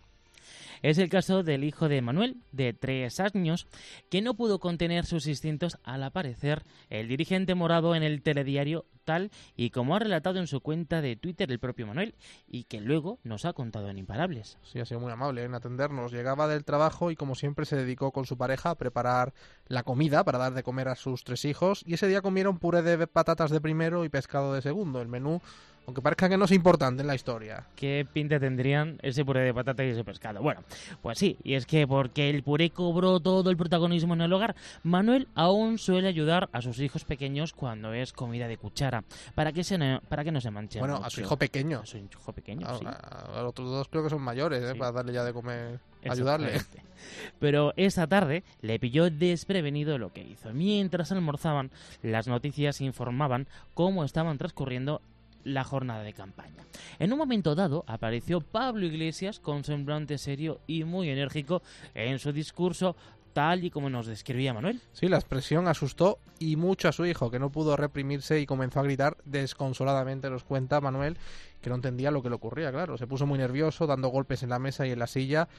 Es 0.85 0.99
el 0.99 1.09
caso 1.09 1.41
del 1.41 1.63
hijo 1.63 1.89
de 1.89 1.99
Manuel, 2.03 2.43
de 2.51 2.71
tres 2.71 3.19
años, 3.19 3.65
que 4.11 4.21
no 4.21 4.35
pudo 4.35 4.59
contener 4.59 5.07
sus 5.07 5.25
instintos 5.25 5.79
al 5.83 6.03
aparecer 6.03 6.61
el 6.91 7.07
dirigente 7.07 7.55
morado 7.55 7.95
en 7.95 8.03
el 8.03 8.21
telediario 8.21 8.85
tal 9.03 9.31
y 9.55 9.71
como 9.71 9.95
ha 9.95 9.99
relatado 9.99 10.37
en 10.37 10.45
su 10.45 10.61
cuenta 10.61 11.01
de 11.01 11.15
Twitter 11.15 11.51
el 11.51 11.59
propio 11.59 11.87
Manuel 11.87 12.13
y 12.47 12.65
que 12.65 12.81
luego 12.81 13.19
nos 13.23 13.45
ha 13.45 13.53
contado 13.53 13.89
en 13.89 13.97
Imparables. 13.97 14.59
Sí, 14.61 14.79
ha 14.79 14.85
sido 14.85 14.99
muy 14.99 15.11
amable 15.11 15.43
en 15.43 15.55
atendernos. 15.55 16.11
Llegaba 16.11 16.47
del 16.47 16.65
trabajo 16.65 17.09
y 17.09 17.15
como 17.15 17.33
siempre 17.33 17.65
se 17.65 17.77
dedicó 17.77 18.11
con 18.11 18.27
su 18.27 18.37
pareja 18.37 18.69
a 18.69 18.75
preparar 18.75 19.33
la 19.67 19.81
comida 19.81 20.23
para 20.23 20.37
dar 20.37 20.53
de 20.53 20.61
comer 20.61 20.87
a 20.87 20.95
sus 20.95 21.23
tres 21.23 21.45
hijos 21.45 21.83
y 21.87 21.95
ese 21.95 22.07
día 22.07 22.21
comieron 22.21 22.59
puré 22.59 22.83
de 22.83 23.07
patatas 23.07 23.49
de 23.49 23.59
primero 23.59 24.05
y 24.05 24.09
pescado 24.09 24.53
de 24.53 24.61
segundo. 24.61 25.01
El 25.01 25.07
menú, 25.07 25.41
aunque 25.87 26.01
parezca 26.01 26.27
que 26.29 26.37
no 26.37 26.45
es 26.45 26.51
importante 26.51 27.01
en 27.01 27.07
la 27.07 27.15
historia. 27.15 27.65
¿Qué 27.75 28.05
pinta 28.11 28.39
tendrían 28.39 28.97
ese 29.01 29.23
puré 29.23 29.41
de 29.41 29.53
patata 29.53 29.83
y 29.83 29.89
ese 29.89 30.03
pescado? 30.03 30.41
Bueno, 30.41 30.63
pues 31.01 31.17
sí, 31.17 31.37
y 31.43 31.53
es 31.53 31.65
que 31.65 31.87
porque 31.87 32.29
el 32.29 32.43
puré 32.43 32.69
cobró 32.71 33.19
todo 33.19 33.49
el 33.49 33.57
protagonismo 33.57 34.13
en 34.13 34.21
el 34.21 34.33
hogar, 34.33 34.55
Manuel 34.83 35.27
aún 35.35 35.77
suele 35.77 36.07
ayudar 36.07 36.49
a 36.51 36.61
sus 36.61 36.79
hijos 36.79 37.05
pequeños 37.05 37.53
cuando 37.53 37.93
es 37.93 38.13
comida 38.13 38.47
de 38.47 38.57
cuchara, 38.57 39.03
para 39.35 39.51
que, 39.51 39.63
se 39.63 39.77
no, 39.77 40.01
para 40.09 40.23
que 40.23 40.31
no 40.31 40.41
se 40.41 40.51
manche 40.51 40.79
Bueno, 40.79 40.95
a 40.95 40.99
mucho. 40.99 41.09
su 41.11 41.21
hijo 41.21 41.37
pequeño. 41.37 41.79
A 41.81 41.85
su 41.85 41.97
hijo 41.97 42.33
pequeño, 42.33 42.67
A, 42.67 42.77
sí. 42.79 42.85
a- 42.85 42.91
a 43.39 43.41
los 43.41 43.49
otros 43.49 43.69
dos 43.69 43.87
creo 43.89 44.03
que 44.03 44.09
son 44.09 44.21
mayores, 44.21 44.63
¿eh? 44.63 44.71
Sí. 44.73 44.79
para 44.79 44.91
darle 44.91 45.13
ya 45.13 45.23
de 45.23 45.33
comer, 45.33 45.79
ayudarle. 46.09 46.53
Pero 47.39 47.73
esa 47.77 48.07
tarde 48.07 48.43
le 48.61 48.79
pilló 48.79 49.09
desprevenido 49.09 49.97
lo 49.97 50.11
que 50.13 50.21
hizo. 50.23 50.53
Mientras 50.53 51.11
almorzaban, 51.11 51.71
las 52.01 52.27
noticias 52.27 52.81
informaban 52.81 53.47
cómo 53.73 54.03
estaban 54.03 54.37
transcurriendo 54.37 55.01
la 55.45 55.63
jornada 55.63 56.03
de 56.03 56.11
campaña. 56.11 56.65
En 56.99 57.13
un 57.13 57.19
momento 57.19 57.55
dado 57.55 57.85
apareció 57.87 58.41
Pablo 58.41 58.85
Iglesias 58.85 59.39
con 59.39 59.63
semblante 59.63 60.17
serio 60.17 60.59
y 60.67 60.83
muy 60.83 61.09
enérgico 61.09 61.61
en 61.93 62.19
su 62.19 62.33
discurso 62.33 62.97
tal 63.35 63.65
y 63.65 63.69
como 63.69 63.89
nos 63.89 64.07
describía 64.07 64.53
Manuel. 64.53 64.81
Sí, 64.93 65.09
la 65.09 65.17
expresión 65.17 65.67
asustó 65.67 66.19
y 66.39 66.55
mucho 66.55 66.87
a 66.87 66.93
su 66.93 67.05
hijo, 67.05 67.29
que 67.29 67.37
no 67.37 67.51
pudo 67.51 67.75
reprimirse 67.75 68.39
y 68.39 68.45
comenzó 68.45 68.79
a 68.79 68.83
gritar 68.83 69.17
desconsoladamente, 69.25 70.29
nos 70.29 70.45
cuenta 70.45 70.79
Manuel, 70.79 71.17
que 71.61 71.69
no 71.69 71.75
entendía 71.75 72.11
lo 72.11 72.23
que 72.23 72.29
le 72.29 72.35
ocurría, 72.35 72.71
claro. 72.71 72.97
Se 72.97 73.07
puso 73.07 73.25
muy 73.25 73.37
nervioso, 73.37 73.87
dando 73.87 74.07
golpes 74.07 74.41
en 74.43 74.49
la 74.49 74.59
mesa 74.59 74.87
y 74.87 74.91
en 74.91 74.99
la 74.99 75.07
silla. 75.07 75.49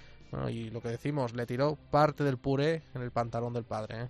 Y 0.49 0.70
lo 0.70 0.80
que 0.80 0.89
decimos, 0.89 1.34
le 1.34 1.45
tiró 1.47 1.76
parte 1.91 2.24
del 2.24 2.39
puré 2.39 2.82
en 2.95 3.03
el 3.03 3.11
pantalón 3.11 3.53
del 3.53 3.64
padre. 3.64 4.05
¿eh? 4.05 4.09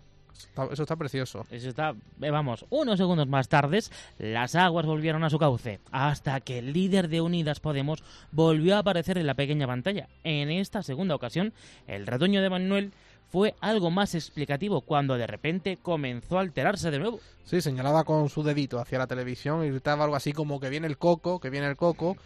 Está- 0.48 0.68
Eso 0.72 0.82
está 0.82 0.96
precioso. 0.96 1.46
Eso 1.50 1.68
está, 1.68 1.94
eh, 2.22 2.30
vamos, 2.30 2.64
unos 2.70 2.98
segundos 2.98 3.26
más 3.28 3.48
tarde, 3.48 3.80
las 4.18 4.54
aguas 4.54 4.86
volvieron 4.86 5.24
a 5.24 5.30
su 5.30 5.38
cauce, 5.38 5.80
hasta 5.90 6.40
que 6.40 6.58
el 6.58 6.72
líder 6.72 7.08
de 7.08 7.20
Unidas 7.20 7.60
Podemos 7.60 8.02
volvió 8.32 8.76
a 8.76 8.78
aparecer 8.80 9.18
en 9.18 9.26
la 9.26 9.34
pequeña 9.34 9.66
pantalla. 9.66 10.08
En 10.24 10.50
esta 10.50 10.82
segunda 10.82 11.14
ocasión, 11.14 11.52
el 11.86 12.06
retoño 12.06 12.40
de 12.42 12.50
Manuel 12.50 12.92
fue 13.28 13.54
algo 13.60 13.90
más 13.90 14.14
explicativo 14.14 14.80
cuando 14.82 15.18
de 15.18 15.26
repente 15.26 15.78
comenzó 15.82 16.38
a 16.38 16.42
alterarse 16.42 16.90
de 16.90 16.98
nuevo. 17.00 17.20
Sí, 17.44 17.60
señalaba 17.60 18.04
con 18.04 18.28
su 18.28 18.42
dedito 18.42 18.78
hacia 18.78 18.98
la 18.98 19.06
televisión 19.06 19.64
y 19.64 19.70
gritaba 19.70 20.04
algo 20.04 20.16
así 20.16 20.32
como 20.32 20.60
que 20.60 20.68
viene 20.70 20.86
el 20.86 20.96
coco, 20.96 21.40
que 21.40 21.50
viene 21.50 21.66
el 21.66 21.76
coco, 21.76 22.16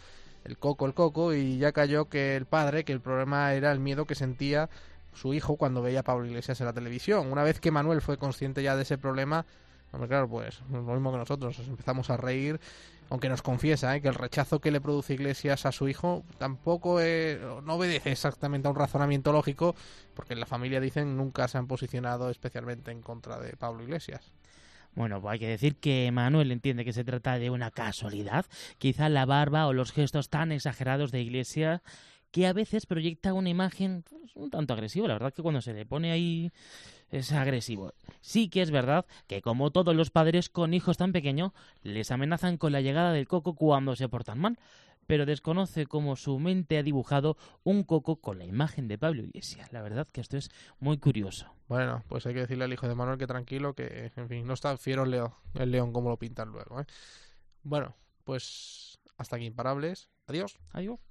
el 0.45 0.57
coco, 0.57 0.85
el 0.85 0.93
coco, 0.93 1.33
y 1.33 1.57
ya 1.57 1.71
cayó 1.71 2.05
que 2.05 2.35
el 2.35 2.45
padre, 2.45 2.83
que 2.83 2.93
el 2.93 3.01
problema 3.01 3.53
era 3.53 3.71
el 3.71 3.79
miedo 3.79 4.05
que 4.05 4.15
sentía 4.15 4.69
su 5.13 5.33
hijo 5.33 5.57
cuando 5.57 5.81
veía 5.81 6.01
a 6.01 6.03
Pablo 6.03 6.25
Iglesias 6.25 6.59
en 6.61 6.65
la 6.67 6.73
televisión. 6.73 7.31
Una 7.31 7.43
vez 7.43 7.59
que 7.59 7.71
Manuel 7.71 8.01
fue 8.01 8.17
consciente 8.17 8.63
ya 8.63 8.75
de 8.75 8.83
ese 8.83 8.97
problema, 8.97 9.45
hombre, 9.91 10.07
claro, 10.07 10.29
pues 10.29 10.61
lo 10.71 10.81
mismo 10.81 11.11
que 11.11 11.17
nosotros, 11.17 11.57
nos 11.59 11.67
empezamos 11.67 12.09
a 12.09 12.17
reír, 12.17 12.59
aunque 13.09 13.27
nos 13.27 13.41
confiesa 13.41 13.93
¿eh? 13.93 14.01
que 14.01 14.07
el 14.07 14.15
rechazo 14.15 14.61
que 14.61 14.71
le 14.71 14.79
produce 14.79 15.13
Iglesias 15.15 15.65
a 15.65 15.73
su 15.73 15.89
hijo 15.89 16.23
tampoco 16.37 17.01
es- 17.01 17.39
no 17.63 17.73
obedece 17.73 18.11
exactamente 18.11 18.67
a 18.69 18.71
un 18.71 18.77
razonamiento 18.77 19.33
lógico, 19.33 19.75
porque 20.13 20.33
en 20.33 20.39
la 20.39 20.45
familia 20.45 20.79
dicen 20.79 21.17
nunca 21.17 21.47
se 21.49 21.57
han 21.57 21.67
posicionado 21.67 22.29
especialmente 22.29 22.91
en 22.91 23.01
contra 23.01 23.37
de 23.39 23.57
Pablo 23.57 23.83
Iglesias. 23.83 24.31
Bueno, 24.93 25.21
pues 25.21 25.33
hay 25.33 25.39
que 25.39 25.47
decir 25.47 25.77
que 25.77 26.09
Manuel 26.11 26.51
entiende 26.51 26.83
que 26.83 26.91
se 26.93 27.03
trata 27.05 27.37
de 27.39 27.49
una 27.49 27.71
casualidad, 27.71 28.45
quizá 28.77 29.07
la 29.07 29.25
barba 29.25 29.67
o 29.67 29.73
los 29.73 29.91
gestos 29.93 30.29
tan 30.29 30.51
exagerados 30.51 31.11
de 31.11 31.21
Iglesia 31.21 31.81
que 32.31 32.47
a 32.47 32.53
veces 32.53 32.85
proyecta 32.85 33.33
una 33.33 33.49
imagen 33.49 34.03
pues, 34.09 34.35
un 34.35 34.49
tanto 34.49 34.73
agresiva. 34.73 35.07
La 35.07 35.15
verdad 35.15 35.33
que 35.33 35.41
cuando 35.41 35.61
se 35.61 35.73
le 35.73 35.85
pone 35.85 36.11
ahí 36.11 36.51
es 37.09 37.31
agresivo. 37.33 37.93
Sí 38.21 38.49
que 38.49 38.61
es 38.61 38.71
verdad 38.71 39.05
que 39.27 39.41
como 39.41 39.71
todos 39.71 39.95
los 39.95 40.09
padres 40.09 40.49
con 40.49 40.73
hijos 40.73 40.97
tan 40.97 41.11
pequeños 41.11 41.51
les 41.83 42.09
amenazan 42.11 42.57
con 42.57 42.71
la 42.71 42.81
llegada 42.81 43.11
del 43.11 43.27
coco 43.27 43.53
cuando 43.53 43.95
se 43.95 44.07
portan 44.07 44.39
mal, 44.39 44.57
pero 45.07 45.25
desconoce 45.25 45.87
cómo 45.87 46.15
su 46.15 46.39
mente 46.39 46.77
ha 46.77 46.83
dibujado 46.83 47.35
un 47.63 47.83
coco 47.83 48.21
con 48.21 48.37
la 48.37 48.45
imagen 48.45 48.87
de 48.87 48.97
Pablo 48.97 49.23
Iglesias. 49.23 49.73
La 49.73 49.81
verdad 49.81 50.07
que 50.07 50.21
esto 50.21 50.37
es 50.37 50.49
muy 50.79 50.99
curioso. 50.99 51.53
Bueno, 51.67 52.01
pues 52.07 52.25
hay 52.25 52.33
que 52.33 52.41
decirle 52.41 52.63
al 52.63 52.71
hijo 52.71 52.87
de 52.87 52.95
Manuel 52.95 53.17
que 53.17 53.27
tranquilo, 53.27 53.73
que 53.73 54.13
en 54.15 54.29
fin, 54.29 54.47
no 54.47 54.53
está 54.53 54.77
fiero 54.77 55.03
el 55.03 55.11
león, 55.11 55.33
el 55.55 55.71
león 55.71 55.91
como 55.91 56.09
lo 56.09 56.17
pintan 56.17 56.49
luego. 56.49 56.79
¿eh? 56.79 56.85
Bueno, 57.63 57.93
pues 58.23 59.01
hasta 59.17 59.35
aquí 59.35 59.45
imparables. 59.45 60.09
Adiós. 60.27 60.57
Adiós. 60.71 61.01